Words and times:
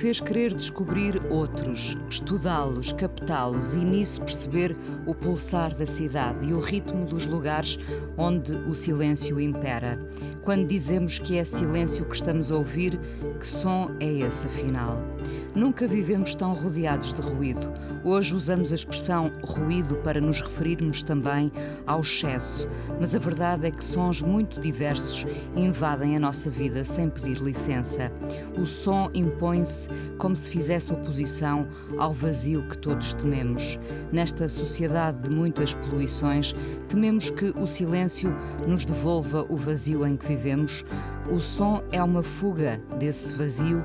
Fez 0.00 0.18
querer 0.18 0.54
descobrir 0.54 1.20
outros, 1.28 1.94
estudá-los, 2.08 2.90
captá-los 2.90 3.74
e 3.74 3.80
nisso 3.80 4.22
perceber 4.22 4.74
o 5.04 5.14
pulsar 5.14 5.74
da 5.74 5.84
cidade 5.84 6.46
e 6.46 6.54
o 6.54 6.58
ritmo 6.58 7.04
dos 7.04 7.26
lugares 7.26 7.78
onde 8.16 8.50
o 8.50 8.74
silêncio 8.74 9.38
impera? 9.38 9.98
Quando 10.40 10.66
dizemos 10.66 11.18
que 11.18 11.36
é 11.36 11.44
silêncio 11.44 12.06
que 12.06 12.16
estamos 12.16 12.50
a 12.50 12.56
ouvir, 12.56 12.98
que 13.38 13.46
som 13.46 13.94
é 14.00 14.10
esse 14.10 14.46
afinal? 14.46 14.96
Nunca 15.54 15.88
vivemos 15.88 16.34
tão 16.34 16.54
rodeados 16.54 17.12
de 17.12 17.20
ruído. 17.20 17.72
Hoje 18.04 18.34
usamos 18.34 18.70
a 18.70 18.76
expressão 18.76 19.32
ruído 19.42 19.96
para 19.96 20.20
nos 20.20 20.40
referirmos 20.40 21.02
também 21.02 21.50
ao 21.86 22.00
excesso, 22.00 22.68
mas 23.00 23.16
a 23.16 23.18
verdade 23.18 23.66
é 23.66 23.70
que 23.70 23.84
sons 23.84 24.22
muito 24.22 24.60
diversos 24.60 25.26
invadem 25.56 26.16
a 26.16 26.20
nossa 26.20 26.48
vida 26.48 26.84
sem 26.84 27.10
pedir 27.10 27.38
licença. 27.38 28.12
O 28.56 28.64
som 28.64 29.10
impõe-se 29.12 29.88
como 30.18 30.36
se 30.36 30.50
fizesse 30.50 30.92
oposição 30.92 31.66
ao 31.98 32.12
vazio 32.12 32.62
que 32.68 32.78
todos 32.78 33.12
tememos. 33.14 33.78
Nesta 34.12 34.48
sociedade 34.48 35.28
de 35.28 35.34
muitas 35.34 35.74
poluições, 35.74 36.54
tememos 36.88 37.28
que 37.28 37.52
o 37.56 37.66
silêncio 37.66 38.34
nos 38.66 38.84
devolva 38.84 39.44
o 39.48 39.56
vazio 39.56 40.06
em 40.06 40.16
que 40.16 40.26
vivemos. 40.26 40.84
O 41.30 41.40
som 41.40 41.82
é 41.92 42.02
uma 42.02 42.22
fuga 42.22 42.80
desse 42.98 43.32
vazio. 43.34 43.82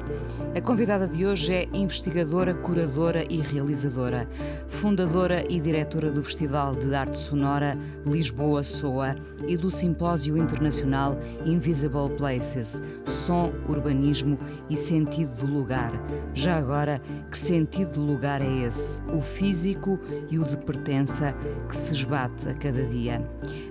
A 0.56 0.62
convidada 0.62 1.08
de 1.08 1.26
hoje 1.26 1.54
é 1.54 1.55
investigadora, 1.74 2.54
curadora 2.54 3.26
e 3.30 3.42
realizadora, 3.42 4.28
fundadora 4.68 5.46
e 5.50 5.60
diretora 5.60 6.12
do 6.12 6.24
Festival 6.24 6.76
de 6.76 6.94
Arte 6.94 7.18
Sonora 7.18 7.78
Lisboa 8.06 8.64
Soa 8.64 9.16
e 9.48 9.56
do 9.58 9.72
Simpósio 9.72 10.38
Internacional 10.38 11.18
Invisible 11.46 12.10
Places, 12.18 12.82
Som, 13.06 13.52
Urbanismo 13.68 14.38
e 14.70 14.76
Sentido 14.76 15.36
do 15.36 15.46
Lugar. 15.46 15.92
Já 16.34 16.58
agora, 16.58 17.02
que 17.32 17.38
sentido 17.38 17.92
de 17.94 18.00
lugar 18.00 18.42
é 18.42 18.68
esse? 18.68 19.02
O 19.04 19.22
físico 19.22 20.00
e 20.30 20.38
o 20.38 20.44
de 20.44 20.58
pertença 20.58 21.34
que 21.68 21.76
se 21.76 21.94
esbate 21.94 22.50
a 22.50 22.54
cada 22.54 22.84
dia. 22.84 23.22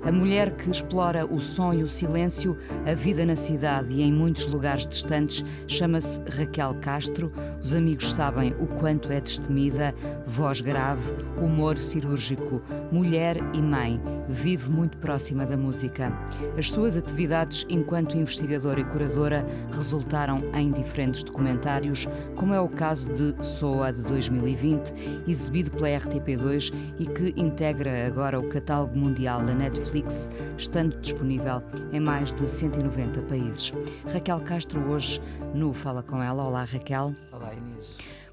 A 0.05 0.13
mulher 0.13 0.57
que 0.57 0.71
explora 0.71 1.27
o 1.27 1.41
som 1.41 1.73
e 1.73 1.83
o 1.83 1.89
silêncio, 1.89 2.57
a 2.87 2.95
vida 2.95 3.25
na 3.25 3.37
cidade 3.37 3.93
e 3.93 4.03
em 4.03 4.13
muitos 4.13 4.47
lugares 4.47 4.87
distantes, 4.87 5.45
chama-se 5.67 6.21
Raquel 6.31 6.75
Castro. 6.81 7.33
Os 7.63 7.74
amigos 7.75 8.13
sabem 8.13 8.55
o 8.61 8.67
quanto 8.67 9.13
é 9.13 9.21
destemida, 9.21 9.95
voz 10.27 10.61
grave, 10.61 11.15
humor 11.41 11.79
cirúrgico, 11.79 12.63
mulher 12.91 13.37
e 13.53 13.61
mãe. 13.61 14.01
Vive 14.29 14.71
muito 14.71 14.97
próxima 14.99 15.45
da 15.45 15.57
música. 15.57 16.13
As 16.57 16.71
suas 16.71 16.97
atividades 16.97 17.67
enquanto 17.69 18.17
investigadora 18.17 18.81
e 18.81 18.85
curadora 18.85 19.47
resultaram 19.73 20.39
em 20.55 20.71
diferentes 20.71 21.23
documentários, 21.23 22.07
como 22.37 22.55
é 22.55 22.61
o 22.61 22.69
caso 22.69 23.13
de 23.13 23.35
Soa 23.45 23.93
de 23.93 24.03
2020, 24.03 24.95
exibido 25.29 25.71
pela 25.71 25.89
RTP2 25.89 26.73
e 26.99 27.07
que 27.07 27.35
integra 27.37 28.07
agora 28.07 28.39
o 28.39 28.49
catálogo 28.49 28.97
mundial 28.97 29.45
da 29.45 29.55
Netflix, 29.55 30.31
estando 30.57 30.99
disponível 31.01 31.63
em 31.93 32.01
mais 32.01 32.33
de 32.33 32.49
190 32.49 33.23
países. 33.23 33.73
Raquel 34.13 34.41
Castro, 34.41 34.81
hoje 34.91 35.21
no 35.55 35.73
Fala 35.73 36.03
Com 36.03 36.23
Ela. 36.23 36.45
Olá, 36.45 36.65
Raquel. 36.65 37.15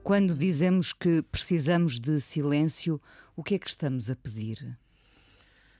Quando 0.03 0.33
dizemos 0.33 0.93
que 0.93 1.21
precisamos 1.21 1.99
de 1.99 2.19
silêncio, 2.19 2.99
o 3.35 3.43
que 3.43 3.55
é 3.55 3.59
que 3.59 3.69
estamos 3.69 4.09
a 4.09 4.15
pedir? 4.15 4.77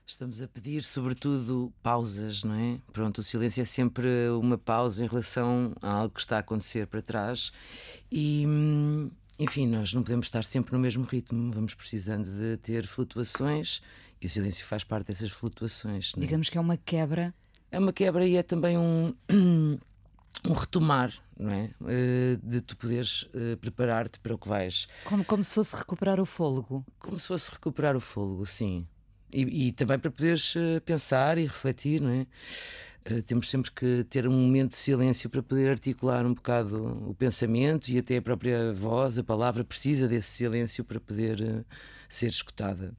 Estamos 0.05 0.41
a 0.41 0.47
pedir, 0.47 0.83
sobretudo, 0.83 1.73
pausas, 1.81 2.43
não 2.43 2.55
é? 2.55 2.79
Pronto, 2.91 3.19
o 3.19 3.23
silêncio 3.23 3.61
é 3.61 3.65
sempre 3.65 4.07
uma 4.39 4.57
pausa 4.57 5.03
em 5.03 5.07
relação 5.07 5.73
a 5.81 5.89
algo 5.89 6.13
que 6.13 6.19
está 6.19 6.37
a 6.37 6.39
acontecer 6.39 6.87
para 6.87 7.01
trás 7.01 7.51
e. 8.11 8.45
Enfim, 9.39 9.65
nós 9.65 9.91
não 9.93 10.03
podemos 10.03 10.27
estar 10.27 10.43
sempre 10.43 10.73
no 10.73 10.79
mesmo 10.79 11.03
ritmo, 11.03 11.51
vamos 11.51 11.73
precisando 11.73 12.29
de 12.29 12.57
ter 12.57 12.85
flutuações 12.85 13.81
e 14.21 14.27
o 14.27 14.29
silêncio 14.29 14.63
faz 14.65 14.83
parte 14.83 15.07
dessas 15.07 15.31
flutuações. 15.31 16.13
Não 16.15 16.21
é? 16.21 16.25
Digamos 16.25 16.47
que 16.49 16.57
é 16.57 16.61
uma 16.61 16.77
quebra 16.77 17.33
é 17.71 17.79
uma 17.79 17.93
quebra 17.93 18.27
e 18.27 18.35
é 18.35 18.43
também 18.43 18.77
um, 18.77 19.13
um 20.45 20.53
retomar, 20.53 21.13
não 21.39 21.51
é? 21.51 21.69
Uh, 21.81 22.37
de 22.43 22.61
tu 22.61 22.75
poderes 22.77 23.23
uh, 23.23 23.57
preparar-te 23.59 24.19
para 24.19 24.33
o 24.33 24.37
que 24.37 24.47
vais. 24.47 24.87
Como, 25.05 25.23
como 25.23 25.43
se 25.43 25.53
fosse 25.53 25.75
recuperar 25.75 26.19
o 26.19 26.25
fôlego. 26.25 26.85
Como 26.99 27.19
se 27.19 27.27
fosse 27.27 27.51
recuperar 27.51 27.95
o 27.95 27.99
fôlego, 27.99 28.45
sim. 28.45 28.87
E, 29.33 29.67
e 29.67 29.71
também 29.71 29.97
para 29.99 30.11
poderes 30.11 30.55
uh, 30.55 30.81
pensar 30.83 31.37
e 31.37 31.43
refletir, 31.43 32.01
não 32.01 32.11
é? 32.11 32.27
temos 33.25 33.49
sempre 33.49 33.71
que 33.71 34.03
ter 34.03 34.27
um 34.27 34.31
momento 34.31 34.69
de 34.69 34.77
silêncio 34.77 35.27
para 35.27 35.41
poder 35.41 35.71
articular 35.71 36.23
um 36.23 36.35
bocado 36.35 37.09
o 37.09 37.15
pensamento 37.15 37.89
e 37.89 37.97
até 37.97 38.17
a 38.17 38.21
própria 38.21 38.71
voz, 38.73 39.17
a 39.17 39.23
palavra 39.23 39.63
precisa 39.63 40.07
desse 40.07 40.29
silêncio 40.29 40.85
para 40.85 40.99
poder 40.99 41.65
ser 42.07 42.27
escutada. 42.27 42.93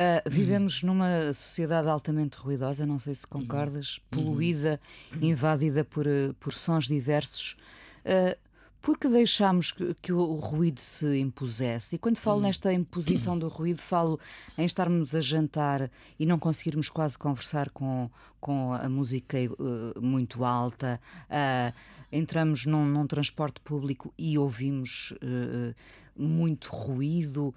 Uh, 0.00 0.30
vivemos 0.30 0.82
numa 0.82 1.30
sociedade 1.34 1.86
altamente 1.86 2.38
ruidosa, 2.38 2.86
não 2.86 2.98
sei 2.98 3.14
se 3.14 3.26
concordas, 3.26 4.00
uhum. 4.10 4.24
poluída, 4.24 4.80
uhum. 5.12 5.28
invadida 5.28 5.84
por, 5.84 6.06
eh, 6.06 6.32
por 6.40 6.54
sons 6.54 6.88
diversos. 6.88 7.54
Uh, 8.02 8.34
porque 8.80 9.08
deixámos 9.08 9.72
que, 9.72 9.94
que, 10.00 10.10
o 10.10 10.34
ruído 10.36 10.80
se 10.80 11.18
impusesse? 11.18 11.96
E 11.96 11.98
quando 11.98 12.16
falo 12.16 12.38
uhum. 12.38 12.44
nesta 12.44 12.72
imposição 12.72 13.38
do 13.38 13.46
ruído, 13.48 13.82
falo 13.82 14.18
em 14.56 14.64
estarmos 14.64 15.14
a 15.14 15.20
jantar 15.20 15.90
e 16.18 16.24
não 16.24 16.38
conseguirmos 16.38 16.88
quase 16.88 17.18
conversar 17.18 17.68
com, 17.68 18.10
com 18.40 18.72
a 18.72 18.88
música 18.88 19.36
uh, 19.36 20.00
muito 20.00 20.44
alta, 20.44 20.98
uh, 21.26 21.74
entramos 22.10 22.64
num, 22.64 22.86
num, 22.86 23.06
transporte 23.06 23.60
público 23.60 24.14
e 24.16 24.38
ouvimos 24.38 25.12
uh, 25.22 25.74
muito 26.20 26.68
ruído 26.70 27.54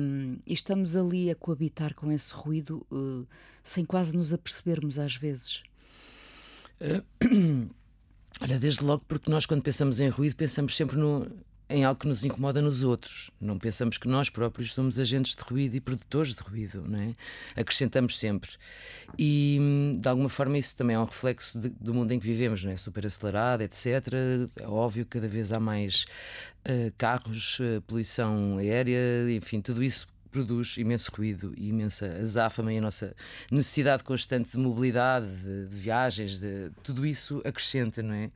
um, 0.00 0.38
e 0.46 0.54
estamos 0.54 0.96
ali 0.96 1.30
a 1.30 1.34
coabitar 1.34 1.94
com 1.94 2.10
esse 2.10 2.32
ruído 2.32 2.86
uh, 2.90 3.26
sem 3.62 3.84
quase 3.84 4.16
nos 4.16 4.32
apercebermos 4.32 4.98
às 4.98 5.16
vezes. 5.16 5.62
olha, 8.40 8.58
desde 8.58 8.82
logo 8.82 9.04
porque 9.06 9.30
nós 9.30 9.44
quando 9.44 9.62
pensamos 9.62 10.00
em 10.00 10.08
ruído 10.08 10.34
pensamos 10.34 10.74
sempre 10.74 10.96
no, 10.96 11.26
em 11.70 11.84
algo 11.84 12.00
que 12.00 12.08
nos 12.08 12.24
incomoda 12.24 12.60
nos 12.60 12.82
outros. 12.82 13.30
Não 13.40 13.58
pensamos 13.58 13.96
que 13.96 14.08
nós 14.08 14.28
próprios 14.28 14.74
somos 14.74 14.98
agentes 14.98 15.34
de 15.34 15.42
ruído 15.42 15.76
e 15.76 15.80
produtores 15.80 16.34
de 16.34 16.42
ruído, 16.42 16.84
não 16.86 16.98
é? 16.98 17.14
Acrescentamos 17.60 18.18
sempre. 18.18 18.50
E, 19.16 19.96
de 20.00 20.08
alguma 20.08 20.28
forma, 20.28 20.58
isso 20.58 20.76
também 20.76 20.96
é 20.96 20.98
um 20.98 21.04
reflexo 21.04 21.58
de, 21.58 21.68
do 21.68 21.94
mundo 21.94 22.12
em 22.12 22.18
que 22.18 22.26
vivemos, 22.26 22.64
não 22.64 22.72
é? 22.72 22.76
Super 22.76 23.06
acelerado, 23.06 23.62
etc. 23.62 23.86
É 24.56 24.66
óbvio 24.66 25.04
que 25.04 25.12
cada 25.12 25.28
vez 25.28 25.52
há 25.52 25.60
mais 25.60 26.06
uh, 26.68 26.92
carros, 26.98 27.60
uh, 27.60 27.80
poluição 27.86 28.58
aérea, 28.58 29.30
enfim, 29.30 29.60
tudo 29.60 29.82
isso 29.82 30.06
produz 30.30 30.76
imenso 30.76 31.10
ruído 31.14 31.52
e 31.56 31.68
imensa 31.68 32.06
azáfama 32.20 32.72
e 32.72 32.78
a 32.78 32.80
nossa 32.80 33.14
necessidade 33.50 34.04
constante 34.04 34.50
de 34.52 34.58
mobilidade, 34.58 35.26
de, 35.26 35.66
de 35.66 35.76
viagens, 35.76 36.38
de, 36.38 36.70
tudo 36.82 37.06
isso 37.06 37.42
acrescenta, 37.44 38.02
não 38.02 38.14
é? 38.14 38.30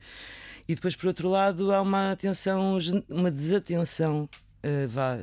E 0.67 0.73
depois, 0.75 0.95
por 0.95 1.07
outro 1.07 1.29
lado, 1.29 1.71
há 1.73 1.81
uma 1.81 2.11
atenção, 2.11 2.77
uma 3.09 3.31
desatenção 3.31 4.27
Uh, 4.65 4.87
vá, 4.87 5.19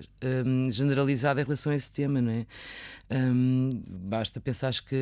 um, 0.47 0.70
generalizada 0.70 1.41
em 1.41 1.44
relação 1.44 1.73
a 1.73 1.75
esse 1.75 1.91
tema, 1.91 2.23
não 2.23 2.31
é? 2.31 2.47
Um, 3.11 3.82
basta 3.88 4.41
pensar 4.41 4.73
que 4.73 4.94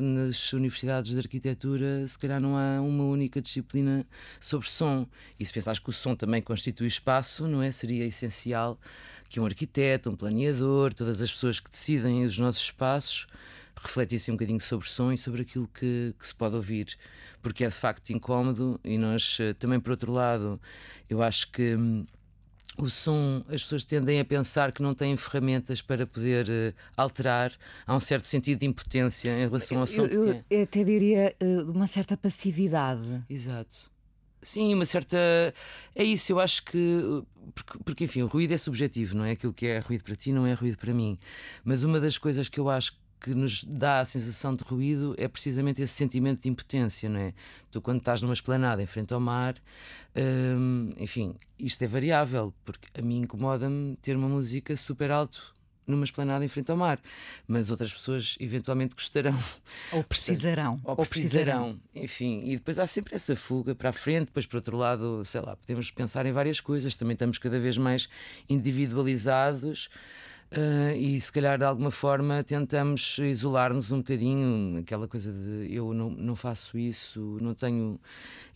nas 0.00 0.52
universidades 0.52 1.10
de 1.10 1.18
arquitetura 1.18 2.06
se 2.06 2.16
calhar 2.16 2.40
não 2.40 2.56
há 2.56 2.80
uma 2.80 3.02
única 3.02 3.42
disciplina 3.42 4.06
sobre 4.40 4.68
som. 4.68 5.08
E 5.40 5.44
se 5.44 5.52
pensares 5.52 5.80
que 5.80 5.90
o 5.90 5.92
som 5.92 6.14
também 6.14 6.40
constitui 6.40 6.86
espaço, 6.86 7.48
não 7.48 7.60
é? 7.60 7.72
Seria 7.72 8.06
essencial 8.06 8.78
que 9.30 9.40
um 9.40 9.46
arquiteto, 9.46 10.10
um 10.10 10.16
planeador, 10.16 10.92
todas 10.92 11.22
as 11.22 11.32
pessoas 11.32 11.58
que 11.58 11.70
decidem 11.70 12.26
os 12.26 12.38
nossos 12.38 12.64
espaços 12.64 13.26
refletissem 13.82 14.34
um 14.34 14.36
bocadinho 14.36 14.60
sobre 14.60 14.86
som 14.86 15.10
e 15.10 15.16
sobre 15.16 15.40
aquilo 15.40 15.66
que, 15.68 16.14
que 16.18 16.26
se 16.26 16.34
pode 16.34 16.54
ouvir 16.54 16.98
porque 17.42 17.64
é 17.64 17.68
de 17.68 17.74
facto 17.74 18.10
incómodo 18.10 18.78
e 18.84 18.98
nós 18.98 19.38
eh, 19.40 19.54
também 19.54 19.80
por 19.80 19.92
outro 19.92 20.12
lado 20.12 20.60
eu 21.08 21.22
acho 21.22 21.50
que 21.50 21.74
hum, 21.74 22.04
o 22.78 22.88
som, 22.88 23.44
as 23.48 23.62
pessoas 23.62 23.84
tendem 23.84 24.20
a 24.20 24.24
pensar 24.24 24.72
que 24.72 24.82
não 24.82 24.94
têm 24.94 25.16
ferramentas 25.16 25.82
para 25.82 26.06
poder 26.06 26.46
uh, 26.48 26.74
alterar. 26.96 27.52
Há 27.86 27.94
um 27.94 28.00
certo 28.00 28.24
sentido 28.24 28.60
de 28.60 28.66
impotência 28.66 29.28
em 29.28 29.40
relação 29.40 29.80
ao 29.80 29.86
som 29.86 30.02
eu, 30.02 30.08
que 30.08 30.16
eu, 30.16 30.44
eu 30.48 30.62
até 30.62 30.82
diria 30.82 31.34
uh, 31.42 31.70
uma 31.70 31.86
certa 31.86 32.16
passividade. 32.16 33.22
Exato. 33.28 33.89
Sim, 34.42 34.74
uma 34.74 34.86
certa. 34.86 35.16
É 35.94 36.02
isso, 36.02 36.32
eu 36.32 36.40
acho 36.40 36.64
que. 36.64 37.22
Porque, 37.54 37.78
porque, 37.84 38.04
enfim, 38.04 38.22
o 38.22 38.26
ruído 38.26 38.52
é 38.52 38.58
subjetivo, 38.58 39.16
não 39.16 39.24
é? 39.24 39.32
Aquilo 39.32 39.52
que 39.52 39.66
é 39.66 39.78
ruído 39.80 40.04
para 40.04 40.16
ti 40.16 40.32
não 40.32 40.46
é 40.46 40.54
ruído 40.54 40.78
para 40.78 40.94
mim. 40.94 41.18
Mas 41.64 41.82
uma 41.82 42.00
das 42.00 42.16
coisas 42.16 42.48
que 42.48 42.58
eu 42.58 42.70
acho 42.70 42.98
que 43.20 43.34
nos 43.34 43.62
dá 43.64 44.00
a 44.00 44.04
sensação 44.04 44.54
de 44.54 44.64
ruído 44.64 45.14
é 45.18 45.28
precisamente 45.28 45.82
esse 45.82 45.92
sentimento 45.92 46.42
de 46.42 46.48
impotência, 46.48 47.08
não 47.08 47.20
é? 47.20 47.34
Tu, 47.70 47.80
quando 47.82 47.98
estás 47.98 48.22
numa 48.22 48.32
esplanada 48.32 48.82
em 48.82 48.86
frente 48.86 49.12
ao 49.12 49.20
mar, 49.20 49.56
hum, 50.16 50.90
enfim, 50.96 51.34
isto 51.58 51.82
é 51.82 51.86
variável, 51.86 52.54
porque 52.64 52.88
a 52.98 53.02
mim 53.02 53.20
incomoda-me 53.20 53.96
ter 53.96 54.16
uma 54.16 54.28
música 54.28 54.74
super 54.74 55.10
alto 55.10 55.54
numa 55.90 56.04
esplanada 56.04 56.44
em 56.44 56.48
frente 56.48 56.70
ao 56.70 56.76
mar, 56.76 56.98
mas 57.46 57.70
outras 57.70 57.92
pessoas 57.92 58.36
eventualmente 58.40 58.94
gostarão. 58.94 59.38
Ou 59.92 60.04
precisarão. 60.04 60.78
Portanto, 60.78 60.88
ou, 60.88 60.90
ou 60.90 61.06
precisarão. 61.06 61.62
precisarão. 61.62 61.80
Enfim, 61.94 62.42
e 62.44 62.56
depois 62.56 62.78
há 62.78 62.86
sempre 62.86 63.14
essa 63.14 63.34
fuga 63.36 63.74
para 63.74 63.90
a 63.90 63.92
frente, 63.92 64.26
depois 64.26 64.46
por 64.46 64.56
outro 64.56 64.76
lado, 64.76 65.24
sei 65.24 65.40
lá, 65.40 65.56
podemos 65.56 65.90
pensar 65.90 66.26
em 66.26 66.32
várias 66.32 66.60
coisas, 66.60 66.96
também 66.96 67.14
estamos 67.14 67.38
cada 67.38 67.58
vez 67.58 67.76
mais 67.76 68.08
individualizados. 68.48 69.88
Uh, 70.52 70.96
e 70.96 71.20
se 71.20 71.30
calhar 71.30 71.56
de 71.56 71.64
alguma 71.64 71.92
forma 71.92 72.42
tentamos 72.42 73.18
isolar-nos 73.18 73.92
um 73.92 73.98
bocadinho, 73.98 74.80
aquela 74.80 75.06
coisa 75.06 75.32
de 75.32 75.72
eu 75.72 75.94
não, 75.94 76.10
não 76.10 76.34
faço 76.34 76.76
isso, 76.76 77.38
não 77.40 77.54
tenho 77.54 78.00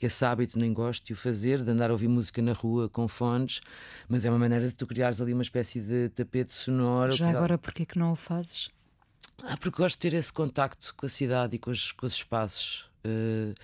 esse 0.02 0.24
hábito, 0.24 0.58
nem 0.58 0.72
gosto 0.72 1.06
de 1.06 1.12
o 1.12 1.16
fazer, 1.16 1.62
de 1.62 1.70
andar 1.70 1.90
a 1.90 1.92
ouvir 1.92 2.08
música 2.08 2.42
na 2.42 2.52
rua 2.52 2.88
com 2.88 3.06
fones, 3.06 3.60
mas 4.08 4.24
é 4.24 4.30
uma 4.30 4.40
maneira 4.40 4.66
de 4.66 4.74
tu 4.74 4.88
criares 4.88 5.20
ali 5.20 5.32
uma 5.32 5.44
espécie 5.44 5.80
de 5.80 6.08
tapete 6.08 6.50
sonoro. 6.50 7.12
Já 7.12 7.30
que... 7.30 7.36
agora, 7.36 7.56
porquê 7.56 7.86
que 7.86 7.96
não 7.96 8.10
o 8.10 8.16
fazes? 8.16 8.70
Ah, 9.44 9.56
porque 9.56 9.80
gosto 9.80 9.94
de 9.94 10.10
ter 10.10 10.16
esse 10.16 10.32
contacto 10.32 10.92
com 10.96 11.06
a 11.06 11.08
cidade 11.08 11.54
e 11.54 11.58
com 11.60 11.70
os, 11.70 11.92
com 11.92 12.06
os 12.06 12.14
espaços. 12.14 12.90
Uh, 13.06 13.54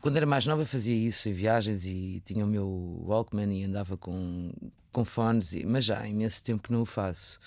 quando 0.00 0.16
era 0.16 0.26
mais 0.26 0.46
nova 0.46 0.64
fazia 0.64 0.94
isso 0.94 1.28
em 1.28 1.32
viagens 1.32 1.86
e 1.86 2.22
tinha 2.24 2.44
o 2.44 2.48
meu 2.48 3.02
Walkman 3.06 3.52
e 3.52 3.64
andava 3.64 3.96
com, 3.96 4.52
com 4.90 5.04
fones, 5.04 5.54
mas 5.64 5.84
já 5.84 6.00
há 6.00 6.08
imenso 6.08 6.42
tempo 6.42 6.62
que 6.62 6.72
não 6.72 6.82
o 6.82 6.86
faço. 6.86 7.38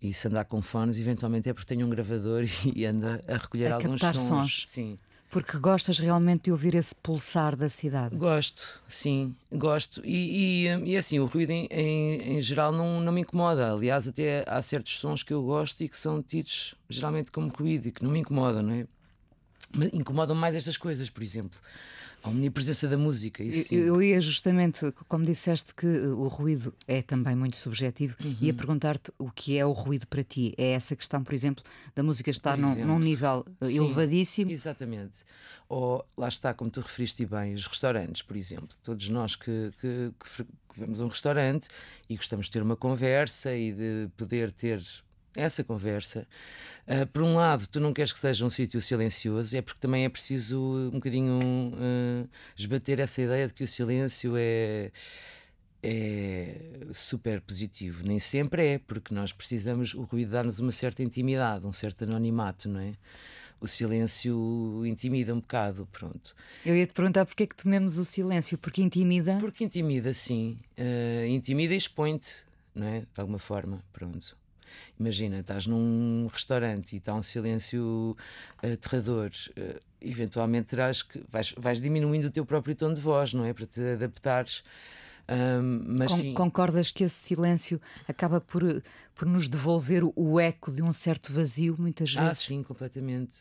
E 0.00 0.12
se 0.12 0.28
andar 0.28 0.44
com 0.44 0.60
fones, 0.60 0.98
eventualmente 0.98 1.48
é 1.48 1.54
porque 1.54 1.66
tenho 1.66 1.86
um 1.86 1.90
gravador 1.90 2.44
e 2.74 2.84
anda 2.84 3.22
a 3.26 3.36
recolher 3.36 3.72
a 3.72 3.76
alguns 3.76 4.00
sons. 4.00 4.22
sons. 4.22 4.64
Sim. 4.66 4.96
Porque 5.28 5.58
gostas 5.58 5.98
realmente 5.98 6.44
de 6.44 6.52
ouvir 6.52 6.74
esse 6.74 6.94
pulsar 6.94 7.56
da 7.56 7.68
cidade? 7.68 8.14
Gosto, 8.16 8.80
sim, 8.86 9.34
gosto. 9.52 10.00
E, 10.04 10.66
e, 10.66 10.92
e 10.92 10.96
assim, 10.96 11.18
o 11.18 11.26
ruído 11.26 11.50
em, 11.50 11.66
em, 11.70 12.36
em, 12.36 12.40
geral 12.40 12.70
não, 12.70 13.00
não 13.00 13.12
me 13.12 13.22
incomoda. 13.22 13.72
Aliás, 13.72 14.06
até 14.06 14.44
há 14.46 14.62
certos 14.62 14.98
sons 14.98 15.22
que 15.22 15.34
eu 15.34 15.42
gosto 15.42 15.82
e 15.82 15.88
que 15.88 15.98
são 15.98 16.22
tidos 16.22 16.74
geralmente 16.88 17.32
como 17.32 17.48
ruído 17.48 17.88
e 17.88 17.92
que 17.92 18.04
não 18.04 18.10
me 18.12 18.20
incomodam, 18.20 18.62
não 18.62 18.74
é? 18.74 18.86
Incomodam 19.92 20.34
mais 20.34 20.56
estas 20.56 20.76
coisas, 20.76 21.10
por 21.10 21.22
exemplo. 21.22 21.58
A 22.22 22.28
omnipresença 22.28 22.88
da 22.88 22.96
música. 22.96 23.42
Isso 23.42 23.74
eu, 23.74 23.86
eu 23.86 24.02
ia 24.02 24.20
justamente, 24.20 24.90
como 25.08 25.24
disseste, 25.24 25.74
que 25.74 25.86
o 25.86 26.26
ruído 26.28 26.74
é 26.88 27.02
também 27.02 27.36
muito 27.36 27.56
subjetivo, 27.56 28.16
uhum. 28.22 28.36
ia 28.40 28.54
perguntar-te 28.54 29.12
o 29.18 29.30
que 29.30 29.56
é 29.56 29.64
o 29.64 29.72
ruído 29.72 30.06
para 30.06 30.24
ti. 30.24 30.54
É 30.56 30.72
essa 30.72 30.96
questão, 30.96 31.22
por 31.22 31.34
exemplo, 31.34 31.62
da 31.94 32.02
música 32.02 32.30
estar 32.30 32.56
num, 32.56 32.74
num, 32.84 32.98
nível 32.98 33.44
eh, 33.60 33.66
Sim, 33.66 33.76
elevadíssimo. 33.76 34.50
Exatamente. 34.50 35.18
Ou 35.68 36.04
lá 36.16 36.28
está, 36.28 36.54
como 36.54 36.70
tu 36.70 36.80
referiste 36.80 37.24
bem, 37.26 37.54
os 37.54 37.66
restaurantes, 37.66 38.22
por 38.22 38.36
exemplo. 38.36 38.68
Todos 38.82 39.08
nós 39.08 39.36
que, 39.36 39.72
que, 39.80 40.12
que 40.18 40.46
vamos 40.76 41.00
a 41.00 41.04
um 41.04 41.08
restaurante 41.08 41.68
e 42.08 42.16
gostamos 42.16 42.46
de 42.46 42.52
ter 42.52 42.62
uma 42.62 42.76
conversa 42.76 43.54
e 43.54 43.72
de 43.72 44.08
poder 44.16 44.52
ter 44.52 44.82
essa 45.36 45.62
conversa. 45.62 46.26
Uh, 46.86 47.06
por 47.08 47.22
um 47.22 47.34
lado, 47.34 47.66
tu 47.66 47.80
não 47.80 47.92
queres 47.92 48.12
que 48.12 48.18
seja 48.18 48.44
um 48.44 48.50
sítio 48.50 48.80
silencioso, 48.80 49.56
é 49.56 49.62
porque 49.62 49.80
também 49.80 50.04
é 50.04 50.08
preciso 50.08 50.58
um 50.88 50.96
bocadinho 50.98 51.40
uh, 51.40 52.28
esbater 52.56 53.00
essa 53.00 53.20
ideia 53.20 53.48
de 53.48 53.54
que 53.54 53.64
o 53.64 53.68
silêncio 53.68 54.34
é 54.36 54.90
é 55.82 56.56
super 56.92 57.40
positivo. 57.40 58.02
Nem 58.04 58.18
sempre 58.18 58.74
é, 58.74 58.78
porque 58.78 59.14
nós 59.14 59.32
precisamos, 59.32 59.94
o 59.94 60.02
ruído 60.02 60.32
dá-nos 60.32 60.58
uma 60.58 60.72
certa 60.72 61.02
intimidade, 61.02 61.64
um 61.64 61.72
certo 61.72 62.02
anonimato, 62.02 62.68
não 62.68 62.80
é? 62.80 62.94
O 63.60 63.68
silêncio 63.68 64.84
intimida 64.84 65.32
um 65.32 65.40
bocado, 65.40 65.88
pronto. 65.92 66.34
Eu 66.64 66.76
ia 66.76 66.86
te 66.86 66.92
perguntar 66.92 67.24
porque 67.24 67.44
é 67.44 67.46
que 67.46 67.56
tememos 67.56 67.98
o 67.98 68.04
silêncio, 68.04 68.58
porque 68.58 68.82
intimida? 68.82 69.38
Porque 69.38 69.64
intimida, 69.64 70.12
sim. 70.12 70.58
Uh, 70.76 71.26
intimida 71.26 71.72
e 71.72 71.76
expõe-te, 71.76 72.34
não 72.74 72.86
é? 72.86 73.00
De 73.00 73.20
alguma 73.20 73.38
forma, 73.38 73.82
pronto. 73.92 74.36
Imagina, 74.98 75.40
estás 75.40 75.66
num 75.66 76.28
restaurante 76.32 76.94
e 76.94 76.96
está 76.98 77.14
um 77.14 77.22
silêncio 77.22 78.16
aterrador. 78.62 79.30
Uh, 79.56 79.78
eventualmente 80.00 80.68
terás 80.68 81.02
que. 81.02 81.22
Vais, 81.30 81.52
vais 81.56 81.80
diminuindo 81.80 82.28
o 82.28 82.30
teu 82.30 82.44
próprio 82.46 82.74
tom 82.74 82.92
de 82.92 83.00
voz, 83.00 83.34
não 83.34 83.44
é? 83.44 83.52
Para 83.52 83.66
te 83.66 83.80
adaptares. 83.80 84.62
Um, 85.28 85.82
mas 85.98 86.12
Con 86.12 86.18
sim. 86.18 86.34
Concordas 86.34 86.90
que 86.90 87.04
esse 87.04 87.16
silêncio 87.16 87.80
acaba 88.06 88.40
por, 88.40 88.82
por 89.14 89.26
nos 89.26 89.48
devolver 89.48 90.02
o 90.14 90.38
eco 90.38 90.70
de 90.70 90.82
um 90.82 90.92
certo 90.92 91.32
vazio, 91.32 91.76
muitas 91.78 92.14
ah, 92.16 92.24
vezes? 92.24 92.42
Ah, 92.44 92.46
sim, 92.46 92.62
completamente. 92.62 93.34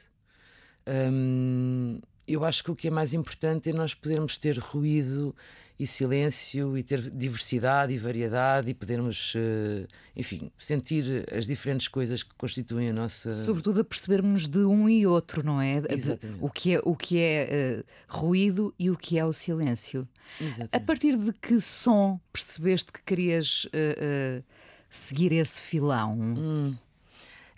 Um, 0.88 2.00
eu 2.28 2.44
acho 2.44 2.64
que 2.64 2.72
o 2.72 2.76
que 2.76 2.88
é 2.88 2.92
mais 2.92 3.14
importante 3.14 3.70
é 3.70 3.74
nós 3.74 3.94
podermos 3.94 4.36
ter 4.36 4.58
ruído 4.58 5.36
e 5.78 5.86
silêncio 5.86 6.78
e 6.78 6.84
ter 6.84 7.02
diversidade 7.02 7.94
e 7.94 7.98
variedade 7.98 8.70
e 8.70 8.74
podermos, 8.74 9.36
uh, 9.36 9.86
enfim, 10.16 10.50
sentir 10.58 11.26
as 11.36 11.46
diferentes 11.46 11.90
coisas 11.90 12.24
que 12.24 12.34
constituem 12.36 12.90
a 12.90 12.94
nossa. 12.94 13.44
Sobretudo 13.44 13.82
a 13.82 13.84
percebermos 13.84 14.48
de 14.48 14.60
um 14.60 14.88
e 14.88 15.06
outro, 15.06 15.44
não 15.44 15.62
é? 15.62 15.82
Exatamente. 15.90 16.40
De, 16.40 16.46
o 16.46 16.50
que 16.50 16.76
é, 16.76 16.82
o 16.84 16.96
que 16.96 17.20
é 17.20 17.84
uh, 17.84 18.18
ruído 18.18 18.74
e 18.80 18.90
o 18.90 18.96
que 18.96 19.20
é 19.20 19.26
o 19.26 19.34
silêncio. 19.34 20.08
Exatamente. 20.40 20.76
A 20.76 20.80
partir 20.80 21.18
de 21.18 21.34
que 21.34 21.60
som 21.60 22.20
percebeste 22.32 22.94
que 22.94 23.02
querias 23.04 23.66
uh, 23.66 24.44
seguir 24.90 25.34
esse 25.34 25.60
filão? 25.60 26.18
Hum. 26.18 26.76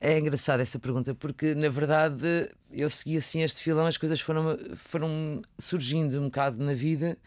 É 0.02 0.18
engraçada 0.20 0.62
essa 0.62 0.78
pergunta, 0.80 1.16
porque 1.16 1.56
na 1.56 1.70
verdade 1.70 2.50
eu 2.72 2.90
segui 2.90 3.18
assim 3.18 3.42
este 3.42 3.64
filão, 3.64 3.88
as 3.88 3.98
coisas 3.98 4.22
foram, 4.22 4.58
foram 4.76 5.42
surgindo 5.58 6.20
um 6.20 6.26
bocado 6.26 6.64
na 6.64 6.74
vida 6.74 7.18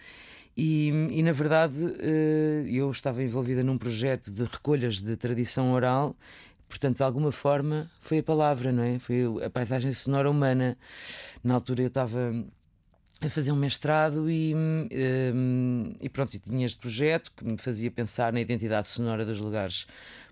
e, 0.57 0.89
e 0.89 1.23
na 1.23 1.33
verdade 1.33 1.77
eh, 2.01 2.65
eu 2.69 2.91
estava 2.91 3.23
envolvida 3.23 3.63
num 3.63 3.79
projeto 3.79 4.31
de 4.31 4.45
recolhas 4.45 5.01
de 5.01 5.17
tradição 5.17 5.73
oral, 5.73 6.17
portanto, 6.69 6.99
de 6.99 7.03
alguma 7.03 7.33
forma 7.33 7.91
foi 8.01 8.19
a 8.19 8.23
palavra, 8.23 8.73
não 8.73 8.83
é? 8.83 8.99
Foi 8.99 9.23
a 9.45 9.51
paisagem 9.51 9.93
sonora 9.93 10.31
humana. 10.31 10.77
Na 11.43 11.55
altura 11.55 11.83
eu 11.83 11.89
estava 11.89 12.33
a 13.21 13.29
fazer 13.29 13.53
um 13.53 13.57
mestrado 13.57 14.31
e, 14.31 14.55
eh, 14.91 15.33
e 16.01 16.09
pronto, 16.09 16.35
e 16.35 16.39
tinha 16.39 16.67
este 16.67 16.79
projeto 16.79 17.33
que 17.37 17.45
me 17.45 17.59
fazia 17.59 17.91
pensar 17.91 18.33
na 18.33 18.41
identidade 18.41 18.89
sonora 18.89 19.25
dos 19.25 19.41
lugares 19.41 19.87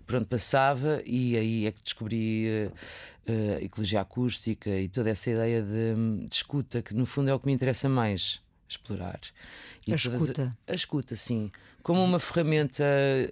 por 0.05 0.15
onde 0.15 0.25
passava 0.25 1.01
e 1.05 1.37
aí 1.37 1.65
é 1.67 1.71
que 1.71 1.83
descobri 1.83 2.47
uh, 2.47 3.31
uh, 3.31 3.63
ecologia 3.63 4.01
acústica 4.01 4.71
e 4.71 4.89
toda 4.89 5.11
essa 5.11 5.29
ideia 5.29 5.61
de, 5.61 6.25
de, 6.25 6.35
escuta, 6.35 6.81
que 6.81 6.95
no 6.95 7.05
fundo 7.05 7.29
é 7.29 7.33
o 7.33 7.39
que 7.39 7.45
me 7.45 7.53
interessa 7.53 7.87
mais 7.87 8.41
explorar. 8.69 9.19
E 9.85 9.93
a 9.93 9.95
escuta? 9.95 10.57
A, 10.67 10.71
a, 10.71 10.75
escuta, 10.75 11.15
sim. 11.15 11.51
Como 11.81 12.03
uma 12.03 12.19
ferramenta 12.19 12.83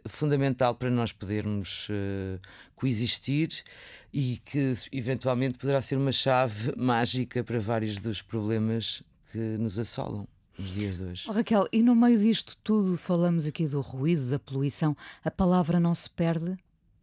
fundamental 0.08 0.76
para 0.76 0.90
nós 0.90 1.12
podermos 1.12 1.88
uh, 1.90 2.40
coexistir 2.76 3.64
e 4.12 4.38
que 4.44 4.74
eventualmente 4.92 5.58
poderá 5.58 5.82
ser 5.82 5.98
uma 5.98 6.12
chave 6.12 6.74
mágica 6.76 7.44
para 7.44 7.60
vários 7.60 7.98
dos 7.98 8.22
problemas 8.22 9.04
que 9.32 9.38
nos 9.38 9.78
assolam 9.78 10.28
nos 10.58 10.74
dias 10.74 10.98
de 10.98 11.04
hoje. 11.04 11.26
Oh, 11.30 11.34
Raquel, 11.34 11.68
e 11.72 11.84
no 11.84 11.96
meio 11.96 12.20
disto 12.20 12.58
tudo, 12.64 12.98
falamos 12.98 13.46
aqui 13.46 13.68
do 13.68 13.82
ruído, 13.82 14.30
da 14.30 14.40
poluição, 14.40 14.98
a 15.24 15.30
palavra 15.30 15.80
não 15.80 15.94
se 15.94 16.10
perde? 16.10 16.58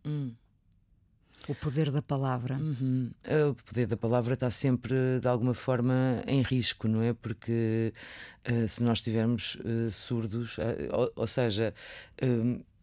Hum. 0.05 0.33
O 1.49 1.55
poder 1.55 1.91
da 1.91 2.01
palavra. 2.01 2.57
Uhum. 2.57 3.11
O 3.51 3.55
poder 3.55 3.87
da 3.87 3.97
palavra 3.97 4.35
está 4.35 4.51
sempre, 4.51 5.21
de 5.21 5.29
alguma 5.29 5.55
forma, 5.55 6.23
em 6.27 6.43
risco, 6.43 6.89
não 6.89 7.03
é? 7.03 7.13
Porque 7.13 7.93
uh, 8.49 8.69
se 8.69 8.83
nós 8.83 8.99
estivermos 8.99 9.57
uh, 9.57 9.91
surdos, 9.91 10.57
uh, 10.59 10.63
ou, 10.91 11.13
ou, 11.17 11.27
seja, 11.27 11.75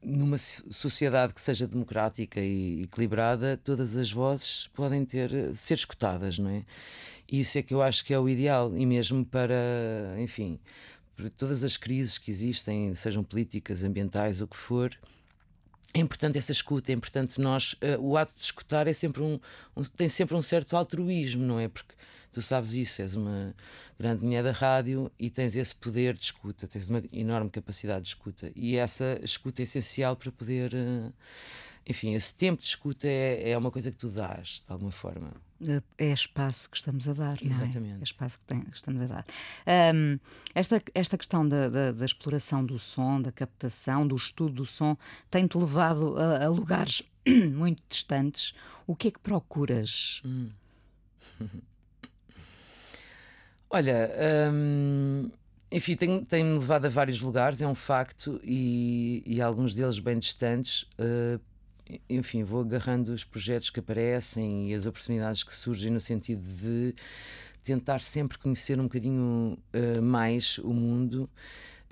numa 0.04 0.38
sociedade 0.38 1.34
que 1.34 1.42
seja 1.42 1.68
democrática 1.68 2.40
e 2.40 2.84
equilibrada, 2.84 3.60
todas 3.64 3.96
as 3.98 4.12
vozes 4.12 4.70
podem 4.74 5.06
ter, 5.06 5.56
ser 5.56 5.76
escutadas, 5.76 6.38
não 6.38 6.50
é? 6.50 6.64
Isso 7.32 7.58
é 7.58 7.64
que 7.64 7.74
eu 7.74 7.82
acho 7.82 8.04
que 8.04 8.14
é 8.14 8.20
o 8.20 8.28
ideal, 8.28 8.76
e 8.76 8.86
mesmo 8.86 9.26
para, 9.26 10.16
enfim, 10.20 10.60
para 11.16 11.30
todas 11.30 11.64
as 11.64 11.78
crises 11.78 12.18
que 12.18 12.30
existem, 12.30 12.94
sejam 12.96 13.24
políticas, 13.24 13.84
ambientais, 13.84 14.42
o 14.42 14.48
que 14.48 14.58
for 14.58 14.92
é 15.94 16.00
importante 16.00 16.38
essa 16.38 16.52
escuta, 16.52 16.92
é 16.92 16.96
importante 16.96 17.40
nós. 17.40 17.74
Uh, 17.74 18.00
o 18.00 18.18
ato 18.18 18.34
de 18.36 18.42
escutar 18.42 18.88
é 18.88 18.94
sempre 18.94 19.22
um, 19.22 19.40
um, 19.76 19.84
tem 19.84 20.08
sempre 20.08 20.36
um 20.36 20.42
certo 20.42 20.76
altruísmo, 20.76 21.44
não 21.44 21.60
é? 21.60 21.68
Porque 21.68 21.94
tu 22.32 22.42
sabes 22.42 22.74
isso, 22.74 23.02
és 23.02 23.16
uma 23.16 23.54
grande 24.00 24.24
mulher 24.24 24.44
da 24.44 24.52
rádio 24.52 25.12
e 25.20 25.30
tens 25.30 25.56
esse 25.56 25.76
poder 25.76 26.14
de 26.14 26.24
escuta, 26.24 26.68
tens 26.68 26.88
uma 26.88 27.04
enorme 27.12 27.50
capacidade 27.50 28.04
de 28.04 28.08
escuta. 28.10 28.52
E 28.56 28.78
essa 28.78 29.20
escuta 29.22 29.62
é 29.62 29.64
essencial 29.64 30.16
para 30.16 30.32
poder, 30.32 30.74
uh, 30.74 31.14
enfim, 31.88 32.14
esse 32.14 32.36
tempo 32.36 32.62
de 32.62 32.68
escuta 32.68 33.08
é, 33.08 33.52
é 33.52 33.58
uma 33.58 33.72
coisa 33.72 33.92
que 33.92 33.98
tu 33.98 34.10
dás, 34.10 34.64
de 34.66 34.72
alguma 34.72 34.92
forma. 34.92 35.32
É 35.98 36.12
espaço 36.12 36.70
que 36.70 36.78
estamos 36.78 37.08
a 37.08 37.14
dar, 37.14 37.38
não 37.42 37.52
é? 37.52 37.54
Exatamente. 37.54 38.00
É 38.00 38.04
espaço 38.04 38.40
que, 38.40 38.46
tem, 38.46 38.62
que 38.62 38.76
estamos 38.76 39.02
a 39.02 39.06
dar. 39.06 39.26
Um, 39.94 40.20
esta, 40.56 40.82
esta 40.96 41.18
questão 41.18 41.48
da, 41.48 41.70
da, 41.70 41.92
da, 41.92 42.06
exploração 42.06 42.66
do 42.66 42.80
som, 42.80 43.22
da 43.22 43.32
captação, 43.32 44.08
do 44.08 44.16
estudo 44.16 44.56
do 44.56 44.66
som, 44.66 44.98
tem-te 45.30 45.58
levado 45.58 46.18
a, 46.18 46.46
a, 46.46 46.48
lugares 46.50 47.04
muito 47.54 47.82
distantes. 47.88 48.54
O 48.88 48.96
que 48.96 49.10
é 49.10 49.12
que 49.12 49.20
procuras? 49.20 50.22
Hum. 50.26 50.50
Olha, 53.70 54.12
hum, 54.52 55.32
enfim, 55.72 55.96
tem-me 55.96 56.26
tem 56.26 56.44
levado 56.54 56.86
a 56.86 56.90
vários 56.90 57.22
lugares, 57.22 57.62
é 57.62 57.68
um 57.68 57.76
facto, 57.76 58.42
e, 58.44 59.24
e 59.26 59.42
alguns 59.42 59.74
deles 59.74 60.00
bem 60.00 60.20
distantes. 60.20 60.84
Uh, 61.00 61.40
enfim, 62.10 62.44
vou 62.44 62.62
agarrando 62.62 63.14
os 63.14 63.24
projetos 63.24 63.70
que 63.70 63.80
aparecem 63.80 64.70
e 64.72 64.74
as 64.74 64.86
oportunidades 64.86 65.44
que 65.44 65.54
surgem 65.54 65.92
no 65.92 66.00
sentido 66.00 66.42
de 66.42 66.94
tentar 67.64 68.02
sempre 68.02 68.38
conhecer 68.38 68.80
um 68.80 68.84
bocadinho 68.84 69.58
uh, 69.74 70.02
mais 70.02 70.58
o 70.60 70.74
mundo. 70.74 71.30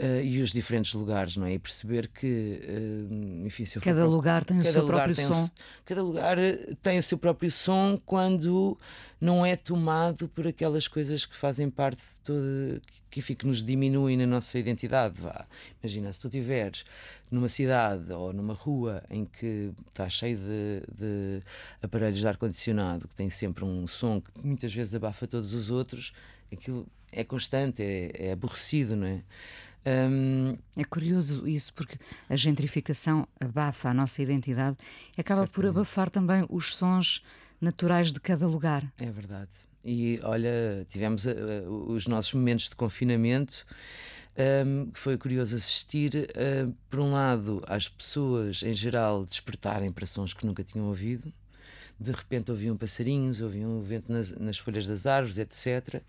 Uh, 0.01 0.21
e 0.23 0.41
os 0.41 0.53
diferentes 0.53 0.93
lugares, 0.93 1.35
não 1.35 1.45
é? 1.45 1.55
E 1.55 1.59
perceber 1.59 2.07
que, 2.07 2.61
uh, 2.63 3.45
enfim, 3.45 3.65
se 3.65 3.77
eu 3.77 3.81
cada 3.81 3.99
for, 3.99 4.07
lugar 4.07 4.45
tem 4.45 4.57
o 4.57 4.63
seu 4.63 4.85
próprio 4.85 5.13
som. 5.13 5.43
O, 5.43 5.51
cada 5.83 6.01
lugar 6.01 6.37
tem 6.81 6.99
o 6.99 7.03
seu 7.03 7.17
próprio 7.17 7.51
som 7.51 7.97
quando 8.05 8.77
não 9.19 9.45
é 9.45 9.57
tomado 9.57 10.29
por 10.29 10.47
aquelas 10.47 10.87
coisas 10.87 11.25
que 11.25 11.35
fazem 11.35 11.69
parte 11.69 11.97
de 11.97 12.19
toda, 12.23 12.81
que, 13.09 13.19
enfim, 13.19 13.33
que 13.35 13.45
nos 13.45 13.61
diminuem 13.61 14.15
na 14.15 14.25
nossa 14.25 14.57
identidade. 14.57 15.19
Vá. 15.19 15.45
Imagina, 15.83 16.13
se 16.13 16.21
tu 16.21 16.27
estiveres 16.27 16.85
numa 17.29 17.49
cidade 17.49 18.09
ou 18.13 18.31
numa 18.31 18.53
rua 18.53 19.03
em 19.09 19.25
que 19.25 19.73
está 19.89 20.07
cheio 20.07 20.37
de, 20.37 20.81
de 20.97 21.43
aparelhos 21.81 22.19
de 22.19 22.27
ar-condicionado, 22.27 23.05
que 23.05 23.15
tem 23.15 23.29
sempre 23.29 23.65
um 23.65 23.85
som 23.85 24.21
que 24.21 24.31
muitas 24.41 24.73
vezes 24.73 24.95
abafa 24.95 25.27
todos 25.27 25.53
os 25.53 25.69
outros, 25.69 26.13
aquilo 26.49 26.87
é 27.11 27.25
constante, 27.25 27.83
é, 27.83 28.27
é 28.27 28.31
aborrecido, 28.31 28.95
não 28.95 29.07
é? 29.07 29.21
Um... 29.89 30.57
É 30.75 30.83
curioso 30.83 31.47
isso, 31.47 31.73
porque 31.73 31.97
a 32.29 32.35
gentrificação 32.35 33.27
abafa 33.39 33.89
a 33.89 33.93
nossa 33.93 34.21
identidade 34.21 34.77
e 35.17 35.21
acaba 35.21 35.41
Certamente. 35.41 35.55
por 35.55 35.65
abafar 35.65 36.09
também 36.09 36.45
os 36.49 36.75
sons 36.75 37.23
naturais 37.59 38.13
de 38.13 38.19
cada 38.19 38.47
lugar. 38.47 38.91
É 38.99 39.09
verdade. 39.09 39.49
E 39.83 40.19
olha, 40.23 40.85
tivemos 40.89 41.25
uh, 41.25 41.31
os 41.87 42.05
nossos 42.07 42.33
momentos 42.33 42.69
de 42.69 42.75
confinamento. 42.75 43.65
Um, 44.65 44.91
que 44.91 44.99
foi 44.99 45.17
curioso 45.17 45.53
assistir, 45.53 46.13
uh, 46.15 46.73
por 46.89 47.01
um 47.01 47.11
lado, 47.11 47.61
às 47.67 47.89
pessoas 47.89 48.63
em 48.63 48.73
geral 48.73 49.25
despertarem 49.25 49.91
para 49.91 50.05
sons 50.05 50.33
que 50.33 50.45
nunca 50.45 50.63
tinham 50.63 50.87
ouvido, 50.87 51.33
de 51.99 52.11
repente 52.11 52.49
ouviam 52.49 52.77
passarinhos, 52.77 53.41
ouviam 53.41 53.79
o 53.79 53.81
vento 53.81 54.09
nas, 54.09 54.31
nas 54.31 54.57
folhas 54.57 54.87
das 54.87 55.05
árvores, 55.05 55.37
etc 55.37 56.01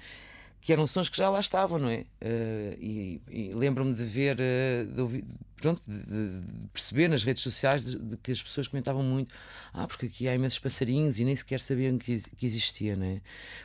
que 0.61 0.73
eram 0.73 0.87
sons 0.87 1.09
que 1.09 1.17
já 1.17 1.31
lá 1.31 1.40
estavam, 1.40 1.79
não 1.79 1.88
é? 1.88 2.05
Uh, 2.21 2.76
e, 2.79 3.23
e 3.31 3.52
lembro-me 3.55 3.95
de 3.95 4.05
ver, 4.05 4.37
uh, 4.37 4.93
de 4.93 5.00
ouvir, 5.00 5.25
pronto, 5.57 5.81
de, 5.87 5.99
de, 6.02 6.69
perceber 6.73 7.09
nas 7.09 7.25
redes 7.25 7.43
sociais 7.43 7.85
de, 7.85 7.99
de, 7.99 8.17
que 8.19 8.31
as 8.31 8.43
pessoas 8.43 8.69
comentavam 8.69 9.02
muito: 9.02 9.35
ah, 9.73 9.87
porque 9.87 10.07
aqui 10.07 10.29
há 10.29 10.35
imensos 10.35 10.59
passarinhos 10.59 11.19
e 11.19 11.25
nem 11.25 11.35
sequer 11.35 11.61
sabiam 11.61 11.97
que, 11.97 12.14
que 12.37 12.45
existia, 12.45 12.95
não 12.95 13.07
é? 13.07 13.21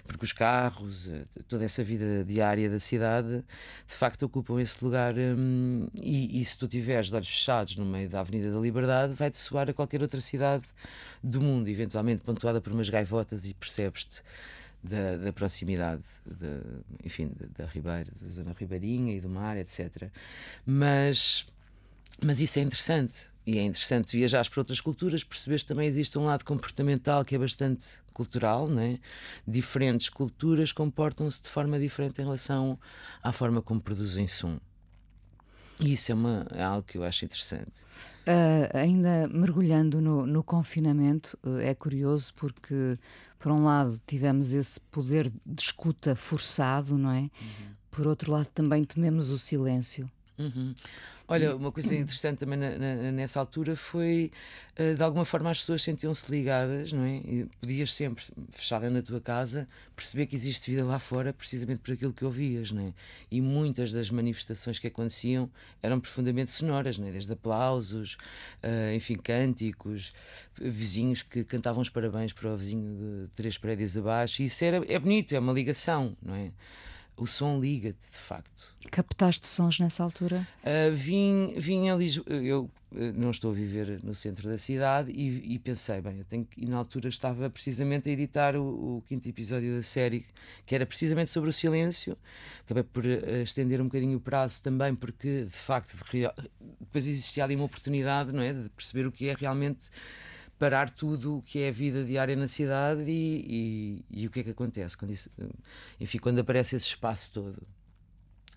Porque 0.07 0.23
os 0.23 0.31
carros, 0.31 1.07
uh, 1.07 1.27
toda 1.49 1.65
essa 1.65 1.83
vida 1.83 2.23
diária 2.23 2.69
da 2.69 2.79
cidade, 2.79 3.43
de 3.85 3.93
facto 3.93 4.23
ocupam 4.23 4.61
esse 4.61 4.83
lugar. 4.83 5.15
Um, 5.17 5.87
e, 6.01 6.39
e, 6.39 6.45
se 6.45 6.57
tu 6.57 6.65
tiveres 6.65 7.09
de 7.09 7.15
olhos 7.15 7.27
fechados 7.27 7.75
no 7.75 7.85
meio 7.85 8.09
da 8.09 8.21
Avenida 8.21 8.49
da 8.49 8.59
Liberdade, 8.59 9.13
vai-te 9.13 9.37
soar 9.37 9.69
a 9.69 9.73
qualquer 9.73 10.01
outra 10.01 10.21
cidade 10.21 10.63
do 11.21 11.41
mundo, 11.41 11.67
eventualmente 11.67 12.21
pontuada 12.21 12.61
por 12.61 12.71
umas 12.71 12.89
gaivotas, 12.89 13.45
e 13.45 13.53
percebes-te 13.53 14.23
da, 14.87 15.17
da 15.17 15.33
proximidade, 15.33 16.03
de, 16.25 16.61
enfim, 17.03 17.31
da, 17.57 17.65
Ribeira, 17.65 18.11
da 18.21 18.29
zona 18.29 18.55
ribeirinha 18.57 19.15
e 19.15 19.21
do 19.21 19.29
mar, 19.29 19.57
etc. 19.57 20.09
Mas, 20.65 21.45
mas 22.23 22.39
isso 22.39 22.59
é 22.59 22.61
interessante. 22.61 23.33
E 23.47 23.59
é 23.59 23.63
interessante 23.63 24.17
viajar 24.17 24.47
para 24.49 24.61
outras 24.61 24.81
culturas, 24.81 25.23
perceber 25.23 25.59
que 25.59 25.65
também 25.65 25.87
existe 25.87 26.17
um 26.17 26.23
lado 26.23 26.43
comportamental 26.43 27.23
que 27.23 27.35
é 27.35 27.37
bastante 27.37 27.99
cultural, 28.11 28.67
né? 28.67 28.97
diferentes 29.47 30.09
culturas 30.09 30.71
comportam-se 30.71 31.43
de 31.43 31.49
forma 31.49 31.77
diferente 31.79 32.19
em 32.21 32.23
relação 32.23 32.79
à 33.21 33.31
forma 33.31 33.61
como 33.61 33.79
produzem 33.79 34.25
som. 34.25 34.57
E 35.79 35.93
isso 35.93 36.11
é, 36.11 36.15
uma, 36.15 36.45
é 36.51 36.63
algo 36.63 36.83
que 36.83 36.97
eu 36.97 37.03
acho 37.03 37.25
interessante. 37.25 37.71
Uh, 38.27 38.75
ainda 38.75 39.27
mergulhando 39.27 40.01
no, 40.01 40.25
no 40.25 40.43
confinamento, 40.43 41.37
uh, 41.43 41.59
é 41.59 41.75
curioso 41.75 42.33
porque, 42.35 42.97
por 43.37 43.51
um 43.51 43.63
lado, 43.63 43.99
tivemos 44.07 44.53
esse 44.53 44.79
poder 44.79 45.31
de 45.45 45.61
escuta 45.61 46.15
forçado, 46.15 46.97
não 46.97 47.11
é? 47.11 47.21
Uhum. 47.21 47.29
Por 47.91 48.07
outro 48.07 48.31
lado, 48.31 48.47
também 48.47 48.83
tememos 48.83 49.29
o 49.29 49.37
silêncio. 49.37 50.09
Uhum. 50.37 50.75
Olha, 51.27 51.55
uma 51.55 51.71
coisa 51.71 51.95
interessante 51.95 52.39
também 52.39 52.59
na, 52.59 52.77
na, 52.77 53.11
nessa 53.11 53.39
altura 53.39 53.75
foi 53.75 54.31
uh, 54.77 54.95
de 54.95 55.01
alguma 55.01 55.25
forma 55.25 55.49
as 55.49 55.59
pessoas 55.59 55.81
sentiam-se 55.81 56.29
ligadas, 56.29 56.93
não 56.93 57.03
é? 57.03 57.15
E 57.15 57.49
podias 57.59 57.93
sempre, 57.93 58.23
fechada 58.51 58.89
na 58.91 59.01
tua 59.01 59.19
casa, 59.19 59.67
perceber 59.95 60.27
que 60.27 60.35
existe 60.35 60.69
vida 60.69 60.85
lá 60.85 60.99
fora 60.99 61.33
precisamente 61.33 61.79
por 61.79 61.93
aquilo 61.93 62.13
que 62.13 62.23
ouvias, 62.23 62.69
não 62.69 62.87
é? 62.89 62.93
E 63.31 63.41
muitas 63.41 63.91
das 63.91 64.11
manifestações 64.11 64.77
que 64.77 64.87
aconteciam 64.87 65.49
eram 65.81 65.99
profundamente 65.99 66.51
sonoras, 66.51 66.97
não 66.99 67.07
é? 67.07 67.11
Desde 67.11 67.33
aplausos, 67.33 68.17
uh, 68.61 68.93
enfim, 68.93 69.15
cânticos, 69.15 70.13
vizinhos 70.53 71.23
que 71.23 71.43
cantavam 71.43 71.81
os 71.81 71.89
parabéns 71.89 72.33
para 72.33 72.49
o 72.53 72.57
vizinho 72.57 73.25
de 73.25 73.35
três 73.35 73.57
prédios 73.57 73.97
abaixo, 73.97 74.43
e 74.43 74.45
isso 74.45 74.63
era, 74.63 74.77
é 74.87 74.99
bonito, 74.99 75.33
é 75.33 75.39
uma 75.39 75.53
ligação, 75.53 76.15
não 76.21 76.35
é? 76.35 76.51
O 77.17 77.25
som 77.25 77.59
liga-te, 77.59 78.11
de 78.11 78.17
facto. 78.17 78.75
Captaste 78.91 79.47
sons 79.47 79.79
nessa 79.79 80.03
altura? 80.03 80.47
Uh, 80.63 80.93
vim, 80.93 81.53
vim 81.57 81.89
a 81.89 81.95
Lisboa. 81.95 82.25
Eu 82.29 82.63
uh, 82.91 82.99
não 83.15 83.31
estou 83.31 83.51
a 83.51 83.53
viver 83.53 83.99
no 84.03 84.13
centro 84.13 84.49
da 84.49 84.57
cidade 84.57 85.11
e, 85.11 85.53
e, 85.53 85.59
pensei, 85.59 86.01
bem, 86.01 86.19
eu 86.19 86.25
tenho 86.25 86.45
que. 86.45 86.61
E 86.61 86.65
na 86.65 86.77
altura 86.77 87.09
estava 87.09 87.49
precisamente 87.49 88.09
a 88.09 88.11
editar 88.11 88.55
o, 88.55 88.97
o, 88.97 89.03
quinto 89.07 89.27
episódio 89.27 89.75
da 89.75 89.83
série, 89.83 90.25
que 90.65 90.75
era 90.75 90.85
precisamente 90.85 91.29
sobre 91.29 91.49
o 91.49 91.53
silêncio. 91.53 92.17
Acabei 92.63 92.83
por 92.83 93.05
uh, 93.05 93.41
estender 93.41 93.81
um 93.81 93.85
bocadinho 93.85 94.17
o 94.17 94.21
prazo 94.21 94.61
também, 94.61 94.93
porque 94.93 95.45
de 95.45 95.57
facto 95.57 95.95
de 95.97 96.03
real... 96.11 96.33
depois 96.79 97.07
existia 97.07 97.43
ali 97.43 97.55
uma 97.55 97.65
oportunidade, 97.65 98.33
não 98.33 98.43
é? 98.43 98.53
De 98.53 98.69
perceber 98.69 99.07
o 99.07 99.11
que 99.11 99.29
é 99.29 99.33
realmente 99.33 99.89
parar 100.57 100.89
tudo 100.89 101.37
o 101.37 101.41
que 101.41 101.59
é 101.59 101.69
a 101.69 101.71
vida 101.71 102.03
diária 102.03 102.35
na 102.35 102.47
cidade 102.47 103.03
e, 103.09 104.03
e, 104.09 104.21
e 104.21 104.27
o 104.27 104.29
que 104.29 104.39
é 104.39 104.43
que 104.43 104.51
acontece 104.51 104.97
quando 104.97 105.11
isso, 105.11 105.29
enfim, 105.99 106.17
quando 106.17 106.39
aparece 106.39 106.75
esse 106.75 106.87
espaço 106.87 107.31
todo. 107.31 107.61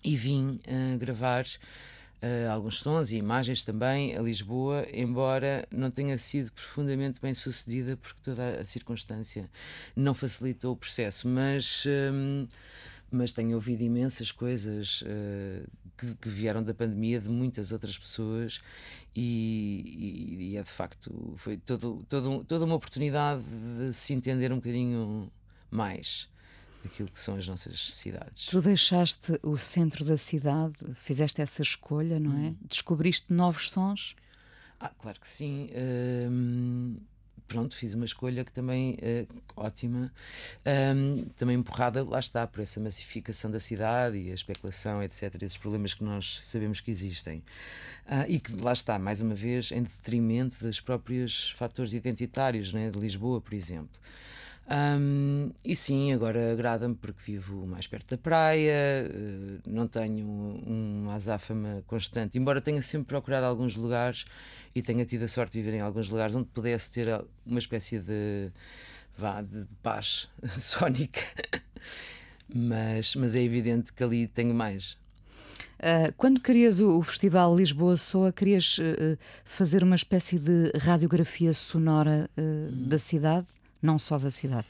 E 0.03 0.15
vim 0.15 0.61
uh, 0.65 0.97
gravar 0.97 1.45
uh, 1.45 2.51
alguns 2.51 2.79
sons 2.79 3.11
e 3.11 3.17
imagens 3.17 3.63
também 3.63 4.15
a 4.15 4.21
Lisboa, 4.21 4.87
embora 4.93 5.67
não 5.71 5.91
tenha 5.91 6.17
sido 6.17 6.51
profundamente 6.51 7.19
bem 7.21 7.33
sucedida 7.33 7.97
porque 7.97 8.19
toda 8.23 8.59
a 8.59 8.63
circunstância 8.63 9.49
não 9.95 10.13
facilitou 10.13 10.73
o 10.73 10.77
processo, 10.77 11.27
mas 11.27 11.83
um, 12.13 12.47
mas 13.11 13.31
tenho 13.31 13.55
ouvido 13.55 13.81
imensas 13.81 14.31
coisas 14.31 15.01
uh, 15.01 15.67
que, 15.99 16.15
que, 16.15 16.29
vieram 16.29 16.63
da 16.63 16.73
pandemia 16.73 17.19
de 17.19 17.29
muitas 17.29 17.71
outras 17.71 17.97
pessoas 17.97 18.61
e, 19.15 20.37
e, 20.39 20.51
e 20.51 20.57
é 20.57 20.63
de 20.63 20.69
facto 20.69 21.33
foi 21.37 21.57
todo, 21.57 22.05
todo, 22.07 22.43
toda 22.43 22.65
uma 22.65 22.75
oportunidade 22.75 23.43
de 23.77 23.93
se 23.93 24.13
entender 24.13 24.51
um 24.51 24.55
bocadinho 24.55 25.31
mais 25.69 26.29
daquilo 26.83 27.09
que 27.09 27.19
são 27.19 27.35
as 27.35 27.47
nossas 27.47 27.93
cidades. 27.93 28.45
Tu 28.45 28.61
deixaste 28.61 29.39
o 29.43 29.57
centro 29.57 30.05
da 30.05 30.17
cidade, 30.17 30.77
fizeste 30.95 31.41
essa 31.41 31.61
escolha, 31.61 32.19
não 32.19 32.31
é? 32.31 32.49
Hum. 32.49 32.57
Descobriste 32.61 33.33
novos 33.33 33.69
sons? 33.69 34.15
Ah, 34.79 34.91
claro 34.97 35.19
que 35.19 35.27
sim. 35.27 35.69
Uh, 35.71 37.01
pronto, 37.49 37.75
fiz 37.75 37.95
uma 37.95 38.05
escolha 38.05 38.45
que 38.45 38.51
também 38.51 38.93
uh, 38.93 39.41
ótima, 39.55 40.13
um, 40.95 41.25
também 41.35 41.57
empurrada, 41.57 42.03
lá 42.03 42.19
está, 42.19 42.45
por 42.45 42.61
essa 42.61 42.79
massificação 42.79 43.49
da 43.49 43.59
cidade 43.59 44.17
e 44.17 44.31
a 44.31 44.35
especulação, 44.35 45.03
etc., 45.03 45.41
esses 45.41 45.57
problemas 45.57 45.95
que 45.95 46.03
nós 46.03 46.39
sabemos 46.43 46.79
que 46.79 46.91
existem. 46.91 47.39
Uh, 48.05 48.25
e 48.27 48.39
que, 48.39 48.55
lá 48.55 48.71
está, 48.71 48.99
mais 48.99 49.19
uma 49.19 49.33
vez, 49.33 49.71
em 49.71 49.81
detrimento 49.81 50.63
dos 50.63 50.79
próprios 50.79 51.49
fatores 51.51 51.91
identitários, 51.91 52.71
né, 52.71 52.91
de 52.91 52.99
Lisboa, 52.99 53.41
por 53.41 53.53
exemplo. 53.53 53.99
Um, 54.71 55.51
e 55.65 55.75
sim, 55.75 56.13
agora 56.13 56.51
agrada-me 56.51 56.93
porque 56.93 57.19
vivo 57.25 57.65
mais 57.65 57.87
perto 57.87 58.11
da 58.11 58.17
praia, 58.19 59.09
uh, 59.09 59.59
não 59.65 59.87
tenho 59.87 60.27
uma 60.27 61.15
azáfama 61.15 61.83
constante, 61.87 62.37
embora 62.37 62.61
tenha 62.61 62.81
sempre 62.83 63.07
procurado 63.07 63.47
alguns 63.47 63.75
lugares 63.75 64.25
e 64.73 64.81
tenha 64.81 65.05
tido 65.05 65.23
a 65.23 65.27
sorte 65.27 65.53
de 65.53 65.63
viver 65.63 65.77
em 65.77 65.81
alguns 65.81 66.09
lugares 66.09 66.35
onde 66.35 66.47
pudesse 66.47 66.91
ter 66.91 67.07
uma 67.45 67.59
espécie 67.59 67.99
de, 67.99 68.51
vá, 69.17 69.41
de 69.41 69.65
paz 69.81 70.29
sónica, 70.57 71.21
mas, 72.53 73.15
mas 73.15 73.35
é 73.35 73.41
evidente 73.41 73.91
que 73.93 74.03
ali 74.03 74.27
tenho 74.27 74.53
mais. 74.53 74.97
Uh, 75.79 76.13
quando 76.17 76.41
querias 76.41 76.81
o, 76.81 76.97
o, 76.97 77.01
Festival 77.01 77.55
Lisboa 77.55 77.95
Soa, 77.95 78.33
querias 78.33 78.77
uh, 78.79 79.17
fazer 79.45 79.81
uma 79.81 79.95
espécie 79.95 80.37
de 80.37 80.71
radiografia 80.77 81.53
sonora 81.53 82.29
uh, 82.37 82.41
hum. 82.41 82.87
da 82.87 82.97
cidade, 82.97 83.47
não 83.81 83.97
só 83.97 84.17
da 84.17 84.29
cidade? 84.29 84.67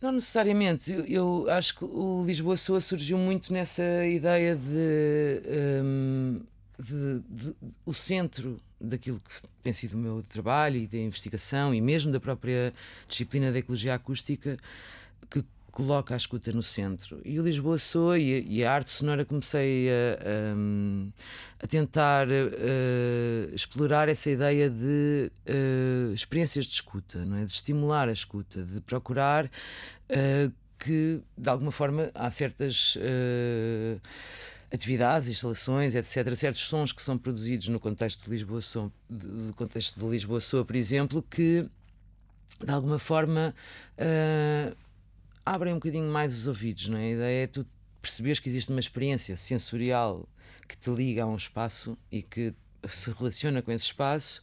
Não 0.00 0.12
necessariamente. 0.12 0.92
Eu, 0.92 1.04
eu, 1.06 1.50
acho 1.50 1.76
que 1.76 1.84
o 1.84 2.22
Lisboa 2.24 2.56
Soa 2.56 2.80
surgiu 2.80 3.18
muito 3.18 3.52
nessa 3.52 4.06
ideia 4.06 4.54
de, 4.54 5.42
um, 5.82 6.40
de, 6.78 7.20
de, 7.28 7.56
o 7.84 7.92
centro 7.92 8.60
daquilo 8.80 9.20
que 9.20 9.48
tem 9.62 9.72
sido 9.72 9.94
o 9.94 9.98
meu 9.98 10.22
trabalho 10.28 10.76
e 10.76 10.86
da 10.86 10.98
investigação 10.98 11.74
e 11.74 11.80
mesmo 11.80 12.12
da 12.12 12.20
própria 12.20 12.72
disciplina 13.08 13.50
da 13.50 13.58
ecologia 13.58 13.94
acústica 13.94 14.56
que 15.28 15.44
coloca 15.72 16.14
a 16.14 16.16
escuta 16.16 16.52
no 16.52 16.62
centro. 16.62 17.20
E 17.24 17.38
o 17.38 17.42
Lisboa 17.42 17.78
Soa 17.78 18.18
e, 18.18 18.44
e 18.48 18.64
a 18.64 18.72
arte 18.72 18.90
sonora 18.90 19.24
comecei 19.24 19.88
a, 19.88 19.92
a, 21.62 21.64
a 21.64 21.66
tentar 21.66 22.26
uh, 22.28 23.54
explorar 23.54 24.08
essa 24.08 24.30
ideia 24.30 24.70
de 24.70 25.30
uh, 25.48 26.12
experiências 26.12 26.66
de 26.66 26.72
escuta, 26.72 27.24
não 27.24 27.36
é? 27.36 27.44
de 27.44 27.52
estimular 27.52 28.08
a 28.08 28.12
escuta, 28.12 28.62
de 28.62 28.80
procurar 28.80 29.46
uh, 29.46 30.52
que, 30.78 31.20
de 31.36 31.48
alguma 31.48 31.72
forma, 31.72 32.10
há 32.14 32.30
certas 32.30 32.96
atividades, 34.72 35.28
instalações, 35.28 35.94
etc., 35.94 36.34
certos 36.34 36.62
sons 36.62 36.92
que 36.92 37.02
são 37.02 37.16
produzidos 37.16 37.68
no 37.68 37.80
contexto 37.80 38.24
de 38.24 38.30
Lisboa 38.30 38.60
Soa, 38.60 38.92
do 39.08 39.54
contexto 39.54 39.98
de 39.98 40.06
Lisboa 40.06 40.40
Soa, 40.40 40.64
por 40.64 40.76
exemplo, 40.76 41.22
que 41.22 41.66
de 42.62 42.70
alguma 42.70 42.98
forma 42.98 43.54
uh, 43.98 44.76
abrem 45.44 45.72
um 45.72 45.76
bocadinho 45.76 46.10
mais 46.10 46.34
os 46.34 46.46
ouvidos, 46.46 46.88
não 46.88 46.98
é? 46.98 47.04
A 47.04 47.10
ideia 47.10 47.44
é 47.44 47.46
tu 47.46 47.66
perceberes 48.02 48.38
que 48.38 48.48
existe 48.48 48.70
uma 48.70 48.80
experiência 48.80 49.36
sensorial 49.36 50.28
que 50.68 50.76
te 50.76 50.90
liga 50.90 51.22
a 51.22 51.26
um 51.26 51.36
espaço 51.36 51.96
e 52.12 52.22
que 52.22 52.52
se 52.88 53.10
relaciona 53.10 53.62
com 53.62 53.72
esse 53.72 53.86
espaço 53.86 54.42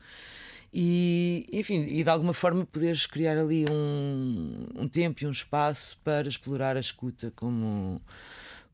e, 0.73 1.47
enfim, 1.53 1.83
e 1.83 2.03
de 2.03 2.09
alguma 2.09 2.33
forma 2.33 2.65
poderes 2.65 3.05
criar 3.05 3.37
ali 3.37 3.65
um, 3.69 4.67
um 4.75 4.87
tempo 4.89 5.23
e 5.23 5.27
um 5.27 5.31
espaço 5.31 5.97
para 6.03 6.27
explorar 6.27 6.75
a 6.75 6.79
escuta 6.79 7.31
como 7.35 8.01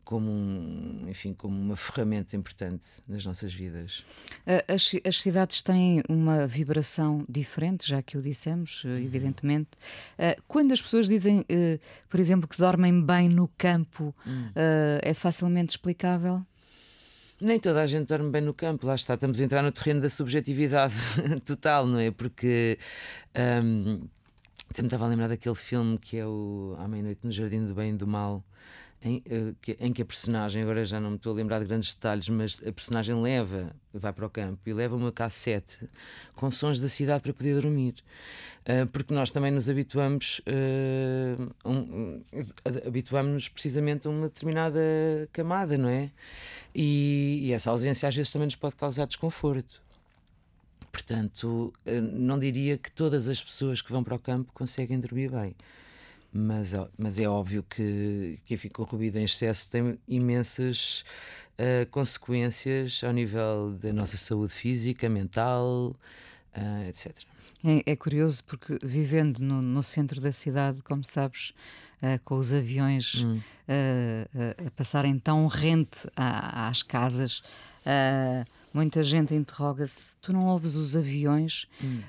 como, 0.03 0.29
um, 0.31 1.05
enfim, 1.07 1.33
como 1.33 1.59
uma 1.59 1.75
ferramenta 1.75 2.35
importante 2.35 2.85
nas 3.07 3.25
nossas 3.25 3.53
vidas. 3.53 4.03
As, 4.67 4.91
as, 5.05 5.21
cidades 5.21 5.61
têm 5.61 6.03
uma 6.09 6.47
vibração 6.47 7.25
diferente, 7.29 7.87
já 7.87 8.01
que 8.01 8.17
o 8.17 8.21
dissemos, 8.21 8.83
eh, 8.85 8.87
uhum. 8.87 8.97
evidentemente. 8.97 9.69
Eh, 10.17 10.37
quando 10.47 10.71
as 10.71 10.81
pessoas 10.81 11.07
dizem, 11.07 11.45
eh, 11.47 11.79
por 12.09 12.19
exemplo, 12.19 12.47
que 12.47 12.57
dormem 12.57 13.01
bem 13.01 13.29
no 13.29 13.47
campo, 13.57 14.13
uhum. 14.25 14.51
é 15.01 15.13
facilmente 15.13 15.71
explicável? 15.71 16.45
Nem 17.41 17.59
toda 17.59 17.81
a 17.81 17.87
gente 17.87 18.07
dorme 18.07 18.29
bem 18.29 18.41
no 18.41 18.53
campo, 18.53 18.85
lá 18.85 18.93
está, 18.93 19.15
estamos 19.15 19.41
a 19.41 19.43
entrar 19.43 19.63
no 19.63 19.71
terreno 19.71 19.99
da 19.99 20.09
subjetividade 20.11 20.93
total, 21.43 21.87
não 21.87 21.97
é? 21.97 22.11
Porque 22.11 22.77
um, 23.63 24.07
sempre 24.69 24.85
estava 24.85 25.05
a 25.05 25.07
lembrar 25.07 25.27
daquele 25.27 25.55
filme 25.55 25.97
que 25.97 26.17
é 26.17 26.25
o 26.25 26.75
À 26.77 26.87
Meia-Noite 26.87 27.21
no 27.23 27.31
Jardim 27.31 27.65
do 27.65 27.73
Bem 27.73 27.93
e 27.93 27.97
do 27.97 28.05
Mal, 28.05 28.43
em, 29.03 29.23
eh, 29.25 29.75
em 29.79 29.91
que 29.91 30.01
a 30.01 30.05
personagem, 30.05 30.61
agora 30.61 30.85
já 30.85 30.99
não 30.99 31.11
me 31.11 31.15
estou 31.15 31.33
a 31.33 31.35
lembrar 31.35 31.59
de 31.59 31.65
grandes 31.65 31.93
detalhes, 31.93 32.29
mas 32.29 32.61
a 32.65 32.71
personagem 32.71 33.19
leva, 33.19 33.75
vai 33.93 34.13
para 34.13 34.25
o 34.25 34.29
campo 34.29 34.61
e 34.67 34.73
leva 34.73 34.95
uma 34.95 35.11
cassete 35.11 35.87
com 36.35 36.51
sons 36.51 36.79
da 36.79 36.87
cidade 36.87 37.23
para 37.23 37.33
poder 37.33 37.59
dormir. 37.59 37.95
Uh, 38.61 38.85
porque 38.87 39.11
nós 39.11 39.31
também 39.31 39.49
nos 39.49 39.67
habituamos, 39.67 40.39
uh, 40.41 41.51
um, 41.65 42.23
habituamos-nos 42.85 43.49
precisamente 43.49 44.07
a 44.07 44.11
uma 44.11 44.27
determinada 44.27 44.79
camada, 45.33 45.77
não 45.79 45.89
é? 45.89 46.11
E, 46.73 47.39
e 47.41 47.51
essa 47.53 47.71
ausência 47.71 48.07
às 48.07 48.15
vezes 48.15 48.31
também 48.31 48.45
nos 48.45 48.55
pode 48.55 48.75
causar 48.75 49.07
desconforto. 49.07 49.81
Portanto, 50.91 51.73
não 51.85 52.37
diria 52.37 52.77
que 52.77 52.91
todas 52.91 53.27
as 53.29 53.41
pessoas 53.41 53.81
que 53.81 53.91
vão 53.91 54.03
para 54.03 54.13
o 54.13 54.19
campo 54.19 54.51
conseguem 54.53 54.99
dormir 54.99 55.31
bem 55.31 55.55
mas, 56.33 56.73
mas 56.97 57.19
é 57.19 57.27
óbvio 57.27 57.63
que, 57.63 58.39
que 58.45 58.69
com 58.69 58.83
ruído 58.83 59.17
em 59.17 59.25
excesso 59.25 59.69
tem 59.69 59.99
imensas 60.07 61.03
uh, 61.59 61.85
consequências 61.91 63.03
ao 63.03 63.11
nível 63.11 63.77
da 63.81 63.91
nossa 63.91 64.15
saúde 64.15 64.53
física, 64.53 65.09
mental, 65.09 65.89
uh, 65.89 65.95
eh, 66.53 66.89
etc. 66.89 67.17
É, 67.63 67.91
é, 67.91 67.95
curioso 67.95 68.43
porque 68.45 68.79
vivendo 68.81 69.39
no, 69.39 69.61
no, 69.61 69.83
centro 69.83 70.19
da 70.21 70.31
cidade, 70.31 70.81
como 70.81 71.03
sabes, 71.03 71.53
uh, 72.01 72.19
com 72.23 72.37
os 72.37 72.53
aviões 72.53 73.23
hum. 73.23 73.39
a 74.65 74.71
passarem 74.71 75.19
tão 75.19 75.45
rente 75.47 76.07
a, 76.15 76.69
às 76.69 76.81
casas, 76.81 77.43
muita 78.73 79.03
gente 79.03 79.35
interroga-se: 79.35 80.17
tu 80.21 80.33
não 80.33 80.47
ouves 80.47 80.75
os 80.75 80.95
aviões? 80.95 81.67
Hum. 81.83 82.01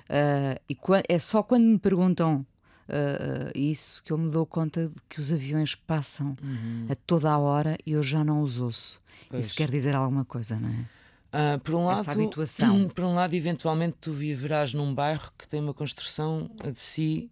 e 0.71 0.77
é 1.09 1.19
só 1.19 1.43
quando 1.43 1.65
me 1.65 1.79
perguntam 1.79 2.47
uh, 2.89 3.59
isso 3.59 4.03
que 4.05 4.13
eu 4.13 4.19
me 4.19 4.31
dou 4.31 4.47
conta 4.47 4.89
de 4.89 4.95
que 5.09 5.21
os 5.21 5.33
aviões 5.33 5.75
passam 5.75 6.37
uhum. 6.43 6.87
a 6.89 6.95
toda 6.95 7.31
a 7.31 7.39
hora 7.39 7.77
e 7.87 7.93
eu 7.93 8.03
já 8.03 8.25
não 8.25 8.43
os 8.43 8.61
ouço. 8.61 9.01
Pois. 9.29 9.47
Isso 9.47 9.55
quer 9.55 9.71
dizer 9.71 9.95
alguma 9.95 10.25
coisa, 10.25 10.59
não 10.59 10.69
é? 10.69 11.55
Uh, 11.55 11.59
por 11.61 11.75
um 11.75 11.87
lado. 11.87 12.05
Por 12.95 13.05
um 13.05 13.15
lado, 13.15 13.35
eventualmente 13.35 13.97
tu 14.01 14.13
viverás 14.13 14.75
num 14.75 14.95
bairro 14.95 15.33
que 15.39 15.49
tem 15.49 15.61
uma 15.61 15.73
construção 15.73 16.51
de 16.63 16.79
si, 16.79 17.31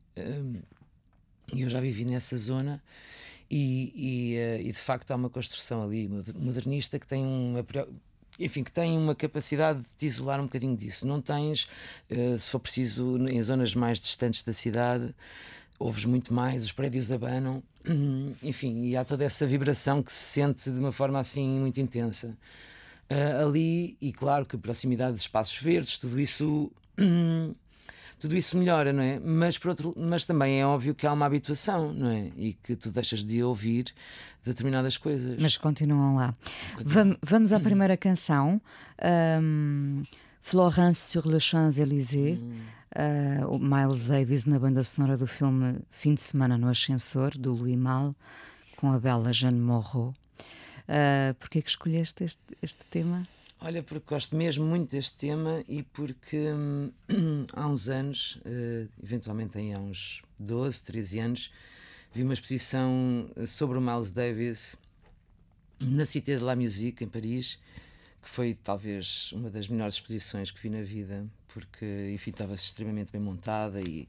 e 1.53 1.63
eu 1.63 1.69
já 1.69 1.81
vivi 1.81 2.05
nessa 2.05 2.39
zona, 2.39 2.83
e, 3.51 3.93
e, 3.95 4.39
uh, 4.39 4.69
e, 4.69 4.73
de 4.73 4.79
facto 4.79 5.11
há 5.11 5.17
uma 5.17 5.29
construção 5.29 5.83
ali 5.83 6.09
modernista 6.09 6.99
que 6.99 7.07
tem 7.07 7.25
uma 7.25 7.65
enfim, 8.41 8.65
que 8.65 8.73
têm 8.73 8.97
uma 8.97 9.15
capacidade 9.15 9.81
de 9.81 9.89
te 9.97 10.07
isolar 10.07 10.41
um 10.41 10.45
bocadinho 10.45 10.77
disso. 10.77 11.07
Não 11.07 11.21
tens, 11.21 11.69
uh, 12.11 12.39
se 12.39 12.51
for 12.51 12.59
preciso, 12.59 13.19
em 13.29 13.43
zonas 13.43 13.75
mais 13.75 14.01
distantes 14.01 14.43
da 14.43 14.53
cidade, 14.53 15.15
ouves 15.79 16.05
muito 16.05 16.33
mais, 16.33 16.63
os 16.65 16.73
prédios 16.73 17.13
abanam, 17.13 17.63
enfim, 18.43 18.85
e 18.85 18.97
há 18.97 19.05
toda 19.05 19.25
essa 19.25 19.47
vibração 19.47 20.03
que 20.03 20.13
se 20.13 20.41
sente 20.41 20.71
de 20.71 20.79
uma 20.79 20.93
forma 20.93 21.19
assim 21.19 21.47
muito 21.61 21.81
intensa. 21.81 22.37
Uh, 23.11 23.47
ali, 23.47 23.97
e 24.01 24.13
claro 24.13 24.47
que 24.47 24.57
proximidade 24.57 25.15
de 25.15 25.21
espaços 25.21 25.59
verdes, 25.59 25.99
tudo 25.99 26.19
isso. 26.19 26.71
tudo 28.21 28.37
isso 28.37 28.57
melhora, 28.59 28.93
não 28.93 29.03
é? 29.03 29.19
Mas, 29.19 29.57
por 29.57 29.71
outro, 29.71 29.95
mas 29.99 30.25
também 30.25 30.61
é 30.61 30.67
óbvio 30.67 30.95
que 30.95 31.07
há 31.07 31.13
uma 31.13 31.25
habituação, 31.25 31.93
não 31.93 32.11
é? 32.11 32.31
E 32.37 32.53
que 32.53 32.77
tu 32.77 32.91
deixas 32.91 33.25
de 33.25 33.43
ouvir 33.43 33.87
determinadas 34.45 34.97
coisas. 34.99 35.39
Mas 35.41 35.57
continuam 35.57 36.17
lá. 36.17 36.35
Continuam. 36.77 37.17
Vamos 37.23 37.53
à 37.53 37.57
hum. 37.57 37.63
primeira 37.63 37.97
canção, 37.97 38.61
um, 39.43 40.03
Florence 40.43 41.11
sur 41.11 41.27
les 41.27 41.43
Champs-Élysées. 41.43 42.39
Hum. 42.39 42.61
Uh, 42.91 43.47
o 43.55 43.59
Miles 43.61 44.07
Davis 44.07 44.47
na 44.47 44.59
banda 44.59 44.83
sonora 44.83 45.17
do 45.17 45.25
filme 45.25 45.79
Fim 45.93 46.13
de 46.13 46.23
Semana 46.23 46.59
no 46.59 46.69
Ascensor, 46.69 47.39
do 47.39 47.55
Louis 47.55 47.77
Mal, 47.77 48.17
com 48.77 48.91
a 48.91 48.99
bela 48.99 49.33
Jeanne 49.33 49.61
Moreau. 49.61 50.13
Uh, 50.89 51.33
Porquê 51.39 51.63
que 51.63 51.71
escolheste 51.71 52.25
este, 52.25 52.43
este 52.61 52.85
tema? 52.91 53.29
Olha, 53.63 53.83
porque 53.83 54.07
gosto 54.09 54.35
mesmo 54.35 54.65
muito 54.65 54.91
deste 54.91 55.19
tema 55.19 55.63
e 55.69 55.83
porque 55.83 56.51
hum, 56.51 56.91
há 57.53 57.67
uns 57.67 57.91
anos, 57.91 58.37
uh, 58.37 58.89
eventualmente 59.03 59.59
há 59.59 59.79
uns 59.79 60.23
12, 60.39 60.83
13 60.83 61.19
anos, 61.19 61.53
vi 62.11 62.23
uma 62.23 62.33
exposição 62.33 63.31
eh, 63.37 63.45
sobre 63.45 63.77
o 63.77 63.81
Miles 63.83 64.11
Davis 64.11 64.77
na 65.79 66.07
Cité 66.07 66.37
de 66.37 66.43
la 66.43 66.57
Musique, 66.57 67.05
em 67.05 67.09
Paris, 67.09 67.59
que 68.23 68.31
foi 68.31 68.55
talvez 68.55 69.31
uma 69.33 69.51
das 69.51 69.69
melhores 69.69 69.95
exposições 69.95 70.51
que 70.51 70.61
vi 70.61 70.71
na 70.71 70.83
vida, 70.83 71.27
porque, 71.49 72.11
enfim, 72.15 72.31
estava 72.31 72.55
extremamente 72.55 73.13
bem 73.13 73.21
montada 73.21 73.81
e 73.83 74.09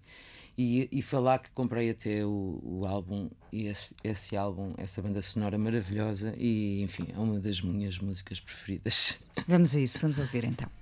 e, 0.62 0.89
e 0.91 1.02
que 1.39 1.52
comprei 1.52 1.89
até 1.89 2.26
o, 2.26 2.60
o 2.63 2.86
álbum, 2.86 3.30
e 3.52 3.67
esse, 3.67 3.95
esse, 4.04 4.38
álbum, 4.38 4.74
essa 4.78 5.02
banda 5.02 5.21
sonora 5.21 5.58
maravilhosa, 5.58 6.34
e 6.38 6.82
enfim, 6.82 7.08
é 7.13 7.17
uma 7.17 7.39
das 7.39 7.62
minhas 7.62 7.97
músicas 7.97 8.39
preferidas. 8.39 9.19
Vamos 9.47 9.76
a 9.76 9.80
isso, 9.80 10.00
vamos 10.00 10.19
ouvir 10.19 10.43
então. 10.43 10.81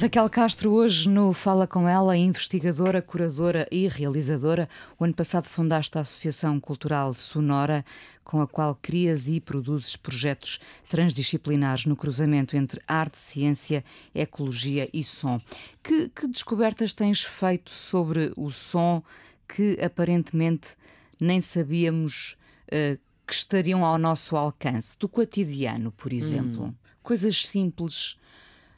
Raquel 0.00 0.30
Castro, 0.30 0.70
hoje 0.70 1.08
no 1.08 1.32
Fala 1.32 1.66
Com 1.66 1.88
Ela, 1.88 2.16
investigadora, 2.16 3.02
curadora 3.02 3.66
e 3.68 3.88
realizadora. 3.88 4.68
O 4.96 5.02
ano 5.02 5.12
passado 5.12 5.48
fundaste 5.48 5.98
a 5.98 6.02
Associação 6.02 6.60
Cultural 6.60 7.12
Sonora, 7.14 7.84
com 8.22 8.40
a 8.40 8.46
qual 8.46 8.78
crias 8.80 9.26
e 9.26 9.40
produzes 9.40 9.96
projetos 9.96 10.60
transdisciplinares 10.88 11.84
no 11.84 11.96
cruzamento 11.96 12.56
entre 12.56 12.80
arte, 12.86 13.18
ciência, 13.18 13.84
ecologia 14.14 14.88
e 14.92 15.02
som. 15.02 15.40
Que, 15.82 16.08
que 16.10 16.28
descobertas 16.28 16.92
tens 16.92 17.24
feito 17.24 17.72
sobre 17.72 18.32
o 18.36 18.52
som 18.52 19.02
que 19.48 19.80
aparentemente 19.82 20.76
nem 21.18 21.40
sabíamos 21.40 22.36
uh, 22.68 22.96
que 23.26 23.34
estariam 23.34 23.84
ao 23.84 23.98
nosso 23.98 24.36
alcance? 24.36 24.96
Do 24.96 25.08
cotidiano, 25.08 25.90
por 25.90 26.12
exemplo. 26.12 26.66
Hum. 26.66 26.74
Coisas 27.02 27.44
simples. 27.44 28.16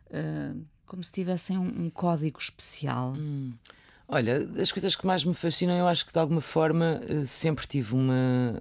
Uh, 0.06 0.64
Como 0.90 1.04
se 1.04 1.12
tivessem 1.12 1.56
um, 1.56 1.84
um 1.84 1.88
código 1.88 2.36
especial. 2.40 3.14
Hum. 3.16 3.52
Olha, 4.08 4.38
as 4.60 4.72
coisas 4.72 4.96
que 4.96 5.06
mais 5.06 5.22
me 5.24 5.32
fascinam, 5.34 5.76
eu 5.78 5.86
acho 5.86 6.04
que 6.04 6.12
de 6.12 6.18
alguma 6.18 6.40
forma 6.40 7.00
eh, 7.08 7.22
sempre 7.22 7.64
tive 7.64 7.94
uma. 7.94 8.60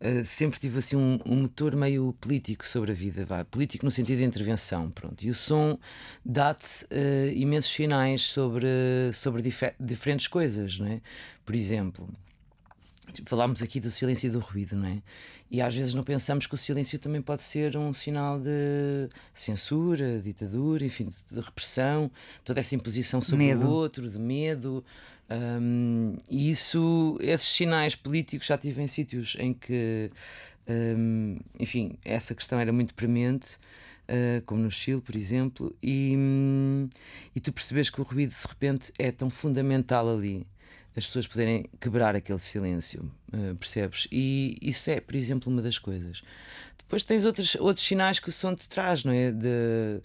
Uh, 0.00 0.24
sempre 0.24 0.58
tive 0.58 0.78
assim 0.78 0.96
um, 0.96 1.18
um, 1.26 1.42
motor 1.42 1.76
meio 1.76 2.14
político 2.18 2.66
sobre 2.66 2.92
a 2.92 2.94
vida, 2.94 3.26
vá, 3.26 3.44
político 3.44 3.84
no 3.84 3.90
sentido 3.90 4.16
de 4.16 4.24
intervenção, 4.24 4.90
pronto. 4.90 5.22
E 5.22 5.28
o 5.28 5.34
som 5.34 5.78
dá-te 6.24 6.86
uh, 6.86 7.30
imensos 7.34 7.70
sinais 7.70 8.22
sobre, 8.22 8.66
sobre 9.12 9.42
dif 9.42 9.74
diferentes 9.78 10.26
coisas, 10.26 10.78
não 10.78 10.86
é? 10.86 11.02
Por 11.44 11.54
exemplo, 11.54 12.08
falámos 13.24 13.62
aqui 13.62 13.80
do 13.80 13.90
silêncio 13.90 14.26
e 14.26 14.30
do 14.30 14.38
ruído, 14.38 14.76
não 14.76 14.86
é? 14.86 15.02
E 15.50 15.60
às 15.60 15.74
vezes 15.74 15.94
não 15.94 16.04
pensamos 16.04 16.46
que 16.46 16.54
o 16.54 16.58
silêncio 16.58 16.98
também 16.98 17.20
pode 17.20 17.42
ser 17.42 17.76
um 17.76 17.92
sinal 17.92 18.38
de 18.38 19.08
censura, 19.34 20.20
ditadura, 20.20 20.84
enfim, 20.84 21.12
de 21.30 21.40
repressão, 21.40 22.10
toda 22.44 22.60
essa 22.60 22.74
imposição 22.76 23.20
sobre 23.20 23.46
medo. 23.46 23.66
o 23.66 23.70
outro, 23.70 24.08
de 24.08 24.18
medo. 24.18 24.84
Um, 25.28 26.16
e 26.28 26.50
isso, 26.50 27.18
esses 27.20 27.48
sinais 27.48 27.96
políticos 27.96 28.46
já 28.46 28.56
tive 28.56 28.80
em 28.80 28.86
sítios 28.86 29.36
em 29.40 29.52
que, 29.52 30.10
um, 30.68 31.38
enfim, 31.58 31.98
essa 32.04 32.34
questão 32.34 32.60
era 32.60 32.72
muito 32.72 32.94
premente. 32.94 33.58
Uh, 34.08 34.42
como 34.44 34.60
no 34.60 34.72
Chile, 34.72 35.00
por 35.00 35.14
exemplo, 35.14 35.72
e, 35.80 36.16
um, 36.16 36.88
e 37.32 37.38
tu 37.38 37.52
percebes 37.52 37.90
que 37.90 38.00
o 38.00 38.04
ruído 38.04 38.30
de 38.30 38.48
repente 38.48 38.92
é 38.98 39.12
tão 39.12 39.30
fundamental 39.30 40.12
ali 40.12 40.44
as 40.96 41.06
pessoas 41.06 41.26
poderem 41.26 41.68
quebrar 41.80 42.16
aquele 42.16 42.38
silêncio, 42.38 43.10
uh, 43.32 43.54
percebes? 43.56 44.06
E 44.10 44.56
isso 44.60 44.90
é, 44.90 45.00
por 45.00 45.14
exemplo, 45.14 45.52
uma 45.52 45.62
das 45.62 45.78
coisas. 45.78 46.22
Depois 46.78 47.04
tens 47.04 47.24
outros, 47.24 47.54
outros 47.54 47.86
sinais 47.86 48.18
que 48.18 48.28
o 48.28 48.32
som 48.32 48.54
te 48.54 48.68
traz, 48.68 49.04
não 49.04 49.12
é? 49.12 49.30
De, 49.30 50.00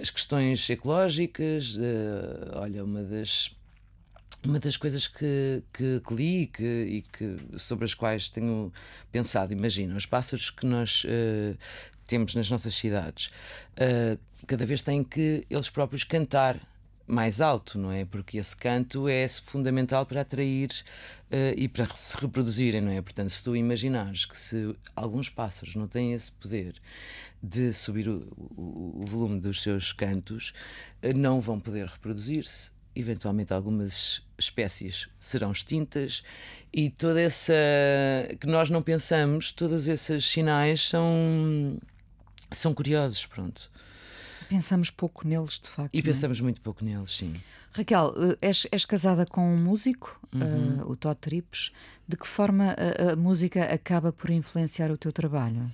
as 0.00 0.10
questões 0.10 0.68
ecológicas, 0.70 1.74
de, 1.74 1.82
olha, 2.54 2.82
uma 2.82 3.02
das 3.02 3.50
uma 4.42 4.58
das 4.58 4.76
coisas 4.76 5.06
que, 5.06 5.62
que, 5.72 6.00
que 6.00 6.14
li 6.14 6.46
que, 6.46 6.64
e 6.64 7.02
que, 7.02 7.58
sobre 7.58 7.84
as 7.84 7.92
quais 7.92 8.28
tenho 8.30 8.72
pensado, 9.12 9.52
imagina, 9.52 9.94
os 9.94 10.06
pássaros 10.06 10.50
que 10.50 10.64
nós 10.64 11.04
uh, 11.04 11.58
temos 12.06 12.34
nas 12.34 12.50
nossas 12.50 12.74
cidades, 12.74 13.26
uh, 13.76 14.18
cada 14.46 14.64
vez 14.64 14.82
têm 14.82 15.04
que 15.04 15.44
eles 15.50 15.68
próprios 15.68 16.04
cantar 16.04 16.58
mais 17.10 17.40
alto, 17.40 17.78
não 17.78 17.90
é? 17.90 18.04
Porque 18.04 18.38
esse 18.38 18.56
canto 18.56 19.08
é 19.08 19.26
fundamental 19.28 20.06
para 20.06 20.20
atrair 20.20 20.70
uh, 21.30 21.54
e 21.56 21.68
para 21.68 21.86
se 21.94 22.16
reproduzirem, 22.16 22.80
não 22.80 22.92
é? 22.92 23.02
Portanto, 23.02 23.30
se 23.30 23.42
tu 23.42 23.56
imaginares 23.56 24.24
que 24.24 24.38
se 24.38 24.74
alguns 24.94 25.28
pássaros 25.28 25.74
não 25.74 25.88
têm 25.88 26.12
esse 26.12 26.30
poder 26.32 26.74
de 27.42 27.72
subir 27.72 28.08
o, 28.08 28.28
o, 28.36 29.02
o 29.02 29.04
volume 29.10 29.40
dos 29.40 29.62
seus 29.62 29.92
cantos, 29.92 30.52
uh, 31.02 31.16
não 31.16 31.40
vão 31.40 31.58
poder 31.58 31.86
reproduzir-se. 31.86 32.70
Eventualmente, 32.94 33.52
algumas 33.52 34.20
espécies 34.36 35.08
serão 35.20 35.52
extintas 35.52 36.24
e 36.72 36.90
toda 36.90 37.20
essa 37.20 37.54
que 38.40 38.48
nós 38.48 38.68
não 38.68 38.82
pensamos, 38.82 39.52
todos 39.52 39.86
esses 39.86 40.24
sinais 40.24 40.88
são 40.88 41.78
são 42.50 42.74
curiosos, 42.74 43.24
pronto. 43.26 43.70
Pensamos 44.50 44.90
pouco 44.90 45.28
neles, 45.28 45.60
de 45.60 45.68
facto. 45.68 45.94
E 45.94 46.00
é? 46.00 46.02
pensamos 46.02 46.40
muito 46.40 46.60
pouco 46.60 46.84
neles, 46.84 47.12
sim. 47.12 47.40
Raquel, 47.72 48.12
eh, 48.16 48.48
és, 48.48 48.66
és 48.72 48.84
casada 48.84 49.24
com 49.24 49.54
um 49.54 49.56
músico, 49.56 50.20
uhum. 50.34 50.80
uh, 50.80 50.90
o 50.90 50.96
Todd 50.96 51.16
Trips. 51.20 51.70
De 52.08 52.16
que 52.16 52.26
forma 52.26 52.74
a, 52.76 53.12
a, 53.12 53.16
música 53.16 53.72
acaba 53.72 54.12
por 54.12 54.28
influenciar 54.28 54.90
o 54.90 54.98
teu 54.98 55.12
trabalho? 55.12 55.70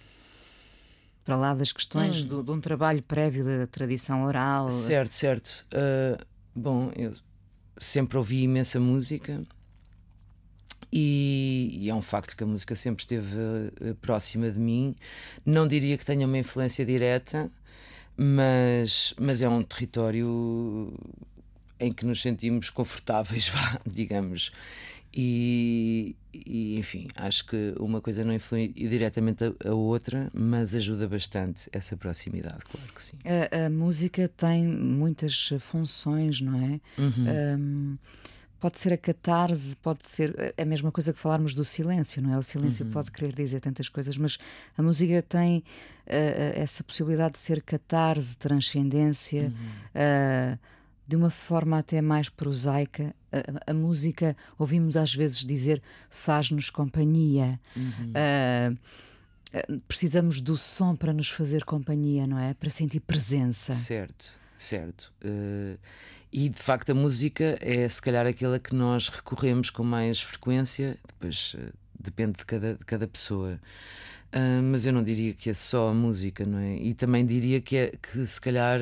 Para 1.25 1.37
lá 1.39 1.55
das 1.55 1.73
questões 1.73 2.23
hum. 2.23 2.29
do, 2.29 2.43
de 2.43 2.51
um 2.51 2.61
trabalho 2.61 3.03
prévio 3.03 3.43
da 3.43 3.67
tradição 3.67 4.25
oral. 4.25 4.69
Certo, 4.69 5.15
certo. 5.15 5.67
Uh, 5.73 6.23
bom, 6.55 6.93
eu 6.95 7.15
sempre 7.79 8.19
ouvi 8.19 8.43
imensa 8.43 8.79
música. 8.79 9.43
E, 10.93 11.79
e, 11.81 11.89
é 11.89 11.95
um 11.95 12.03
facto 12.03 12.37
que 12.37 12.45
a 12.45 12.47
música 12.47 12.77
sempre 12.77 13.05
esteve 13.05 13.35
uh, 13.35 13.95
próxima 14.03 14.51
de 14.51 14.59
mim. 14.59 14.95
Não 15.47 15.67
diria 15.67 15.97
que 15.97 16.05
tenha 16.05 16.27
uma 16.27 16.37
influência 16.37 16.85
direta, 16.85 17.51
mas, 18.17 19.15
mas 19.19 19.43
é 19.43 19.49
um 19.49 19.63
território 19.63 20.93
em 21.79 21.93
que 21.93 22.07
nos 22.07 22.23
sentimos 22.23 22.71
confortáveis, 22.71 23.49
vá, 23.51 23.81
digamos. 23.87 24.51
E, 25.19 26.15
e, 26.33 26.79
enfim, 26.79 27.09
acho 27.17 27.47
que 27.47 27.75
uma 27.79 28.03
coisa 28.03 28.23
não 28.23 28.35
influi 28.35 28.69
diretamente 28.69 29.45
a, 29.45 29.71
a, 29.71 29.73
outra, 29.73 30.31
mas 30.35 30.75
ajuda 30.75 31.09
bastante 31.09 31.71
essa 31.73 31.97
proximidade, 31.97 32.59
claro 32.71 32.93
que 32.93 33.03
sim. 33.03 33.17
A, 33.25 33.67
a 33.67 33.71
música 33.71 34.29
tem 34.37 34.67
muitas 34.67 35.55
funções, 35.59 36.43
não 36.43 36.61
é? 36.63 36.81
Uhum. 36.99 37.59
Um, 37.59 37.99
pode 38.67 38.81
ser 38.81 38.93
a 38.93 38.97
catarse, 38.97 39.77
pode 39.77 40.09
ser 40.09 40.53
é 40.57 40.63
a 40.63 40.67
mesma 40.67 40.91
coisa 40.91 41.13
que 41.13 41.21
falarmos 41.21 41.55
do 41.55 41.65
silêncio, 41.65 42.21
não 42.21 42.35
é? 42.35 42.39
O 42.39 42.43
silêncio 42.43 42.85
uhum. 42.85 42.91
pode 42.91 43.13
querer 43.13 43.33
dizer 43.33 43.61
tantas 43.61 43.89
coisas, 43.89 44.19
mas 44.19 44.39
a 44.77 44.83
música 44.83 45.23
tem 45.23 45.59
uh, 45.59 45.63
essa 46.53 46.83
possibilidade 46.83 47.35
de 47.35 47.39
ser 47.39 47.63
catarse, 47.63 48.37
transcendência, 48.37 49.45
uhum. 49.45 50.55
uh, 50.55 50.59
de 51.07 51.15
uma 51.15 51.31
forma 51.31 51.79
até 51.79 52.03
mais 52.03 52.29
prosaica. 52.29 53.15
A, 53.31 53.71
a, 53.71 53.75
música, 53.75 54.37
ouvimos 54.59 54.97
às 54.97 55.15
vezes 55.15 55.45
dizer, 55.45 55.81
faz-nos 56.11 56.69
companhia. 56.69 57.61
Uhum. 57.77 58.13
Uh, 58.17 59.79
precisamos 59.87 60.41
do 60.41 60.57
som 60.57 60.97
para 60.97 61.13
nos 61.13 61.31
fazer 61.31 61.65
companhia, 61.65 62.27
não 62.27 62.37
é? 62.37 62.53
Para 62.53 62.69
sentir 62.69 62.99
presença. 62.99 63.75
Certo, 63.75 64.27
certo. 64.59 65.13
Uh, 65.25 65.79
e 66.33 66.49
de 66.49 66.59
facto 66.59 66.91
a 66.91 66.95
música 66.95 67.57
é 67.61 67.89
se 67.89 68.01
calhar 68.01 68.27
aquela 68.27 68.59
que 68.59 68.75
nós 68.75 69.09
recorremos 69.09 69.71
com 69.71 69.83
mais 69.83 70.21
frequência, 70.21 70.99
depois 71.07 71.55
uh, 71.55 71.73
depende 71.99 72.39
de 72.39 72.47
cada, 72.47 72.75
de 72.75 72.85
cada 72.85 73.07
pessoa. 73.07 73.61
Uh, 74.35 74.63
mas 74.63 74.85
eu 74.85 74.93
não 74.93 75.03
diria 75.03 75.33
que 75.33 75.51
é 75.51 75.55
só 75.55 75.91
a 75.91 75.95
música, 75.95 76.45
não 76.45 76.59
é? 76.59 76.77
E 76.77 76.93
também 76.95 77.25
diria 77.25 77.61
que, 77.61 77.77
é, 77.77 77.93
que 77.97 78.27
se 78.27 78.41
calhar 78.41 78.81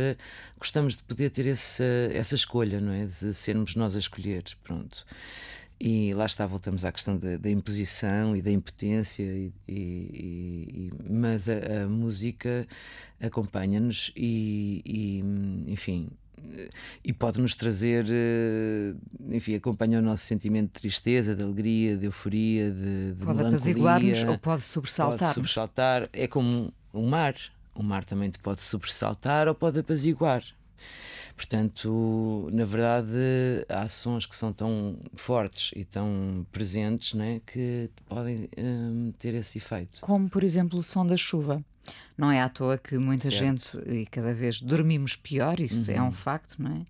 gostamos 0.59 0.97
de 0.97 1.03
poder 1.03 1.31
ter 1.31 1.47
essa, 1.47 1.85
essa 2.13 2.35
escolha, 2.35 2.81
não 2.81 2.93
é? 2.93 3.07
De 3.07 3.35
sermos 3.35 3.77
nós 3.77 3.95
a 3.95 3.99
escolher, 3.99 4.43
pronto. 4.65 5.05
E 5.81 6.15
lá 6.15 6.27
está, 6.27 6.47
voltamos 6.47 6.85
à 6.85 6.93
questão 6.93 7.17
da, 7.17 7.37
da 7.37 7.51
imposição 7.51 8.37
e 8.37 8.41
da 8.41 8.51
impotência, 8.51 9.23
e, 9.23 9.53
e, 9.69 9.73
e 9.73 11.13
mas 11.13 11.49
a, 11.49 11.85
a 11.85 11.89
música 11.89 12.67
acompanha-nos 13.21 14.13
e, 14.17 14.83
e, 14.87 15.71
enfim, 15.73 16.11
e 17.03 17.13
pode-nos 17.13 17.55
trazer, 17.55 18.07
eh, 18.09 18.95
enfim, 19.31 19.55
acompanha 19.55 19.99
o 19.99 20.03
nosso 20.03 20.25
sentimento 20.25 20.67
de 20.73 20.81
tristeza, 20.81 21.35
de 21.35 21.43
alegria, 21.43 21.97
de 21.97 22.07
euforia, 22.07 22.71
de, 22.71 23.15
de 23.15 23.25
pode 23.25 23.41
apaziguar-nos 23.41 24.25
ou 24.25 24.39
pode 24.39 24.63
sobressaltar. 24.63 25.19
Pode 25.19 25.35
sobressaltar, 25.35 26.09
é 26.13 26.27
como 26.27 26.73
um 26.93 27.09
mar. 27.09 27.35
O 27.75 27.83
mar 27.83 28.05
também 28.05 28.31
te 28.31 28.39
pode 28.39 28.61
sobressaltar 28.61 29.49
ou 29.49 29.55
pode 29.55 29.81
apaziguar. 29.81 30.45
Portanto, 31.37 32.49
na 32.53 32.65
verdade, 32.65 33.13
há 33.69 33.89
sons 33.89 34.25
que 34.25 34.37
são 34.37 34.53
tão 34.53 34.97
fortes 35.15 35.73
e 35.75 35.85
tão 35.85 36.47
presentes 36.53 37.15
né, 37.15 37.41
que 37.45 37.91
podem 38.07 38.49
um, 38.57 39.13
ter 39.19 39.35
esse 39.35 39.59
efeito. 39.59 40.01
Como, 40.01 40.29
por 40.29 40.45
exemplo, 40.45 40.79
o 40.79 40.83
som 40.83 41.05
da 41.05 41.17
chuva. 41.17 41.65
Não 42.17 42.31
é 42.31 42.41
à 42.41 42.49
toa 42.49 42.79
que 42.79 42.97
muita 42.97 43.31
certo. 43.31 43.39
gente, 43.39 43.91
e 43.91 44.07
cada 44.07 44.33
vez 44.33 44.63
dormimos 44.63 45.17
pior, 45.17 45.61
isso 45.61 45.91
uhum. 45.91 45.97
é 45.97 46.01
um 46.01 46.07
uhum. 46.07 46.13
facto, 46.13 46.63
não 46.63 46.71
é? 46.71 46.85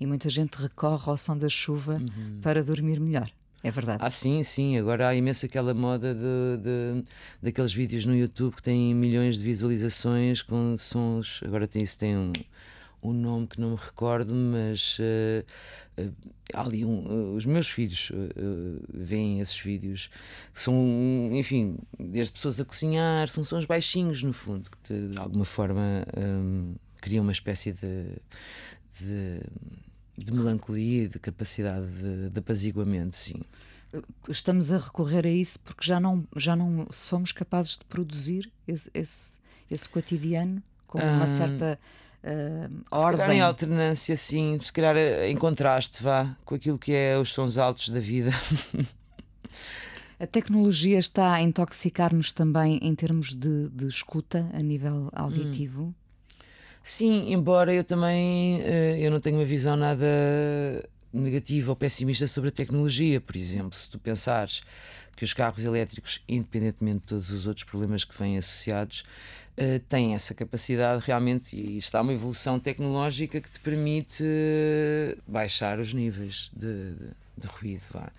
E 0.00 0.06
muita 0.06 0.28
gente 0.30 0.54
recorre 0.54 1.08
ao 1.08 1.16
som 1.16 1.36
da 1.36 1.48
chuva 1.48 1.96
uhum. 1.96 2.40
para 2.42 2.64
dormir 2.64 2.98
melhor. 2.98 3.30
É 3.62 3.70
verdade. 3.70 4.02
Ah, 4.02 4.10
sim, 4.10 4.42
sim. 4.42 4.78
Agora 4.78 5.08
há 5.08 5.14
imenso 5.14 5.44
aquela 5.44 5.74
moda 5.74 6.14
de, 6.14 6.62
de, 6.62 7.04
daqueles 7.42 7.72
vídeos 7.72 8.06
no 8.06 8.16
YouTube 8.16 8.56
que 8.56 8.62
têm 8.62 8.94
milhões 8.94 9.36
de 9.36 9.44
visualizações 9.44 10.40
com 10.40 10.76
sons. 10.78 11.42
Agora 11.44 11.68
tem 11.68 11.82
isso, 11.82 11.98
tem 11.98 12.16
um, 12.16 12.32
um 13.02 13.12
nome 13.12 13.46
que 13.46 13.60
não 13.60 13.70
me 13.70 13.76
recordo, 13.76 14.34
mas 14.34 14.98
uh, 14.98 16.02
uh, 16.02 16.14
ali 16.54 16.84
um, 16.84 17.06
uh, 17.06 17.34
os 17.34 17.44
meus 17.44 17.68
filhos 17.68 18.12
veem 18.92 19.40
esses 19.40 19.58
vídeos 19.58 20.10
que 20.52 20.60
são, 20.60 20.74
enfim, 21.32 21.78
desde 21.98 22.32
pessoas 22.32 22.60
a 22.60 22.64
cozinhar, 22.64 23.28
são 23.28 23.42
sons 23.42 23.64
baixinhos 23.64 24.22
no 24.22 24.32
fundo, 24.32 24.70
que 24.70 24.78
te, 24.78 25.08
de 25.08 25.18
alguma 25.18 25.44
forma 25.44 26.04
um, 26.16 26.74
criam 27.00 27.22
uma 27.22 27.32
espécie 27.32 27.72
de, 27.72 28.16
de, 29.00 29.40
de 30.16 30.32
melancolia, 30.32 31.08
de 31.08 31.18
capacidade 31.18 31.86
de, 31.86 32.30
de 32.30 32.38
apaziguamento, 32.38 33.16
sim. 33.16 33.40
Estamos 34.28 34.70
a 34.70 34.78
recorrer 34.78 35.26
a 35.26 35.30
isso 35.30 35.58
porque 35.60 35.84
já 35.84 35.98
não, 35.98 36.24
já 36.36 36.54
não 36.54 36.86
somos 36.92 37.32
capazes 37.32 37.76
de 37.76 37.84
produzir 37.86 38.52
esse, 38.68 38.88
esse, 38.94 39.38
esse 39.68 39.88
cotidiano 39.88 40.62
com 40.86 40.98
uma 40.98 41.26
certa 41.26 41.78
uh, 42.24 42.82
ordem. 42.90 43.12
Se 43.12 43.16
calhar 43.16 43.30
em 43.30 43.40
alternância, 43.40 44.16
sim, 44.16 44.58
se 44.62 44.72
calhar 44.72 44.96
em 44.96 45.36
contraste, 45.36 46.02
vá, 46.02 46.36
com 46.44 46.54
aquilo 46.54 46.78
que 46.78 46.92
é 46.92 47.18
os 47.18 47.32
sons 47.32 47.58
altos 47.58 47.88
da 47.88 48.00
vida. 48.00 48.30
A 50.18 50.26
tecnologia 50.26 50.98
está 50.98 51.32
a 51.32 51.40
intoxicar-nos 51.40 52.30
também 52.30 52.78
em 52.82 52.94
termos 52.94 53.34
de, 53.34 53.70
de 53.70 53.86
escuta 53.86 54.50
a 54.52 54.60
nível 54.60 55.08
auditivo? 55.12 55.84
Hum. 55.84 55.94
Sim, 56.82 57.32
embora 57.32 57.72
eu 57.72 57.82
também 57.82 58.60
uh, 58.60 58.96
eu 58.98 59.10
não 59.10 59.20
tenho 59.20 59.38
uma 59.38 59.44
visão 59.44 59.76
nada 59.76 60.06
negativa 61.12 61.72
ou 61.72 61.76
pessimista 61.76 62.28
sobre 62.28 62.48
a 62.48 62.52
tecnologia, 62.52 63.20
por 63.20 63.36
exemplo, 63.36 63.76
se 63.78 63.88
tu 63.88 63.98
pensares 63.98 64.62
que 65.16 65.24
os 65.24 65.32
carros 65.32 65.62
elétricos, 65.62 66.22
independentemente 66.28 66.98
de 66.98 67.04
todos 67.04 67.30
os 67.30 67.46
outros 67.46 67.64
problemas 67.64 68.04
que 68.04 68.16
vêm 68.18 68.38
associados, 68.38 69.04
uh, 69.58 69.78
têm 69.88 70.14
essa 70.14 70.34
capacidade 70.34 71.04
realmente, 71.06 71.56
e 71.56 71.76
está 71.76 72.00
uma 72.00 72.12
evolução 72.12 72.58
tecnológica 72.58 73.40
que 73.40 73.50
te 73.50 73.60
permite 73.60 74.22
uh, 74.22 75.22
baixar 75.26 75.78
os 75.78 75.94
níveis 75.94 76.50
de, 76.54 76.92
de, 76.92 77.08
de 77.38 77.46
ruído. 77.46 77.82
Vá. 77.90 78.12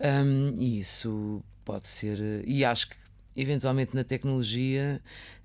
Um, 0.00 0.56
e 0.58 0.80
isso 0.80 1.42
pode 1.64 1.88
ser, 1.88 2.18
e 2.46 2.64
acho 2.64 2.88
que 2.88 2.96
eventualmente 3.36 3.94
na 3.94 4.04
tecnologia 4.04 5.00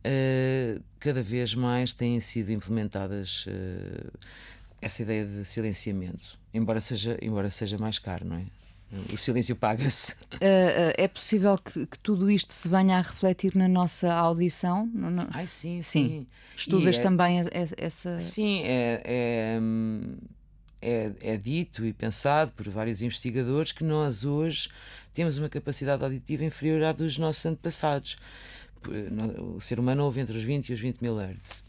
uh, 0.05 0.81
cada 0.99 1.21
vez 1.21 1.53
mais 1.53 1.93
têm 1.93 2.19
sido 2.19 2.51
implementadas 2.51 3.45
essa 4.81 5.01
ideia 5.01 5.25
de 5.25 5.43
silenciamento, 5.45 6.37
embora 6.53 6.79
seja, 6.79 7.17
embora 7.21 7.49
seja 7.49 7.77
mais 7.77 7.97
caro, 7.99 8.25
não 8.25 8.37
é? 8.37 8.45
O 9.11 9.17
silêncio 9.17 9.55
paga-se. 9.55 10.13
Uh, 10.35 10.93
é 10.95 11.07
possível 11.07 11.57
que, 11.57 11.85
que, 11.85 11.99
tudo 11.99 12.29
isto 12.29 12.53
se 12.53 12.69
venha 12.69 12.97
a 12.97 13.01
refletir 13.01 13.55
na 13.55 13.67
nossa 13.67 14.13
audição? 14.13 14.85
No, 14.93 15.27
Ai, 15.31 15.47
sim, 15.47 15.81
sim. 15.81 16.07
sim. 16.07 16.27
Estudas 16.55 16.99
é, 16.99 17.01
também 17.01 17.45
essa. 17.77 18.19
Sim, 18.19 18.61
é, 18.63 19.01
é, 19.03 19.59
é, 20.81 21.11
é, 21.21 21.37
dito 21.37 21.85
e 21.85 21.91
pensado 21.91 22.51
por 22.51 22.69
vários 22.69 23.01
investigadores 23.01 23.71
que 23.71 23.83
nós 23.83 24.23
hoje 24.23 24.69
temos 25.13 25.37
uma 25.37 25.49
capacidade 25.49 26.03
auditiva 26.03 26.45
inferior 26.45 26.83
à 26.83 26.91
dos 26.91 27.17
nossos 27.17 27.45
antepassados. 27.45 28.17
O 29.55 29.59
ser 29.59 29.79
humano 29.79 30.03
ouve 30.03 30.21
entre 30.21 30.37
os 30.37 30.43
20 30.43 30.69
e 30.69 30.73
os 30.73 30.79
20 30.79 31.01
mil 31.01 31.19
Hz 31.19 31.64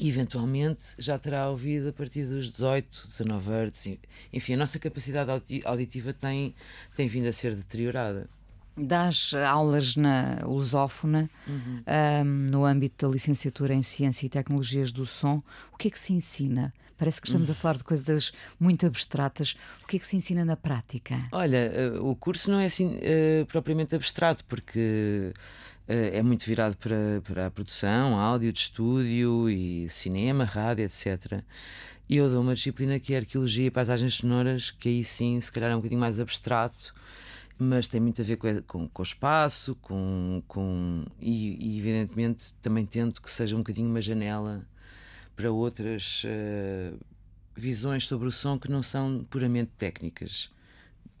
eventualmente 0.00 0.94
já 0.98 1.18
terá 1.18 1.48
ouvido 1.48 1.88
a 1.88 1.92
partir 1.92 2.24
dos 2.24 2.50
18, 2.52 3.08
19 3.08 3.50
Hz. 3.50 3.98
Enfim, 4.32 4.54
a 4.54 4.56
nossa 4.56 4.78
capacidade 4.78 5.30
auditiva 5.64 6.12
tem, 6.12 6.54
tem 6.96 7.08
vindo 7.08 7.28
a 7.28 7.32
ser 7.32 7.54
deteriorada. 7.54 8.28
Das 8.76 9.34
aulas 9.34 9.96
na 9.96 10.38
lusófona, 10.44 11.28
uhum. 11.48 11.82
um, 11.86 12.24
no 12.24 12.64
âmbito 12.64 13.06
da 13.06 13.12
licenciatura 13.12 13.74
em 13.74 13.82
Ciência 13.82 14.24
e 14.24 14.28
Tecnologias 14.28 14.92
do 14.92 15.04
Som, 15.04 15.42
o 15.72 15.76
que 15.76 15.88
é 15.88 15.90
que 15.90 15.98
se 15.98 16.12
ensina? 16.12 16.72
Parece 16.96 17.20
que 17.20 17.28
estamos 17.28 17.48
a 17.48 17.54
falar 17.54 17.76
de 17.76 17.84
coisas 17.84 18.32
muito 18.58 18.84
abstratas. 18.84 19.54
O 19.84 19.86
que 19.86 19.96
é 19.96 20.00
que 20.00 20.06
se 20.06 20.16
ensina 20.16 20.44
na 20.44 20.56
prática? 20.56 21.28
Olha, 21.30 21.56
eh, 21.56 21.92
o 22.00 22.14
curso 22.16 22.50
não 22.50 22.58
é 22.58 22.66
assim 22.66 22.96
uh, 22.96 23.46
propriamente 23.46 23.94
abstrato, 23.94 24.44
porque 24.44 25.32
é 25.88 26.22
muito 26.22 26.44
virado 26.44 26.76
para, 26.76 27.22
para 27.24 27.46
a 27.46 27.50
produção, 27.50 28.18
áudio 28.18 28.52
de 28.52 28.58
estúdio 28.58 29.48
e 29.48 29.88
cinema, 29.88 30.44
rádio, 30.44 30.84
etc. 30.84 31.42
E 32.08 32.16
eu 32.16 32.28
dou 32.30 32.42
uma 32.42 32.54
disciplina 32.54 33.00
que 33.00 33.14
é 33.14 33.18
arqueologia 33.18 33.66
e 33.66 33.70
paisagens 33.70 34.14
sonoras, 34.14 34.70
que 34.70 34.88
aí 34.88 35.04
sim, 35.04 35.40
se 35.40 35.50
calhar 35.50 35.70
é 35.70 35.74
um 35.74 35.78
bocadinho 35.78 36.00
mais 36.00 36.20
abstrato, 36.20 36.94
mas 37.58 37.88
tem 37.88 38.00
muito 38.00 38.20
a 38.20 38.24
ver 38.24 38.36
com, 38.38 38.62
com, 38.62 38.88
com 38.88 39.02
o 39.02 39.04
espaço, 39.04 39.74
com, 39.76 40.42
com 40.46 41.04
e, 41.20 41.56
e, 41.58 41.78
evidentemente 41.78 42.54
também 42.62 42.86
tento 42.86 43.20
que 43.20 43.30
seja 43.30 43.56
um 43.56 43.58
bocadinho 43.58 43.88
uma 43.88 44.00
janela 44.00 44.66
para 45.34 45.50
outras 45.50 46.24
uh, 46.24 46.98
visões 47.56 48.06
sobre 48.06 48.28
o 48.28 48.32
som 48.32 48.58
que 48.58 48.70
não 48.70 48.82
são 48.82 49.26
puramente 49.28 49.72
técnicas. 49.76 50.50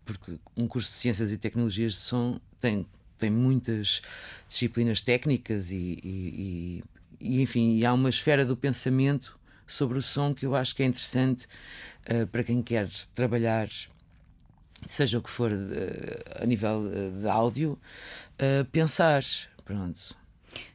Porque 0.04 0.38
um 0.56 0.66
curso 0.66 0.90
de 0.90 0.96
Ciências 0.96 1.32
e 1.32 1.38
Tecnologias 1.38 1.92
de 1.92 1.98
Som 1.98 2.40
tem 2.60 2.86
tem 3.18 3.30
muitas 3.30 4.00
disciplinas 4.48 5.00
técnicas 5.00 5.70
e, 5.70 5.98
e, 6.02 6.84
e, 7.20 7.42
enfim, 7.42 7.76
e 7.76 7.84
há 7.84 7.92
uma 7.92 8.08
esfera 8.08 8.44
do 8.44 8.56
pensamento 8.56 9.38
sobre 9.66 9.98
o 9.98 10.02
som 10.02 10.34
que 10.34 10.46
eu 10.46 10.56
acho 10.56 10.74
que 10.74 10.82
é 10.82 10.86
interessante 10.86 11.46
uh, 12.10 12.26
para 12.28 12.42
quem 12.42 12.62
quer 12.62 12.88
trabalhar, 13.14 13.68
seja 14.86 15.18
o 15.18 15.22
que 15.22 15.30
for 15.30 15.52
uh, 15.52 16.42
a 16.42 16.46
nível 16.46 16.84
uh, 16.86 17.20
de 17.20 17.28
áudio, 17.28 17.78
pensar. 18.72 19.24
Pronto. 19.64 20.16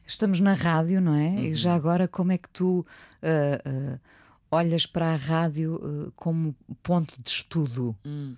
Estamos 0.06 0.38
na 0.38 0.52
rádio, 0.52 1.00
não 1.00 1.14
é? 1.14 1.28
Uhum. 1.28 1.44
E 1.44 1.54
já 1.54 1.74
agora, 1.74 2.06
como 2.06 2.30
é 2.30 2.38
que 2.38 2.48
tu 2.50 2.86
olhas 4.50 4.84
para 4.84 5.14
a 5.14 5.16
rádio 5.16 6.12
como 6.14 6.54
ponto 6.82 7.20
de 7.20 7.28
estudo? 7.28 7.96
Uhum. 8.04 8.36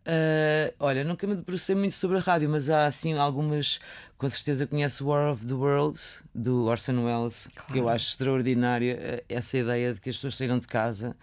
Uh, 0.00 0.72
olha, 0.78 1.04
nunca 1.04 1.26
me 1.26 1.34
debrucei 1.34 1.74
muito 1.74 1.92
sobre 1.92 2.16
a 2.16 2.20
rádio, 2.20 2.48
mas 2.48 2.70
há 2.70 2.86
assim 2.86 3.12
algumas. 3.14 3.78
Com 4.16 4.28
certeza 4.28 4.66
conheço 4.66 5.06
War 5.06 5.32
of 5.32 5.46
the 5.46 5.54
Worlds, 5.54 6.22
do 6.34 6.64
Orson 6.64 7.04
Welles, 7.04 7.48
claro. 7.54 7.72
que 7.72 7.78
eu 7.78 7.88
acho 7.88 8.10
extraordinária 8.10 8.94
uh, 8.94 9.24
essa 9.28 9.58
ideia 9.58 9.94
de 9.94 10.00
que 10.00 10.10
as 10.10 10.16
pessoas 10.16 10.36
saíram 10.36 10.58
de 10.58 10.66
casa 10.66 11.16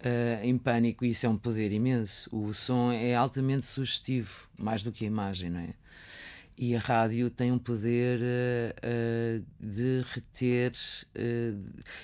uh, 0.00 0.44
em 0.44 0.56
pânico, 0.56 1.04
e 1.04 1.10
isso 1.10 1.26
é 1.26 1.28
um 1.28 1.36
poder 1.36 1.72
imenso. 1.72 2.28
O 2.34 2.52
som 2.52 2.92
é 2.92 3.14
altamente 3.14 3.66
sugestivo, 3.66 4.48
mais 4.56 4.82
do 4.82 4.92
que 4.92 5.04
a 5.04 5.06
imagem, 5.08 5.50
não 5.50 5.60
é? 5.60 5.74
E 6.56 6.76
a 6.76 6.78
rádio 6.78 7.30
tem 7.30 7.50
um 7.50 7.58
poder 7.58 8.20
de 9.58 10.04
reter 10.12 10.70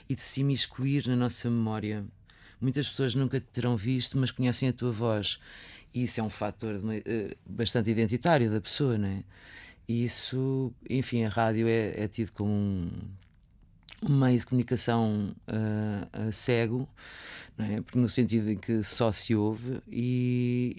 e 0.09 0.15
de 0.17 0.21
se 0.21 0.41
imiscuir 0.41 1.07
na 1.07 1.15
nossa 1.15 1.49
memória. 1.49 2.05
Muitas 2.61 2.89
pessoas 2.89 3.15
nunca 3.15 3.39
te 3.39 3.47
terão 3.47 3.77
visto, 3.77 4.19
mas 4.19 4.33
conhecem 4.33 4.69
a 4.69 4.73
tua 4.73 4.91
voz 4.91 5.39
e 5.93 6.05
isso 6.05 6.21
é 6.21 6.23
um 6.23 6.31
fator 6.31 6.77
uh, 6.77 7.37
bastante 7.47 7.91
identitário 7.91 8.51
da 8.51 8.61
pessoa, 8.61 8.97
não 8.97 9.09
é? 9.09 9.23
E 9.89 10.05
isso, 10.05 10.73
enfim, 10.89 11.25
a 11.25 11.29
rádio 11.29 11.67
é, 11.67 12.05
é 12.05 12.07
tido 12.07 12.31
como 12.31 12.51
um, 12.53 12.91
um, 14.03 14.21
meio 14.21 14.39
de 14.39 14.47
comunicação 14.47 15.35
uh, 15.49 16.29
uh, 16.29 16.33
cego, 16.33 16.89
não 17.59 17.67
é? 17.67 17.81
Porque 17.81 17.99
no 17.99 18.09
sentido 18.09 18.51
em 18.51 18.57
que 18.57 18.85
só 18.85 19.11
se 19.11 19.35
ouve, 19.35 19.81
e, 19.89 20.77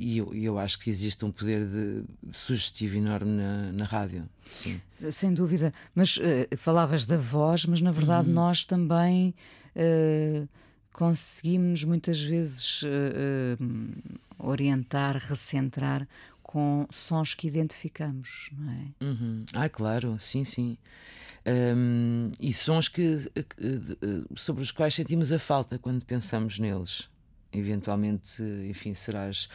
e, 0.00 0.12
e 0.14 0.18
eu, 0.18 0.34
eu, 0.34 0.58
acho 0.58 0.78
que 0.78 0.88
existe 0.88 1.22
um 1.26 1.30
poder 1.30 1.66
de, 1.66 2.04
de 2.22 2.36
sugestivo 2.36 2.96
enorme 2.96 3.32
na, 3.32 3.72
na 3.72 3.84
rádio. 3.84 4.26
Sim. 4.50 4.80
Sem 4.96 5.34
dúvida. 5.34 5.74
Mas 5.94 6.18
falavas 6.56 7.04
da 7.04 7.18
voz, 7.18 7.66
mas 7.66 7.82
na 7.82 7.92
verdade 7.92 8.28
uhum. 8.28 8.34
nós 8.34 8.64
também 8.64 9.34
conseguimos 10.98 11.84
muitas 11.84 12.20
vezes 12.20 12.82
uh, 12.82 12.88
uh, 13.62 14.18
orientar, 14.36 15.16
recentrar 15.16 16.08
com 16.42 16.88
sons 16.90 17.34
que 17.34 17.46
identificamos, 17.46 18.50
não 18.58 18.72
é? 18.72 19.04
Uhum. 19.04 19.44
Ah, 19.52 19.68
claro, 19.68 20.16
sim, 20.18 20.44
sim. 20.44 20.76
Um, 21.46 22.32
e 22.40 22.52
sons 22.52 22.88
que, 22.88 23.30
sobre 24.34 24.60
os 24.60 24.72
quais 24.72 24.92
sentimos 24.92 25.30
a 25.30 25.38
falta 25.38 25.78
quando 25.78 26.04
pensamos 26.04 26.58
neles. 26.58 27.08
Eventualmente, 27.52 28.42
enfim, 28.68 28.92
serás. 28.92 29.48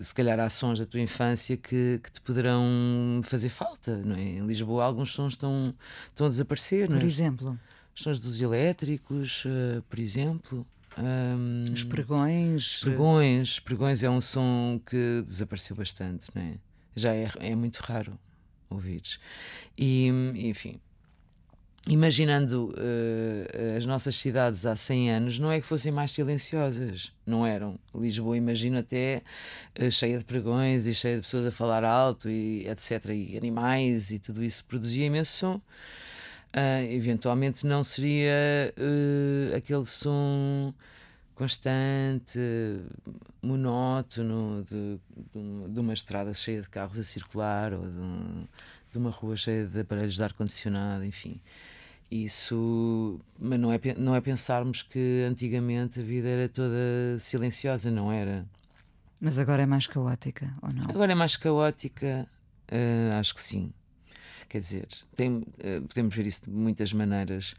Se 0.00 0.14
calhar 0.14 0.40
há 0.40 0.48
sons 0.48 0.78
da 0.78 0.86
tua 0.86 1.00
infância 1.00 1.54
que, 1.58 2.00
que 2.02 2.10
te 2.10 2.20
poderão 2.22 3.20
fazer 3.24 3.50
falta, 3.50 3.98
não 3.98 4.16
é? 4.16 4.22
Em 4.22 4.46
Lisboa, 4.46 4.84
alguns 4.84 5.12
sons 5.12 5.34
estão, 5.34 5.74
estão 6.06 6.28
a 6.28 6.30
desaparecer, 6.30 6.86
Por 6.86 6.96
não 6.96 7.02
é? 7.02 7.04
exemplo? 7.04 7.60
Sons 7.94 8.18
dos 8.18 8.40
elétricos, 8.40 9.44
por 9.90 9.98
exemplo. 9.98 10.66
Um, 10.98 11.72
Os 11.72 11.84
pregões. 11.84 12.80
Pregões. 12.80 13.60
Pregões 13.60 14.02
é 14.02 14.10
um 14.10 14.20
som 14.20 14.80
que 14.84 15.22
desapareceu 15.26 15.76
bastante, 15.76 16.28
não 16.34 16.42
é? 16.42 16.54
Já 16.96 17.14
é, 17.14 17.30
é 17.38 17.54
muito 17.54 17.78
raro 17.78 18.18
ouvir. 18.68 19.02
E, 19.76 20.08
enfim, 20.34 20.80
imaginando 21.86 22.70
uh, 22.70 23.76
as 23.76 23.86
nossas 23.86 24.16
cidades 24.16 24.66
há 24.66 24.74
100 24.74 25.10
anos, 25.10 25.38
não 25.38 25.50
é 25.50 25.60
que 25.60 25.66
fossem 25.66 25.92
mais 25.92 26.10
silenciosas, 26.10 27.12
não 27.24 27.46
eram. 27.46 27.78
Lisboa, 27.94 28.36
imagino 28.36 28.78
até 28.78 29.22
uh, 29.80 29.90
cheia 29.90 30.18
de 30.18 30.24
pregões 30.24 30.86
e 30.86 30.94
cheia 30.94 31.16
de 31.16 31.22
pessoas 31.22 31.46
a 31.46 31.52
falar 31.52 31.84
alto 31.84 32.28
e 32.28 32.68
etc. 32.68 33.06
E 33.10 33.36
animais 33.36 34.10
e 34.10 34.18
tudo 34.18 34.42
isso 34.42 34.64
produzia 34.64 35.06
imenso 35.06 35.32
som. 35.32 35.60
Uh, 36.54 36.90
eventualmente 36.90 37.66
não 37.66 37.84
seria 37.84 38.72
uh, 38.78 39.54
aquele 39.54 39.84
som 39.84 40.72
constante, 41.34 42.40
monótono 43.40 44.64
de, 44.64 44.98
de, 45.32 45.72
de, 45.72 45.80
uma 45.80 45.92
estrada 45.92 46.34
cheia 46.34 46.60
de 46.62 46.68
carros 46.68 46.98
a 46.98 47.04
circular 47.04 47.72
ou 47.72 47.82
de, 47.82 47.98
um, 47.98 48.44
de 48.90 48.98
uma 48.98 49.10
rua 49.10 49.36
cheia 49.36 49.64
de 49.66 49.80
aparelhos 49.80 50.16
de 50.16 50.24
ar-condicionado, 50.24 51.04
enfim. 51.04 51.40
Isso, 52.10 53.20
mas 53.38 53.60
não 53.60 53.72
é, 53.72 53.78
não 53.96 54.16
é 54.16 54.20
pensarmos 54.20 54.82
que 54.82 55.24
antigamente 55.28 56.00
a 56.00 56.02
vida 56.02 56.26
era 56.26 56.48
toda 56.48 57.18
silenciosa, 57.20 57.88
não 57.88 58.10
era. 58.10 58.44
Mas 59.20 59.38
agora 59.38 59.62
é 59.62 59.66
mais 59.66 59.86
caótica, 59.86 60.52
ou 60.60 60.72
não? 60.72 60.90
Agora 60.90 61.12
é 61.12 61.14
mais 61.14 61.36
caótica, 61.36 62.26
uh, 62.72 63.18
acho 63.20 63.34
que 63.34 63.40
sim. 63.40 63.72
Quer 64.48 64.58
dizer, 64.60 64.88
tem, 65.14 65.36
uh, 65.38 65.86
podemos 65.86 66.14
ver 66.14 66.26
isso 66.26 66.44
de 66.44 66.50
muitas 66.50 66.92
maneiras. 66.92 67.52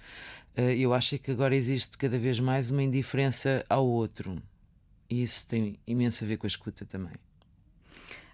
Uh, 0.57 0.71
eu 0.77 0.93
acho 0.93 1.19
que 1.19 1.31
agora 1.31 1.55
existe 1.55 1.97
cada 1.97 2.17
vez 2.17 2.39
mais 2.39 2.69
uma 2.71 2.81
indiferença 2.81 3.63
ao 3.69 3.85
outro. 3.85 4.41
E 5.09 5.23
isso 5.23 5.47
tem 5.47 5.79
imenso 5.87 6.23
a 6.23 6.27
ver 6.27 6.37
com 6.37 6.45
a 6.45 6.47
escuta 6.47 6.85
também. 6.85 7.13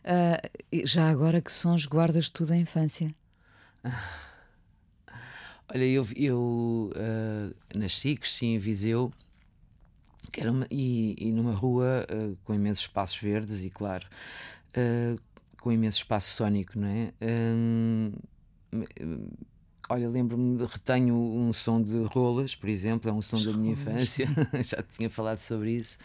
Uh, 0.06 0.86
já 0.86 1.10
agora 1.10 1.42
que 1.42 1.52
sons 1.52 1.86
guardas 1.86 2.30
tu 2.30 2.46
da 2.46 2.56
infância? 2.56 3.14
Olha, 5.68 5.84
eu, 5.84 6.08
eu 6.16 6.92
uh, 6.94 7.56
nasci, 7.78 8.16
cresci 8.16 8.46
em 8.46 8.60
Viseu 8.60 9.12
que 10.32 10.42
era 10.42 10.52
uma, 10.52 10.68
e, 10.70 11.16
e 11.18 11.32
numa 11.32 11.54
rua 11.54 12.06
uh, 12.12 12.38
com 12.44 12.54
imensos 12.54 12.84
espaços 12.84 13.18
verdes 13.18 13.64
e, 13.64 13.70
claro, 13.70 14.06
com 15.62 15.72
imenso 15.72 16.00
espaço 16.00 16.36
sónico, 16.36 16.78
não 16.78 16.88
é? 16.88 17.14
Olha, 19.90 20.10
lembro-me, 20.10 20.66
retenho 20.66 21.16
um 21.16 21.54
som 21.54 21.82
de 21.82 22.04
rolas, 22.06 22.56
por 22.56 22.70
exemplo, 22.70 23.10
é 23.10 23.14
um 23.14 23.22
som 23.22 23.38
Os 23.38 23.46
da 23.46 23.54
minha 23.54 23.74
infância, 23.74 24.28
já 24.64 24.84
tinha 24.84 25.10
falado 25.10 25.40
sobre 25.40 25.72
isso. 25.72 25.98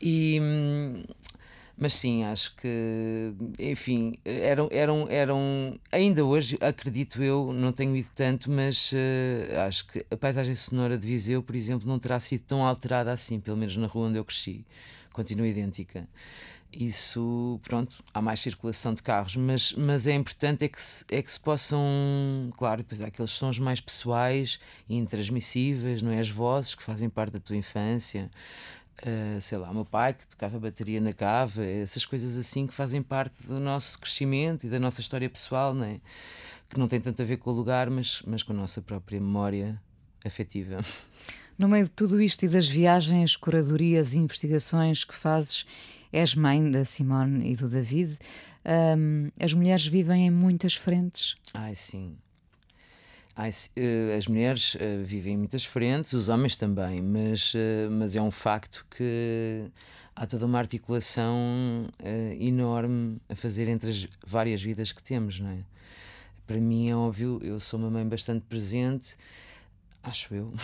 E. 0.00 0.40
Mas 1.78 1.92
sim, 1.92 2.24
acho 2.24 2.56
que, 2.56 3.34
enfim, 3.58 4.14
eram, 4.24 4.66
eram, 4.72 5.06
eram. 5.10 5.78
Ainda 5.92 6.24
hoje, 6.24 6.56
acredito 6.58 7.22
eu, 7.22 7.52
não 7.52 7.70
tenho 7.70 7.94
ido 7.94 8.08
tanto, 8.14 8.50
mas 8.50 8.92
uh, 8.92 9.60
acho 9.66 9.86
que 9.88 10.02
a 10.10 10.16
paisagem 10.16 10.54
sonora 10.54 10.96
de 10.96 11.06
Viseu, 11.06 11.42
por 11.42 11.54
exemplo, 11.54 11.86
não 11.86 11.98
terá 11.98 12.18
sido 12.18 12.44
tão 12.46 12.64
alterada 12.64 13.12
assim, 13.12 13.38
pelo 13.38 13.58
menos 13.58 13.76
na 13.76 13.86
rua 13.86 14.08
onde 14.08 14.16
eu 14.16 14.24
cresci. 14.24 14.64
Continua 15.12 15.46
idêntica. 15.46 16.08
Isso, 16.78 17.58
pronto, 17.62 17.96
há 18.12 18.20
mais 18.20 18.40
circulação 18.40 18.92
de 18.92 19.02
carros, 19.02 19.34
mas, 19.34 19.72
mas 19.72 20.06
é 20.06 20.12
importante 20.12 20.62
é 20.62 20.68
que, 20.68 20.80
se, 20.80 21.04
é 21.10 21.22
que 21.22 21.32
se 21.32 21.40
possam, 21.40 21.80
claro, 22.54 22.82
depois 22.82 23.00
há 23.00 23.06
aqueles 23.06 23.30
sons 23.30 23.58
mais 23.58 23.80
pessoais 23.80 24.60
e 24.86 24.94
intransmissíveis, 24.96 26.02
não 26.02 26.10
é? 26.12 26.20
As 26.20 26.28
vozes 26.28 26.74
que 26.74 26.82
fazem 26.82 27.08
parte 27.08 27.32
da 27.32 27.40
tua 27.40 27.56
infância. 27.56 28.30
Uh, 29.02 29.40
sei 29.42 29.58
lá, 29.58 29.70
o 29.70 29.74
meu 29.74 29.84
pai 29.84 30.14
que 30.14 30.26
tocava 30.26 30.58
bateria 30.58 31.00
na 31.00 31.12
cava, 31.12 31.64
essas 31.64 32.06
coisas 32.06 32.36
assim 32.36 32.66
que 32.66 32.72
fazem 32.72 33.02
parte 33.02 33.42
do 33.46 33.60
nosso 33.60 33.98
crescimento 33.98 34.66
e 34.66 34.70
da 34.70 34.78
nossa 34.78 35.02
história 35.02 35.28
pessoal, 35.28 35.74
não 35.74 35.84
é? 35.84 36.00
que 36.68 36.78
não 36.78 36.88
tem 36.88 37.00
tanto 37.00 37.22
a 37.22 37.24
ver 37.24 37.38
com 37.38 37.50
o 37.50 37.52
lugar, 37.52 37.88
mas, 37.90 38.22
mas 38.26 38.42
com 38.42 38.52
a 38.52 38.56
nossa 38.56 38.82
própria 38.82 39.20
memória 39.20 39.80
afetiva. 40.24 40.84
No 41.58 41.68
meio 41.68 41.84
de 41.84 41.90
tudo 41.90 42.20
isto 42.20 42.44
e 42.44 42.48
das 42.48 42.68
viagens, 42.68 43.34
curadorias 43.34 44.12
e 44.12 44.18
investigações 44.18 45.04
que 45.04 45.14
fazes, 45.14 45.64
és 46.12 46.34
mãe 46.34 46.70
da 46.70 46.84
Simone 46.84 47.52
e 47.52 47.56
do 47.56 47.68
David. 47.68 48.18
Um, 48.64 49.30
as 49.38 49.52
mulheres 49.52 49.86
vivem 49.86 50.26
em 50.26 50.30
muitas 50.30 50.74
frentes. 50.74 51.36
Ai, 51.54 51.74
sim. 51.74 52.16
Eh, 53.76 54.16
as 54.16 54.26
mulheres 54.26 54.76
eh, 54.80 55.02
vivem 55.04 55.34
em 55.34 55.36
muitas 55.36 55.62
frentes, 55.64 56.14
os 56.14 56.30
homens 56.30 56.56
também, 56.56 57.02
mas, 57.02 57.52
eh, 57.54 57.86
mas 57.90 58.16
é 58.16 58.22
um 58.22 58.30
facto 58.30 58.86
que 58.90 59.66
há 60.14 60.26
toda 60.26 60.46
uma 60.46 60.58
articulação 60.58 61.86
enorme 62.40 63.20
a 63.28 63.34
fazer 63.34 63.68
entre 63.68 63.90
as 63.90 64.08
várias 64.26 64.62
vidas 64.62 64.90
que 64.90 65.02
temos, 65.02 65.38
não 65.38 65.50
é? 65.50 65.58
Para 66.46 66.56
mim 66.56 66.88
é 66.88 66.96
óbvio, 66.96 67.38
eu 67.42 67.60
sou 67.60 67.78
uma 67.78 67.90
mãe 67.90 68.08
bastante 68.08 68.42
presente, 68.48 69.16
acho 70.02 70.34
eu, 70.34 70.54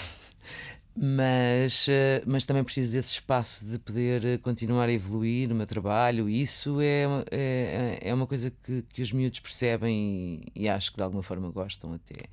mas, 0.94 1.86
mas 2.26 2.44
também 2.44 2.62
preciso 2.62 2.92
desse 2.92 3.12
espaço 3.12 3.64
de 3.64 3.78
poder 3.78 4.38
continuar 4.40 4.88
a 4.88 4.92
evoluir 4.92 5.48
no 5.48 5.54
meu 5.54 5.66
trabalho. 5.66 6.28
E 6.28 6.42
isso 6.42 6.80
é, 6.80 7.04
é, 7.30 7.98
é 8.02 8.14
uma 8.14 8.26
coisa 8.26 8.52
que, 8.62 8.82
que 8.82 9.02
os 9.02 9.12
miúdos 9.12 9.40
percebem 9.40 10.42
e, 10.54 10.62
e 10.64 10.68
acho 10.68 10.90
que 10.90 10.98
de 10.98 11.02
alguma 11.02 11.22
forma 11.22 11.50
gostam 11.50 11.94
até. 11.94 12.28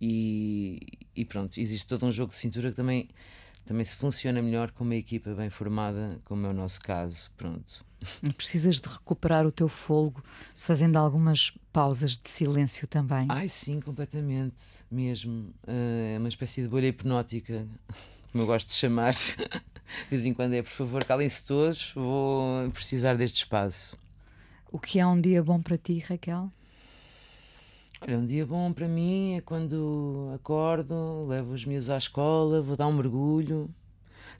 E, 0.00 0.80
e 1.14 1.24
pronto, 1.24 1.58
existe 1.58 1.86
todo 1.86 2.04
um 2.04 2.12
jogo 2.12 2.32
de 2.32 2.38
cintura 2.38 2.70
que 2.70 2.76
também, 2.76 3.08
também 3.64 3.84
se 3.84 3.96
funciona 3.96 4.42
melhor 4.42 4.70
com 4.70 4.84
uma 4.84 4.94
equipa 4.94 5.34
bem 5.34 5.50
formada, 5.50 6.20
como 6.24 6.46
é 6.46 6.50
o 6.50 6.52
nosso 6.52 6.80
caso. 6.80 7.30
Pronto. 7.36 7.84
Precisas 8.36 8.78
de 8.78 8.88
recuperar 8.88 9.46
o 9.46 9.52
teu 9.52 9.68
fôlego 9.68 10.22
fazendo 10.58 10.96
algumas 10.96 11.50
pausas 11.72 12.16
de 12.16 12.28
silêncio 12.28 12.86
também. 12.86 13.26
Ai, 13.30 13.48
sim, 13.48 13.80
completamente, 13.80 14.62
mesmo. 14.90 15.54
Uh, 15.66 16.14
é 16.14 16.18
uma 16.18 16.28
espécie 16.28 16.62
de 16.62 16.68
bolha 16.68 16.88
hipnótica, 16.88 17.66
como 18.30 18.44
eu 18.44 18.46
gosto 18.46 18.68
de 18.68 18.74
chamar. 18.74 19.14
de 19.14 20.10
vez 20.10 20.26
em 20.26 20.34
quando 20.34 20.54
é, 20.54 20.62
por 20.62 20.70
favor, 20.70 21.04
calem-se 21.04 21.44
todos, 21.44 21.92
vou 21.94 22.70
precisar 22.70 23.14
deste 23.14 23.38
espaço. 23.38 23.96
O 24.70 24.78
que 24.78 24.98
é 24.98 25.06
um 25.06 25.20
dia 25.20 25.42
bom 25.42 25.62
para 25.62 25.78
ti, 25.78 25.98
Raquel? 26.00 26.52
Olha, 28.06 28.18
um 28.18 28.26
dia 28.26 28.44
bom 28.44 28.70
para 28.70 28.86
mim 28.86 29.36
é 29.36 29.40
quando 29.40 30.30
acordo, 30.34 31.26
levo 31.26 31.54
os 31.54 31.64
meus 31.64 31.88
à 31.88 31.96
escola, 31.96 32.60
vou 32.60 32.76
dar 32.76 32.86
um 32.86 32.92
mergulho. 32.92 33.70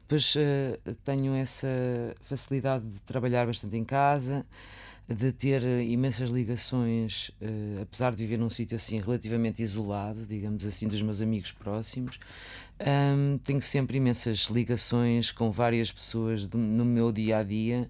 Depois 0.03 0.35
uh, 0.35 0.95
tenho 1.03 1.35
essa 1.35 1.67
facilidade 2.25 2.85
de 2.85 3.01
trabalhar 3.01 3.47
bastante 3.47 3.75
em 3.75 3.83
casa, 3.83 4.45
de 5.09 5.33
ter 5.33 5.63
imensas 5.81 6.29
ligações, 6.29 7.31
uh, 7.41 7.81
apesar 7.81 8.11
de 8.11 8.19
viver 8.19 8.37
num 8.37 8.51
sítio 8.51 8.77
assim 8.77 9.01
relativamente 9.01 9.63
isolado, 9.63 10.27
digamos 10.27 10.67
assim, 10.67 10.87
dos 10.87 11.01
meus 11.01 11.23
amigos 11.23 11.51
próximos. 11.51 12.21
Um, 12.79 13.39
tenho 13.39 13.63
sempre 13.63 13.97
imensas 13.97 14.51
ligações 14.51 15.33
com 15.33 15.51
várias 15.51 15.91
pessoas 15.91 16.47
no 16.49 16.85
meu 16.85 17.11
dia 17.11 17.39
a 17.39 17.43
dia 17.43 17.89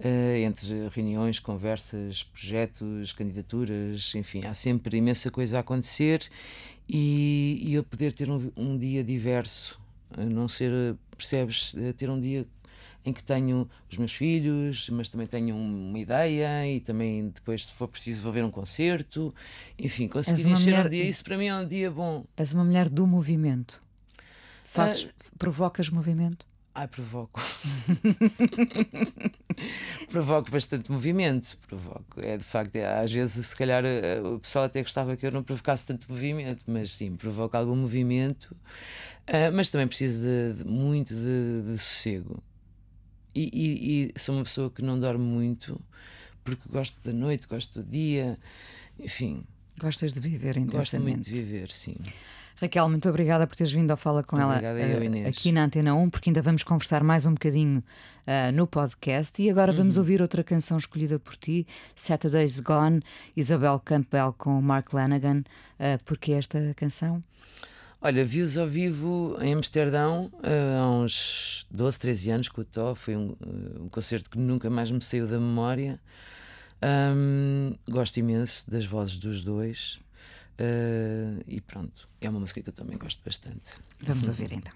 entre 0.00 0.88
reuniões, 0.88 1.38
conversas, 1.38 2.22
projetos, 2.22 3.12
candidaturas, 3.12 4.14
enfim, 4.14 4.40
há 4.46 4.54
sempre 4.54 4.96
imensa 4.96 5.30
coisa 5.30 5.56
a 5.56 5.60
acontecer 5.60 6.28
e, 6.88 7.60
e 7.64 7.74
eu 7.74 7.82
poder 7.82 8.12
ter 8.12 8.30
um, 8.30 8.50
um 8.56 8.78
dia 8.78 9.02
diverso, 9.02 9.80
não 10.16 10.46
ser, 10.46 10.96
percebes, 11.16 11.74
ter 11.96 12.08
um 12.08 12.20
dia 12.20 12.46
em 13.04 13.12
que 13.12 13.22
tenho 13.22 13.68
os 13.90 13.96
meus 13.96 14.12
filhos, 14.12 14.88
mas 14.90 15.08
também 15.08 15.26
tenho 15.26 15.56
uma 15.56 15.98
ideia 15.98 16.66
e 16.66 16.80
também 16.80 17.28
depois, 17.28 17.66
se 17.66 17.72
for 17.72 17.88
preciso, 17.88 18.22
vou 18.22 18.32
ver 18.32 18.44
um 18.44 18.50
concerto. 18.50 19.34
Enfim, 19.78 20.08
conseguir 20.08 20.48
encher 20.48 20.70
mulher... 20.70 20.86
um 20.86 20.88
dia, 20.88 21.04
isso 21.04 21.24
para 21.24 21.36
mim 21.36 21.46
é 21.46 21.54
um 21.54 21.66
dia 21.66 21.90
bom. 21.90 22.24
És 22.36 22.52
uma 22.52 22.64
mulher 22.64 22.88
do 22.88 23.06
movimento. 23.06 23.82
Fazes, 24.64 25.04
uh, 25.04 25.10
provocas 25.38 25.88
movimento? 25.88 26.46
Ai, 26.78 26.86
provoco. 26.86 27.40
provoco 30.08 30.48
bastante 30.48 30.92
movimento. 30.92 31.58
Provoco. 31.66 32.20
É 32.20 32.36
de 32.36 32.44
facto, 32.44 32.76
é, 32.76 33.00
às 33.00 33.10
vezes, 33.10 33.46
se 33.46 33.56
calhar, 33.56 33.84
eh, 33.84 34.20
o 34.20 34.38
pessoal 34.38 34.66
até 34.66 34.80
gostava 34.80 35.16
que 35.16 35.26
eu 35.26 35.32
não 35.32 35.42
provocasse 35.42 35.84
tanto 35.84 36.06
movimento, 36.08 36.62
mas 36.68 36.92
sim, 36.92 37.16
provoco 37.16 37.56
algum 37.56 37.74
movimento. 37.74 38.56
Uh, 39.26 39.50
mas 39.52 39.70
também 39.70 39.88
preciso 39.88 40.22
de, 40.22 40.62
de 40.62 40.64
muito 40.64 41.12
de, 41.16 41.62
de 41.62 41.78
sossego. 41.78 42.40
E, 43.34 43.50
e, 43.52 44.12
e, 44.14 44.20
sou 44.20 44.36
uma 44.36 44.44
pessoa 44.44 44.70
que 44.70 44.80
não 44.80 45.00
dorme 45.00 45.24
muito 45.24 45.80
porque 46.44 46.62
gosto 46.68 46.96
da 47.04 47.12
noite, 47.12 47.48
gosto 47.48 47.82
do 47.82 47.90
dia, 47.90 48.38
enfim. 49.00 49.44
Gostas 49.80 50.12
de 50.12 50.20
viver 50.20 50.56
intensamente. 50.56 50.76
Gosto 50.76 51.00
muito 51.00 51.24
de 51.24 51.32
viver, 51.32 51.72
sim. 51.72 51.96
Raquel, 52.60 52.88
muito 52.88 53.08
obrigada 53.08 53.46
por 53.46 53.54
teres 53.54 53.72
vindo 53.72 53.90
ao 53.92 53.96
Fala 53.96 54.24
com 54.24 54.34
obrigada 54.34 54.80
ela 54.80 55.04
eu, 55.04 55.28
aqui 55.28 55.52
na 55.52 55.64
Antena 55.64 55.94
1, 55.94 56.10
porque 56.10 56.28
ainda 56.28 56.42
vamos 56.42 56.64
conversar 56.64 57.04
mais 57.04 57.24
um 57.24 57.32
bocadinho 57.32 57.78
uh, 58.26 58.52
no 58.52 58.66
podcast. 58.66 59.40
E 59.40 59.48
agora 59.48 59.70
vamos 59.70 59.96
uhum. 59.96 60.02
ouvir 60.02 60.20
outra 60.20 60.42
canção 60.42 60.76
escolhida 60.76 61.20
por 61.20 61.36
ti, 61.36 61.64
Saturday's 61.94 62.58
Gone, 62.58 63.00
Isabel 63.36 63.78
Campbell 63.78 64.34
com 64.36 64.60
Mark 64.60 64.92
Lanagan. 64.92 65.44
Uh, 65.78 66.02
porque 66.04 66.32
esta 66.32 66.74
canção? 66.74 67.22
Olha, 68.00 68.24
vi-os 68.24 68.58
ao 68.58 68.66
vivo 68.66 69.36
em 69.40 69.54
Amsterdão 69.54 70.30
há 70.42 70.88
uns 70.88 71.64
12, 71.70 71.98
13 71.98 72.30
anos 72.30 72.48
com 72.48 72.60
o 72.60 72.64
Tó. 72.64 72.94
Foi 72.96 73.16
um, 73.16 73.36
um 73.80 73.88
concerto 73.88 74.30
que 74.30 74.38
nunca 74.38 74.68
mais 74.68 74.90
me 74.90 75.00
saiu 75.00 75.28
da 75.28 75.38
memória. 75.38 76.00
Um, 76.82 77.74
gosto 77.88 78.16
imenso 78.18 78.68
das 78.68 78.84
vozes 78.84 79.16
dos 79.16 79.44
dois. 79.44 80.00
Uh, 80.60 81.42
e 81.46 81.60
pronto, 81.60 82.08
é 82.20 82.28
uma 82.28 82.40
música 82.40 82.60
que 82.60 82.68
eu 82.68 82.74
também 82.74 82.98
gosto 82.98 83.22
bastante. 83.24 83.78
Vamos 84.00 84.26
ouvir 84.26 84.52
então. 84.52 84.72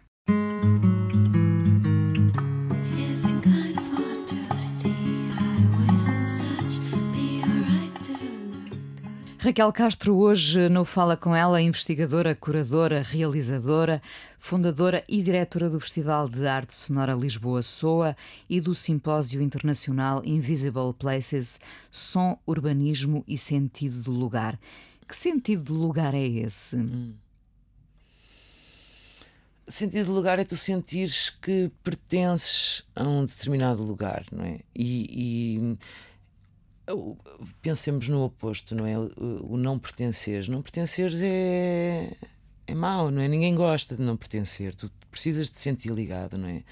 Raquel 9.42 9.72
Castro, 9.72 10.14
hoje 10.14 10.68
no 10.68 10.84
Fala 10.84 11.16
Com 11.16 11.34
Ela, 11.34 11.60
investigadora, 11.60 12.32
curadora, 12.32 13.02
realizadora, 13.02 14.00
fundadora 14.38 15.02
e 15.08 15.20
diretora 15.20 15.68
do 15.68 15.80
Festival 15.80 16.28
de 16.28 16.46
Arte 16.46 16.76
Sonora 16.76 17.12
Lisboa 17.12 17.60
Soa 17.60 18.16
e 18.48 18.60
do 18.60 18.72
Simpósio 18.72 19.42
Internacional 19.42 20.22
Invisible 20.24 20.94
Places 20.96 21.58
Som, 21.90 22.38
Urbanismo 22.46 23.24
e 23.26 23.36
Sentido 23.36 24.00
do 24.00 24.12
Lugar. 24.12 24.56
Que 25.12 25.18
sentido 25.18 25.64
de 25.64 25.72
lugar 25.72 26.14
é 26.14 26.26
esse? 26.26 26.74
Hum. 26.74 27.12
Sentido 29.68 30.06
de 30.06 30.10
lugar 30.10 30.38
é 30.38 30.44
tu 30.44 30.56
sentires 30.56 31.28
que 31.28 31.70
pertences 31.84 32.82
a 32.96 33.06
um 33.06 33.26
determinado 33.26 33.82
lugar, 33.82 34.24
não 34.32 34.42
é? 34.42 34.60
E, 34.74 35.76
e 36.86 36.94
pensemos 37.60 38.08
no 38.08 38.24
oposto, 38.24 38.74
não 38.74 38.86
é? 38.86 38.98
O, 38.98 39.50
o, 39.50 39.56
não 39.58 39.78
pertenceres. 39.78 40.48
Não 40.48 40.62
pertenceres 40.62 41.20
é, 41.20 42.16
é 42.66 42.74
mau, 42.74 43.10
não 43.10 43.20
é? 43.20 43.28
Ninguém 43.28 43.54
gosta 43.54 43.94
de 43.94 44.02
não 44.02 44.16
pertencer. 44.16 44.74
Tu 44.74 44.90
precisas 45.10 45.50
de 45.50 45.58
sentir 45.58 45.92
ligado, 45.92 46.38
não 46.38 46.48
é? 46.48 46.62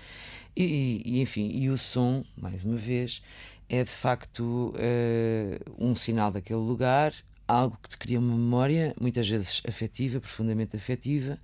E, 0.57 1.03
e 1.05 1.21
enfim, 1.21 1.51
e 1.51 1.69
o 1.69 1.77
som, 1.77 2.25
mais 2.39 2.65
uma 2.65 2.77
vez, 2.77 3.23
é 3.69 3.85
de 3.85 3.91
facto 3.91 4.75
uh, 4.75 5.75
um 5.79 5.95
sinal 5.95 6.31
daquele 6.31 6.61
lugar 6.61 7.13
algo 7.51 7.77
que 7.83 7.89
te 7.89 7.99
cria 7.99 8.19
uma 8.19 8.37
memória, 8.37 8.95
muitas 9.01 9.29
vezes 9.29 9.61
afetiva, 9.67 10.21
profundamente 10.21 10.77
afetiva, 10.77 11.39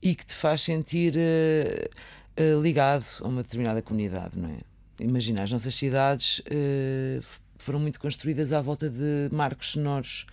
e 0.00 0.14
que 0.14 0.24
te 0.24 0.34
faz 0.34 0.62
sentir 0.62 1.14
uh, 1.16 2.52
uh, 2.56 2.62
ligado 2.62 3.04
a 3.20 3.26
uma 3.26 3.42
determinada 3.42 3.82
comunidade, 3.82 4.38
não 4.38 4.48
é? 4.48 4.58
Imagina, 5.00 5.42
as 5.42 5.50
nossas 5.50 5.74
cidades 5.74 6.40
uh, 6.40 7.24
foram 7.58 7.80
muito 7.80 7.98
construídas 7.98 8.52
à 8.52 8.60
volta 8.60 8.88
de 8.88 9.28
marcos 9.32 9.72
sonoros. 9.72 10.26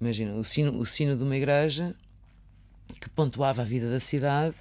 Imagina, 0.00 0.34
o 0.34 0.42
sino, 0.42 0.78
o 0.78 0.84
sino 0.84 1.16
de 1.16 1.22
uma 1.22 1.36
igreja 1.36 1.94
que 3.00 3.08
pontuava 3.10 3.62
a 3.62 3.64
vida 3.64 3.90
da 3.90 3.98
cidade, 3.98 4.54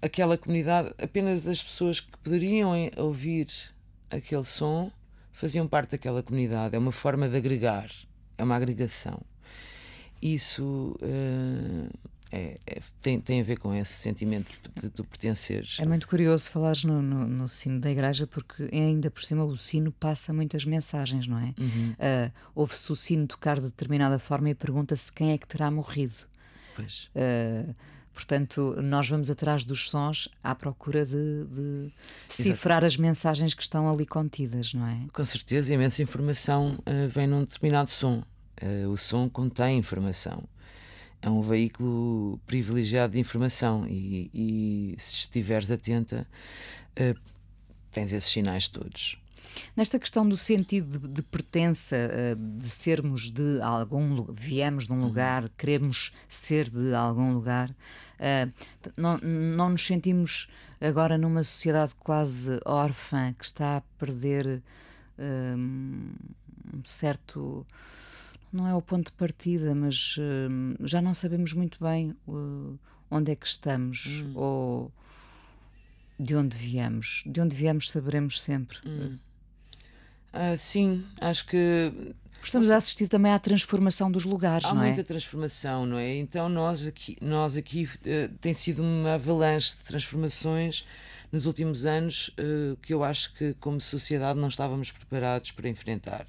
aquela 0.00 0.36
comunidade, 0.36 0.92
apenas 1.00 1.46
as 1.46 1.62
pessoas 1.62 2.00
que 2.00 2.10
poderiam 2.18 2.72
ouvir 2.96 3.46
aquele 4.10 4.44
som 4.44 4.90
faziam 5.32 5.68
parte 5.68 5.90
daquela 5.90 6.22
comunidade. 6.22 6.74
É 6.74 6.78
uma 6.78 6.90
forma 6.90 7.28
de 7.28 7.36
agregar 7.36 7.88
é 8.36 8.44
uma 8.44 8.56
agregação. 8.56 9.20
Isso 10.20 10.96
uh, 11.02 11.90
é, 12.32 12.58
é, 12.66 12.80
tem, 13.02 13.20
tem 13.20 13.40
a 13.42 13.44
ver 13.44 13.58
com 13.58 13.74
esse 13.74 13.92
sentimento 13.92 14.50
de, 14.80 14.88
tu 14.88 15.04
pertenceres. 15.04 15.76
É 15.78 15.84
muito 15.84 16.08
curioso 16.08 16.50
falares 16.50 16.82
no, 16.82 17.02
no, 17.02 17.26
no, 17.28 17.46
sino 17.46 17.78
da 17.78 17.90
igreja, 17.90 18.26
porque 18.26 18.70
ainda 18.72 19.10
por 19.10 19.22
cima 19.22 19.44
o 19.44 19.56
sino 19.58 19.92
passa 19.92 20.32
muitas 20.32 20.64
mensagens, 20.64 21.26
não 21.26 21.38
é? 21.38 21.54
Uhum. 21.58 21.92
Uh, 21.92 22.32
Ouve-se 22.54 22.90
o 22.90 22.96
sino 22.96 23.26
tocar 23.26 23.56
de 23.56 23.66
determinada 23.66 24.18
forma 24.18 24.48
e 24.48 24.54
pergunta-se 24.54 25.12
quem 25.12 25.32
é 25.32 25.38
que 25.38 25.46
terá 25.46 25.70
morrido. 25.70 26.14
Pois. 26.74 27.10
Uh, 27.14 27.74
Portanto, 28.12 28.76
nós 28.82 29.08
vamos 29.08 29.30
atrás 29.30 29.64
dos 29.64 29.88
sons 29.88 30.28
à 30.42 30.54
procura 30.54 31.04
de, 31.04 31.44
de 31.46 31.92
decifrar 32.28 32.84
as 32.84 32.96
mensagens 32.96 33.54
que 33.54 33.62
estão 33.62 33.88
ali 33.88 34.04
contidas, 34.06 34.74
não 34.74 34.86
é? 34.86 35.06
Com 35.12 35.24
certeza, 35.24 35.72
imensa 35.72 36.02
informação 36.02 36.78
uh, 36.80 37.08
vem 37.08 37.26
num 37.26 37.40
determinado 37.40 37.88
som. 37.88 38.22
Uh, 38.62 38.88
o 38.90 38.96
som 38.96 39.28
contém 39.28 39.78
informação. 39.78 40.44
É 41.22 41.30
um 41.30 41.40
veículo 41.40 42.38
privilegiado 42.46 43.14
de 43.14 43.18
informação 43.18 43.86
e, 43.88 44.30
e 44.34 44.94
se 44.98 45.14
estiveres 45.14 45.70
atenta, 45.70 46.26
uh, 47.00 47.18
tens 47.90 48.12
esses 48.12 48.30
sinais 48.30 48.68
todos. 48.68 49.21
Nesta 49.76 49.98
questão 49.98 50.28
do 50.28 50.36
sentido 50.36 50.98
de, 50.98 51.08
de 51.08 51.22
pertença, 51.22 51.96
eh, 51.96 52.34
de 52.34 52.68
sermos 52.68 53.30
de 53.30 53.60
algum 53.60 54.24
viemos 54.32 54.86
de 54.86 54.92
um 54.92 54.96
uhum. 54.96 55.06
lugar, 55.06 55.48
queremos 55.56 56.12
ser 56.28 56.70
de 56.70 56.94
algum 56.94 57.32
lugar, 57.32 57.74
eh, 58.18 58.48
não, 58.96 59.18
não 59.18 59.70
nos 59.70 59.86
sentimos 59.86 60.48
agora 60.80 61.16
numa 61.16 61.44
sociedade 61.44 61.94
quase 61.94 62.60
órfã 62.64 63.34
que 63.38 63.44
está 63.44 63.78
a 63.78 63.80
perder 63.98 64.62
eh, 65.18 65.54
um 65.56 66.84
certo 66.84 67.66
não 68.52 68.68
é 68.68 68.74
o 68.74 68.82
ponto 68.82 69.06
de 69.06 69.16
partida, 69.16 69.74
mas 69.74 70.16
uh, 70.18 70.86
já 70.86 71.00
não 71.00 71.14
sabemos 71.14 71.54
muito 71.54 71.82
bem 71.82 72.14
uh, 72.28 72.78
onde 73.10 73.32
é 73.32 73.36
que 73.36 73.46
estamos 73.46 74.06
hum. 74.06 74.32
ou 74.34 74.92
de 76.20 76.36
onde 76.36 76.56
viemos. 76.56 77.22
De 77.26 77.40
onde 77.40 77.56
viemos 77.56 77.90
saberemos 77.90 78.40
sempre. 78.40 78.76
Hum. 78.86 79.18
Uh, 80.32 80.56
sim, 80.56 81.04
acho 81.20 81.46
que. 81.46 81.92
Estamos 82.42 82.70
a 82.70 82.76
assistir 82.76 83.06
também 83.06 83.32
à 83.32 83.38
transformação 83.38 84.10
dos 84.10 84.24
lugares, 84.24 84.64
Há 84.64 84.74
não 84.74 84.82
é? 84.82 84.86
Há 84.86 84.88
muita 84.88 85.04
transformação, 85.04 85.86
não 85.86 85.98
é? 85.98 86.16
Então 86.16 86.48
nós 86.48 86.84
aqui, 86.86 87.16
nós 87.20 87.56
aqui 87.56 87.84
uh, 87.84 88.28
tem 88.40 88.52
sido 88.52 88.82
uma 88.82 89.14
avalanche 89.14 89.76
de 89.76 89.84
transformações 89.84 90.84
nos 91.30 91.46
últimos 91.46 91.86
anos 91.86 92.28
uh, 92.30 92.76
que 92.82 92.92
eu 92.92 93.04
acho 93.04 93.32
que 93.34 93.54
como 93.60 93.80
sociedade 93.80 94.38
não 94.38 94.48
estávamos 94.48 94.90
preparados 94.90 95.52
para 95.52 95.68
enfrentar 95.68 96.26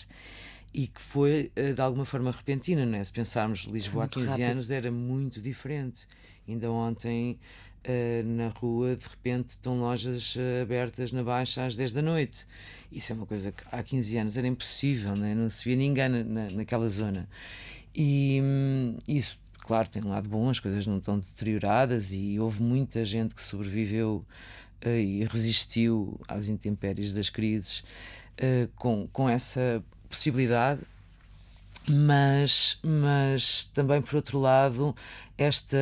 e 0.74 0.88
que 0.88 1.02
foi 1.02 1.52
uh, 1.58 1.74
de 1.74 1.82
alguma 1.82 2.06
forma 2.06 2.32
repentina, 2.32 2.86
não 2.86 2.98
é? 2.98 3.04
Se 3.04 3.12
pensarmos 3.12 3.62
Lisboa 3.62 4.06
há 4.06 4.08
15 4.08 4.28
rápido. 4.28 4.46
anos 4.46 4.72
era 4.72 4.92
muito 4.92 5.42
diferente. 5.42 6.08
Ainda 6.48 6.72
ontem 6.72 7.40
uh, 7.88 8.24
na 8.26 8.50
rua, 8.50 8.96
de 8.96 9.04
repente 9.04 9.50
estão 9.50 9.80
lojas 9.80 10.36
uh, 10.36 10.62
abertas 10.62 11.12
na 11.12 11.24
Baixa 11.24 11.66
às 11.66 11.76
10 11.76 11.94
da 11.94 12.02
noite. 12.02 12.46
Isso 12.92 13.12
é 13.12 13.16
uma 13.16 13.26
coisa 13.26 13.52
que 13.52 13.64
há 13.72 13.82
15 13.82 14.18
anos 14.18 14.38
era 14.38 14.48
impossível, 14.48 15.16
né? 15.16 15.34
não 15.34 15.50
se 15.50 15.64
via 15.66 15.76
ninguém 15.76 16.10
na, 16.10 16.50
naquela 16.52 16.90
zona. 16.90 17.28
E 17.96 18.40
hum, 18.42 18.98
isso, 19.08 19.40
claro, 19.60 19.88
tem 19.88 20.04
um 20.04 20.10
lado 20.10 20.28
bom, 20.30 20.50
as 20.50 20.60
coisas 20.60 20.86
não 20.88 20.98
estão 20.98 21.20
deterioradas 21.20 22.12
e 22.12 22.40
houve 22.40 22.62
muita 22.62 23.04
gente 23.06 23.36
que 23.36 23.42
sobreviveu 23.42 24.26
uh, 24.86 24.90
e 24.90 25.26
resistiu 25.26 26.20
às 26.28 26.48
intempéries 26.48 27.14
das 27.14 27.30
crises 27.30 27.84
com, 28.76 29.08
com 29.14 29.30
essa 29.30 29.84
possibilidade 30.10 30.82
mas, 31.90 32.80
mas 32.84 33.66
também 33.66 34.02
por 34.02 34.16
outro 34.16 34.40
lado 34.40 34.96
esta 35.38 35.78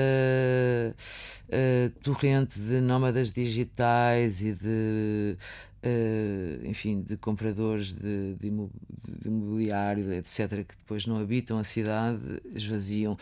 uh, 0.95 1.89
torrente 2.01 2.59
de 2.59 2.79
nómadas 2.81 3.31
digitais 3.31 4.41
e 4.41 4.53
de 4.53 5.37
Uh, 5.83 6.63
enfim, 6.67 7.01
de 7.01 7.17
compradores 7.17 7.91
de, 7.91 8.35
de, 8.35 8.53
imobiliário, 9.25 10.13
etc., 10.13 10.63
que 10.63 10.75
depois 10.77 11.07
não 11.07 11.19
habitam 11.19 11.57
a 11.57 11.63
cidade, 11.63 12.21
esvaziam. 12.53 13.17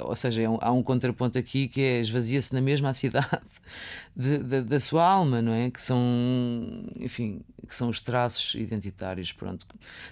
Ou 0.00 0.14
seja, 0.14 0.42
é 0.42 0.48
um, 0.48 0.56
há 0.60 0.70
um 0.70 0.80
contraponto 0.80 1.36
aqui 1.36 1.66
que 1.66 1.80
é 1.80 2.00
esvazia-se 2.00 2.54
na 2.54 2.60
mesma 2.60 2.94
cidade 2.94 3.40
de, 4.16 4.38
de, 4.38 4.62
da 4.62 4.78
sua 4.78 5.04
alma, 5.04 5.42
não 5.42 5.52
é? 5.52 5.70
Que 5.70 5.80
são, 5.80 6.00
enfim, 7.00 7.40
que 7.68 7.74
são 7.74 7.88
os 7.88 8.00
traços 8.00 8.54
identitários, 8.54 9.32
pronto. 9.32 9.66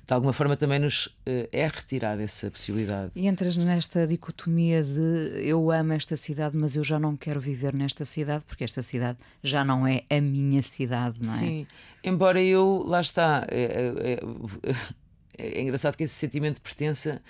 De 0.06 0.12
alguma 0.12 0.32
forma 0.32 0.56
também 0.56 0.78
nos 0.78 1.06
uh, 1.06 1.48
é 1.52 1.66
retirada 1.66 2.22
essa 2.22 2.50
possibilidade. 2.50 3.12
E 3.14 3.26
entras 3.26 3.56
nesta 3.56 4.06
dicotomia 4.06 4.82
de 4.82 5.46
eu 5.46 5.70
amo 5.70 5.92
esta 5.92 6.16
cidade, 6.16 6.56
mas 6.56 6.76
eu 6.76 6.82
já 6.82 6.98
não 6.98 7.16
quero 7.16 7.40
viver 7.40 7.72
nesta 7.74 8.04
cidade, 8.04 8.44
porque 8.44 8.64
esta 8.64 8.82
cidade 8.82 9.18
já 9.42 9.64
não 9.64 9.86
é 9.86 10.02
a 10.10 10.20
minha 10.20 10.62
cidade, 10.62 11.18
não 11.24 11.32
é? 11.32 11.36
Sim. 11.36 11.66
Embora 12.02 12.42
eu, 12.42 12.84
lá 12.86 13.00
está, 13.00 13.46
é, 13.48 13.62
é, 13.62 14.12
é, 14.14 14.74
é 15.36 15.62
engraçado 15.62 15.96
que 15.96 16.04
esse 16.04 16.14
sentimento 16.14 16.56
de 16.56 16.60
pertença, 16.62 17.22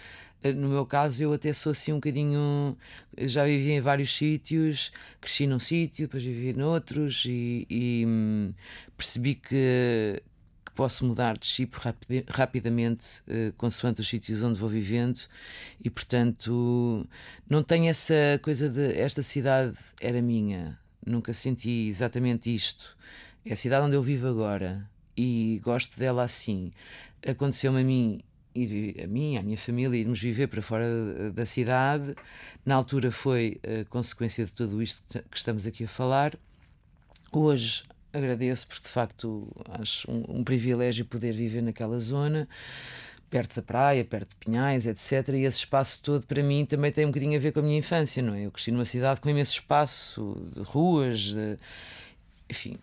eh, 0.42 0.52
no 0.52 0.68
meu 0.68 0.84
caso, 0.86 1.22
eu 1.22 1.32
até 1.32 1.52
sou 1.52 1.72
assim 1.72 1.92
um 1.92 1.96
bocadinho. 1.96 2.76
Já 3.18 3.44
vivi 3.44 3.72
em 3.72 3.80
vários 3.80 4.14
sítios, 4.14 4.92
cresci 5.20 5.46
num 5.46 5.60
sítio, 5.60 6.06
depois 6.06 6.22
vivi 6.22 6.52
noutros 6.52 7.24
e, 7.26 7.66
e 7.70 8.04
hum, 8.06 8.54
percebi 8.96 9.34
que, 9.36 10.22
que, 10.64 10.72
posso 10.74 11.06
mudar 11.06 11.38
de 11.38 11.46
chip 11.46 11.76
rapid, 11.78 12.24
rapidamente, 12.28 13.22
uh, 13.28 13.52
consoante 13.56 14.00
os 14.00 14.08
sítios 14.08 14.42
onde 14.42 14.58
vou 14.58 14.68
vivendo, 14.68 15.20
e 15.84 15.90
portanto 15.90 17.06
não 17.48 17.62
tenho 17.62 17.88
essa 17.90 18.14
coisa 18.42 18.68
de 18.68 18.92
esta 18.98 19.22
cidade 19.22 19.76
era 20.00 20.20
minha, 20.22 20.78
nunca 21.06 21.32
senti 21.34 21.88
exatamente 21.88 22.54
isto 22.54 22.96
é 23.44 23.52
a 23.52 23.56
cidade 23.56 23.86
onde 23.86 23.96
eu 23.96 24.02
vivo 24.02 24.28
agora 24.28 24.88
e 25.16 25.60
gosto 25.62 25.98
dela 25.98 26.22
assim. 26.22 26.72
Aconteceu-me 27.26 27.80
a 27.80 27.84
mim 27.84 28.20
a 29.02 29.06
mim, 29.06 29.38
à 29.38 29.42
minha 29.42 29.56
família, 29.56 29.96
irmos 29.96 30.20
viver 30.20 30.46
para 30.46 30.60
fora 30.60 31.32
da 31.32 31.46
cidade. 31.46 32.14
Na 32.66 32.74
altura 32.74 33.10
foi 33.10 33.58
a 33.64 33.84
consequência 33.86 34.44
de 34.44 34.52
tudo 34.52 34.82
isto 34.82 35.02
que 35.30 35.36
estamos 35.36 35.66
aqui 35.66 35.84
a 35.84 35.88
falar. 35.88 36.36
Hoje 37.32 37.82
agradeço 38.12 38.66
porque 38.66 38.82
de 38.82 38.90
facto 38.90 39.50
acho 39.80 40.10
um, 40.10 40.40
um 40.40 40.44
privilégio 40.44 41.06
poder 41.06 41.32
viver 41.32 41.62
naquela 41.62 41.98
zona 41.98 42.46
perto 43.30 43.56
da 43.56 43.62
praia, 43.62 44.04
perto 44.04 44.28
de 44.28 44.36
Pinhais, 44.36 44.86
etc. 44.86 45.30
E 45.30 45.44
esse 45.44 45.56
espaço 45.60 46.02
todo 46.02 46.26
para 46.26 46.42
mim 46.42 46.66
também 46.66 46.92
tem 46.92 47.06
um 47.06 47.08
bocadinho 47.08 47.34
a 47.34 47.40
ver 47.40 47.50
com 47.50 47.60
a 47.60 47.62
minha 47.62 47.78
infância, 47.78 48.22
não 48.22 48.34
é? 48.34 48.44
Eu 48.44 48.50
cresci 48.50 48.70
numa 48.70 48.84
cidade 48.84 49.22
com 49.22 49.30
imenso 49.30 49.52
espaço, 49.52 50.36
de 50.54 50.60
ruas, 50.60 51.20
de... 51.20 51.58
enfim, 52.50 52.76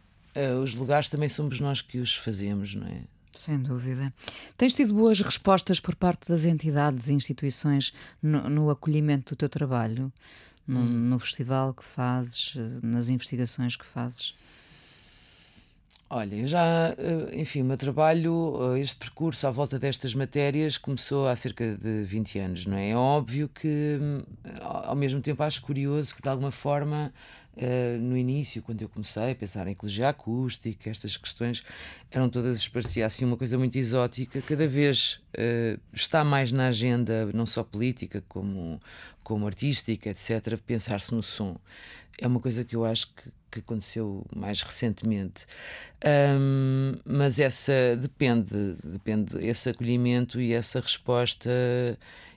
uh, 0.48 0.60
os 0.62 0.76
lugares 0.76 1.10
também 1.10 1.30
somos 1.30 1.60
nós 1.60 1.82
que 1.82 2.00
os 2.00 2.16
fazemos, 2.16 2.76
não 2.76 2.88
é? 2.88 3.02
Sem 3.36 3.62
dúvida. 3.62 4.14
Tens 4.58 4.74
tido 4.74 4.94
boas 4.94 5.22
respostas 5.22 5.80
por 5.80 5.96
parte 5.96 6.28
das 6.28 6.46
entidades 6.46 7.08
e 7.08 7.14
instituições 7.14 7.94
no, 8.22 8.50
no 8.50 8.70
acolhimento 8.70 9.34
do 9.34 9.38
teu 9.38 9.48
trabalho, 9.48 10.12
no, 10.68 10.80
hum. 10.80 10.86
no, 10.86 11.20
festival 11.20 11.74
que 11.74 11.84
fazes, 11.84 12.54
eh, 12.58 12.80
nas 12.86 13.08
investigações 13.08 13.76
que 13.76 13.86
fazes? 13.86 14.36
Olha, 16.12 16.36
eu 16.38 16.48
já, 16.48 16.96
eh, 16.98 17.40
enfim, 17.40 17.62
o 17.62 17.66
meu 17.66 17.78
trabalho, 17.78 18.76
este 18.78 18.96
percurso 18.96 19.46
à 19.46 19.52
volta 19.52 19.78
destas 19.78 20.16
matérias 20.16 20.76
começou 20.76 21.28
há 21.28 21.36
cerca 21.36 21.78
de 21.78 22.04
20 22.04 22.40
anos, 22.40 22.66
não 22.66 22.76
é? 22.78 22.90
É 22.90 22.96
óbvio 22.96 23.48
que, 23.48 24.00
hum, 24.02 24.24
ao 24.60 24.96
mesmo 24.96 25.22
tempo, 25.22 25.44
acho 25.44 25.62
curioso 25.62 26.16
que, 26.16 26.22
de 26.22 26.30
alguma 26.30 26.52
forma, 26.52 27.14
Uh, 27.58 28.00
no 28.00 28.16
início, 28.16 28.62
quando 28.62 28.82
eu 28.84 28.88
comecei 28.88 29.32
a 29.32 29.36
pensar 29.36 29.68
em 29.68 29.72
ecologia 29.72 30.08
acústica, 30.08 30.90
estas 30.90 31.18
questões 31.18 31.62
eram 32.10 32.30
todas, 32.30 32.66
parecia 32.70 33.06
assim 33.06 33.26
uma 33.26 33.36
coisa 33.36 33.58
muito 33.58 33.78
exótica, 33.78 34.42
cada 34.42 34.66
vez 34.66 35.20
está 35.92 36.24
mais 36.24 36.54
na 36.54 36.68
agenda, 36.68 37.26
não 37.34 37.46
só 37.46 37.62
política, 37.62 38.24
como, 38.30 38.80
como 39.22 39.46
artística, 39.46 40.10
etc., 40.10 40.58
pensar-se 40.66 41.14
no 41.14 41.22
som. 41.22 41.58
É 42.22 42.28
uma 42.28 42.40
coisa 42.40 42.66
que 42.66 42.76
eu 42.76 42.86
acho 42.86 43.14
que, 43.16 43.30
que 43.52 43.60
aconteceu 43.60 44.26
mais 44.36 44.62
recentemente. 44.62 45.46
Um, 46.06 46.96
mas 47.06 47.40
essa 47.40 47.96
depende, 47.96 48.76
depende, 48.84 49.38
esse 49.46 49.70
acolhimento 49.70 50.40
e 50.40 50.54
essa 50.54 50.80
resposta 50.80 51.50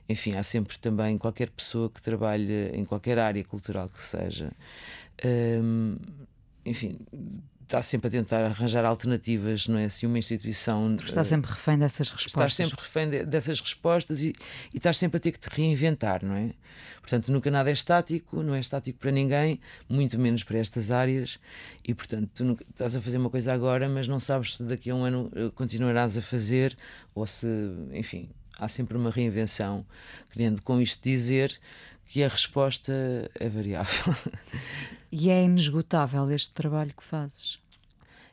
enfim, 0.07 0.35
há 0.35 0.43
sempre 0.43 0.77
também 0.77 1.17
qualquer 1.17 1.49
pessoa 1.49 1.89
que 1.89 2.01
trabalhe 2.01 2.69
em 2.73 2.83
qualquer 2.83 3.17
área 3.19 3.43
cultural 3.43 3.87
que 3.89 4.01
seja, 4.01 4.51
hum, 5.25 5.97
enfim, 6.65 6.97
está 7.63 7.81
sempre 7.81 8.07
a 8.07 8.11
tentar 8.11 8.43
arranjar 8.45 8.85
alternativas, 8.85 9.67
não 9.67 9.77
é? 9.77 9.89
Se 9.89 10.05
uma 10.05 10.17
instituição. 10.19 10.95
Porque 10.95 11.11
está 11.11 11.23
sempre 11.23 11.49
refém 11.49 11.77
dessas 11.77 12.09
respostas. 12.09 12.51
Estás 12.51 12.53
sempre 12.53 12.83
refém 12.83 13.09
de, 13.09 13.25
dessas 13.25 13.59
respostas 13.59 14.21
e, 14.21 14.35
e 14.73 14.77
estás 14.77 14.97
sempre 14.97 15.17
a 15.17 15.19
ter 15.19 15.31
que 15.31 15.39
te 15.39 15.49
reinventar, 15.49 16.23
não 16.23 16.35
é? 16.35 16.51
Portanto, 17.01 17.31
nunca 17.31 17.49
nada 17.49 17.69
é 17.69 17.73
estático, 17.73 18.41
não 18.41 18.55
é 18.55 18.59
estático 18.59 18.99
para 18.99 19.11
ninguém, 19.11 19.59
muito 19.89 20.17
menos 20.19 20.43
para 20.43 20.57
estas 20.57 20.91
áreas, 20.91 21.39
e 21.83 21.93
portanto, 21.93 22.29
tu 22.33 22.45
nunca, 22.45 22.65
estás 22.69 22.95
a 22.95 23.01
fazer 23.01 23.17
uma 23.17 23.29
coisa 23.29 23.53
agora, 23.53 23.89
mas 23.89 24.07
não 24.07 24.19
sabes 24.19 24.55
se 24.55 24.63
daqui 24.63 24.89
a 24.89 24.95
um 24.95 25.03
ano 25.03 25.31
eh, 25.35 25.51
continuarás 25.53 26.17
a 26.17 26.21
fazer 26.21 26.77
ou 27.13 27.27
se, 27.27 27.45
enfim, 27.91 28.29
há 28.57 28.67
sempre 28.67 28.97
uma 28.97 29.09
reinvenção, 29.09 29.85
querendo 30.31 30.61
com 30.61 30.79
isto 30.79 31.03
dizer 31.03 31.59
que 32.13 32.23
a 32.23 32.27
resposta 32.27 32.93
é 33.39 33.49
variável. 33.49 34.15
E 35.11 35.29
é 35.31 35.43
inesgotável 35.43 36.29
este 36.29 36.51
trabalho 36.51 36.91
que 36.95 37.03
fazes? 37.03 37.59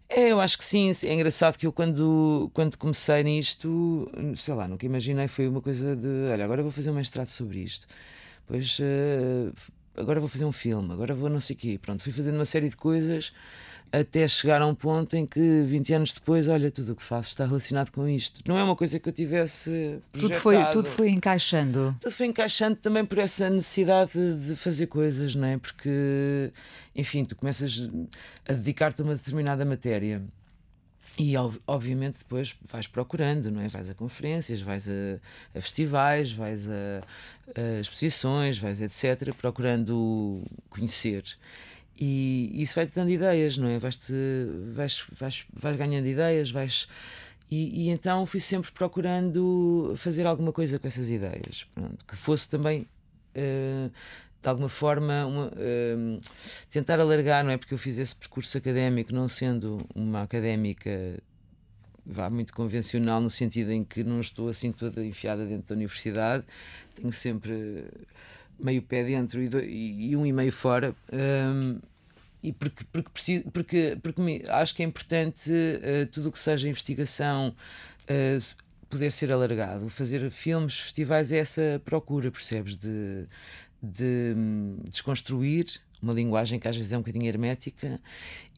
É, 0.07 0.33
eu 0.33 0.41
acho 0.41 0.59
que 0.59 0.65
sim. 0.65 0.91
É 1.05 1.15
engraçado 1.15 1.57
que 1.59 1.67
eu, 1.67 1.73
quando, 1.73 2.51
quando 2.53 2.77
comecei 2.77 3.23
nisto, 3.23 4.11
sei 4.37 4.55
lá, 4.55 4.69
nunca 4.69 4.85
imaginei. 4.85 5.29
Foi 5.29 5.49
uma 5.49 5.63
coisa 5.63 5.97
de: 5.97 6.09
olha, 6.31 6.45
agora 6.45 6.63
vou 6.63 6.71
fazer 6.71 6.91
um 6.91 6.95
mestrado 6.95 7.29
sobre 7.29 7.61
isto. 7.61 7.87
Pois 8.47 8.79
uh, 8.81 9.55
agora 9.97 10.21
vou 10.21 10.29
fazer 10.29 10.45
um 10.45 10.53
filme, 10.53 10.93
agora 10.93 11.15
vou 11.15 11.31
não 11.31 11.41
sei 11.41 11.57
o 11.57 11.59
quê. 11.59 11.79
Pronto, 11.81 12.03
fui 12.03 12.13
fazendo 12.13 12.35
uma 12.37 12.47
série 12.47 12.69
de 12.69 12.77
coisas 12.77 13.33
até 13.93 14.27
chegar 14.29 14.63
a 14.63 14.67
um 14.67 14.75
ponto 14.75 15.17
em 15.17 15.27
que 15.27 15.63
20 15.63 15.95
anos 15.95 16.13
depois, 16.13 16.47
olha, 16.47 16.71
tudo 16.71 16.93
o 16.93 16.97
que 16.97 17.03
faço 17.03 17.31
está 17.31 17.45
relacionado 17.45 17.91
com 17.91 18.09
isto. 18.09 18.41
Não 18.47 18.57
é 18.57 18.63
uma 18.63 18.77
coisa 18.77 18.99
que 18.99 19.09
eu 19.09 19.13
tivesse 19.13 20.01
tudo 20.13 20.35
foi 20.35 20.65
Tudo 20.67 20.89
foi 20.89 21.11
encaixando. 21.11 21.97
Tudo 22.01 22.13
foi 22.13 22.27
encaixando 22.27 22.77
também 22.77 23.05
por 23.05 23.19
essa 23.19 23.51
necessidade 23.51 24.13
de 24.13 24.55
fazer 24.55 24.87
coisas, 24.87 25.35
não 25.35 25.49
é? 25.49 25.59
Porque, 25.59 26.53
enfim, 26.95 27.25
tu 27.25 27.35
começas 27.35 27.91
a 28.49 28.53
dedicar-te 28.53 29.03
a 29.03 29.05
uma 29.05 29.15
determinada 29.15 29.65
matéria. 29.65 30.23
E 31.19 31.35
obviamente 31.67 32.19
depois 32.19 32.57
vais 32.71 32.87
procurando, 32.87 33.51
não 33.51 33.61
é? 33.61 33.69
Vais 33.69 33.91
a 33.91 33.95
conferências, 33.95 34.63
vais 34.63 34.89
a, 34.89 35.59
a 35.59 35.61
festivais, 35.61 36.33
vais 36.33 36.67
a, 36.69 37.03
a, 37.57 37.81
exposições, 37.81 38.57
vais 38.57 38.81
etc., 38.81 39.35
procurando 39.35 40.43
conhecer. 40.71 41.25
E 42.01 42.51
isso 42.63 42.75
vai-te 42.75 42.95
dando 42.95 43.11
ideias, 43.11 43.59
não 43.59 43.69
é? 43.69 43.79
Vais, 43.79 44.11
vais, 44.73 45.05
vais, 45.13 45.45
vais 45.53 45.77
ganhando 45.77 46.07
ideias, 46.07 46.51
vais. 46.51 46.89
E, 47.51 47.85
e, 47.85 47.91
então 47.91 48.25
fui 48.25 48.41
sempre 48.41 48.73
procurando 48.73 49.93
fazer 49.97 50.27
alguma 50.27 50.51
coisa 50.53 50.79
com 50.79 50.89
essas 50.89 51.11
ideias, 51.11 51.67
pronto, 51.75 52.05
que 52.07 52.17
fosse 52.17 52.49
também. 52.49 52.87
Uh, 53.37 53.91
de 54.43 54.49
alguma 54.49 54.71
forma 54.71 55.27
uma, 55.27 55.47
uh, 55.49 56.21
tentar 56.71 56.99
alargar, 56.99 57.45
não 57.45 57.51
é? 57.51 57.59
Porque 57.59 57.75
eu 57.75 57.79
fiz 57.79 57.99
esse 57.99 58.17
percurso 58.17 58.57
académico, 58.57 59.15
não 59.15 59.29
sendo 59.29 59.87
uma 59.95 60.23
académica 60.23 60.91
vá 62.07 62.29
muito 62.31 62.53
convencional, 62.53 63.21
no 63.21 63.31
sentido 63.31 63.71
em 63.71 63.85
que 63.85 64.03
não 64.03 64.21
estou 64.21 64.49
assim 64.49 64.73
toda 64.73 65.05
enfiada 65.05 65.45
dentro 65.45 65.69
da 65.69 65.75
universidade, 65.75 66.45
tenho 66.95 67.13
sempre 67.13 67.85
meio 68.63 68.83
pé 68.83 69.05
dentro 69.05 69.43
e, 69.43 69.49
do, 69.49 69.61
e, 69.61 70.17
um 70.17 70.27
e 70.27 70.33
meio 70.33 70.53
fora. 70.53 70.95
Um, 71.13 71.79
e 72.43 72.53
porque, 72.53 72.85
porque, 72.91 73.11
preciso, 73.11 73.51
porque, 73.51 73.99
porque 74.03 74.21
me, 74.21 74.43
acho 74.49 74.75
que 74.75 74.83
é 74.83 74.87
importante 74.87 75.51
uh, 75.51 76.07
tudo 76.07 76.31
o 76.31 76.33
que 76.33 76.39
seja 76.39 76.69
investigação 76.69 77.55
uh, 78.05 78.57
poder 78.89 79.13
ser 79.13 79.31
alargado. 79.31 79.89
Fazer 79.89 80.29
filmes, 80.31 80.79
festivais 80.79 81.31
é 81.33 81.39
essa 81.39 81.81
procura, 81.85 82.31
percebes? 82.31 82.77
De, 82.77 83.27
de 83.83 84.35
um, 84.37 84.79
desconstruir 84.89 85.67
uma 86.03 86.13
linguagem 86.13 86.59
que 86.59 86.67
às 86.67 86.77
vezes 86.77 86.93
é 86.93 86.97
um 86.97 87.01
bocadinho 87.01 87.27
hermética 87.27 88.01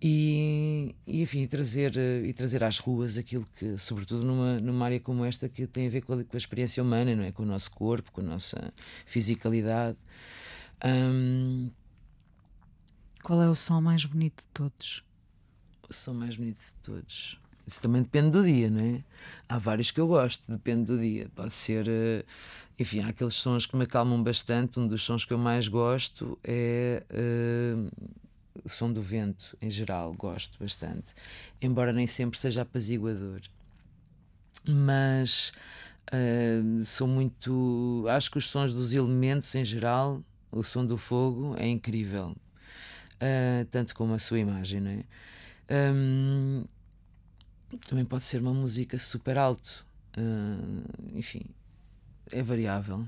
e, 0.01 0.95
e 1.07 1.23
enfim, 1.23 1.47
trazer, 1.47 1.97
uh, 1.97 2.25
e 2.25 2.33
trazer 2.33 2.63
às 2.63 2.79
ruas 2.79 3.19
aquilo 3.19 3.47
que, 3.59 3.77
sobretudo 3.79 4.25
numa, 4.25 4.61
numa 4.61 4.85
área 4.85 5.01
como 5.01 5.25
esta, 5.25 5.49
que 5.49 5.67
tem 5.67 5.87
a 5.87 5.91
ver 5.91 6.03
com 6.03 6.15
a, 6.15 6.25
com 6.25 6.37
a 6.37 6.39
experiência 6.39 6.83
humana, 6.83 7.15
não 7.15 7.25
é? 7.25 7.33
com 7.33 7.43
o 7.43 7.47
nosso 7.47 7.71
corpo, 7.71 8.13
com 8.13 8.21
a 8.21 8.25
nossa 8.25 8.73
fisicalidade. 9.07 9.99
Um, 10.85 11.71
qual 13.23 13.41
é 13.41 13.49
o 13.49 13.55
som 13.55 13.81
mais 13.81 14.05
bonito 14.05 14.43
de 14.43 14.49
todos? 14.49 15.05
O 15.89 15.93
som 15.93 16.15
mais 16.15 16.37
bonito 16.37 16.59
de 16.59 16.75
todos. 16.83 17.39
Isso 17.67 17.81
também 17.81 18.03
depende 18.03 18.31
do 18.31 18.45
dia, 18.45 18.69
não 18.69 18.81
é? 18.81 19.05
Há 19.49 19.59
vários 19.59 19.91
que 19.91 20.01
eu 20.01 20.09
gosto, 20.09 20.51
depende 20.51 20.87
do 20.87 20.99
dia. 20.99 21.31
Pode 21.35 21.53
ser. 21.53 21.87
Enfim, 22.79 23.01
há 23.01 23.09
aqueles 23.09 23.35
sons 23.35 23.67
que 23.67 23.77
me 23.77 23.85
acalmam 23.85 24.23
bastante. 24.23 24.81
Um 24.81 24.87
dos 24.87 25.03
sons 25.03 25.25
que 25.25 25.33
eu 25.33 25.39
mais 25.39 25.69
gosto 25.69 26.39
é. 26.43 27.03
Uh, 27.11 27.91
o 28.65 28.69
som 28.69 28.93
do 28.93 29.01
vento, 29.01 29.57
em 29.63 29.71
geral, 29.71 30.13
gosto 30.13 30.59
bastante. 30.59 31.15
Embora 31.61 31.93
nem 31.93 32.07
sempre 32.07 32.39
seja 32.39 32.63
apaziguador. 32.63 33.41
Mas. 34.67 35.53
Uh, 36.13 36.85
sou 36.85 37.07
muito. 37.07 38.05
Acho 38.09 38.31
que 38.31 38.39
os 38.39 38.47
sons 38.47 38.75
dos 38.75 38.93
elementos, 38.93 39.55
em 39.55 39.65
geral, 39.65 40.23
o 40.51 40.63
som 40.63 40.85
do 40.85 40.97
fogo 40.97 41.55
é 41.57 41.67
incrível 41.67 42.35
uh, 43.23 43.65
tanto 43.71 43.95
como 43.95 44.15
a 44.15 44.19
sua 44.19 44.39
imagem, 44.39 44.81
não 44.81 44.91
é? 44.91 45.05
Um, 45.71 46.65
também 47.89 48.05
pode 48.05 48.25
ser 48.25 48.41
uma 48.41 48.53
música 48.53 48.99
super 48.99 49.39
alto, 49.39 49.87
uh, 50.19 51.17
enfim, 51.17 51.43
é 52.33 52.43
variável. 52.43 53.07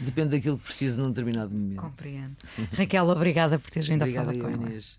Depende 0.00 0.30
daquilo 0.30 0.56
que 0.58 0.64
preciso 0.64 1.00
num 1.00 1.08
determinado 1.08 1.50
momento. 1.50 1.80
Compreendo. 1.80 2.36
Raquel, 2.72 3.08
obrigada 3.08 3.58
por 3.58 3.70
teres 3.70 3.88
vindo 3.88 4.04
a 4.04 4.06
falar 4.06 4.34
com 4.34 4.50
Inês. 4.50 4.98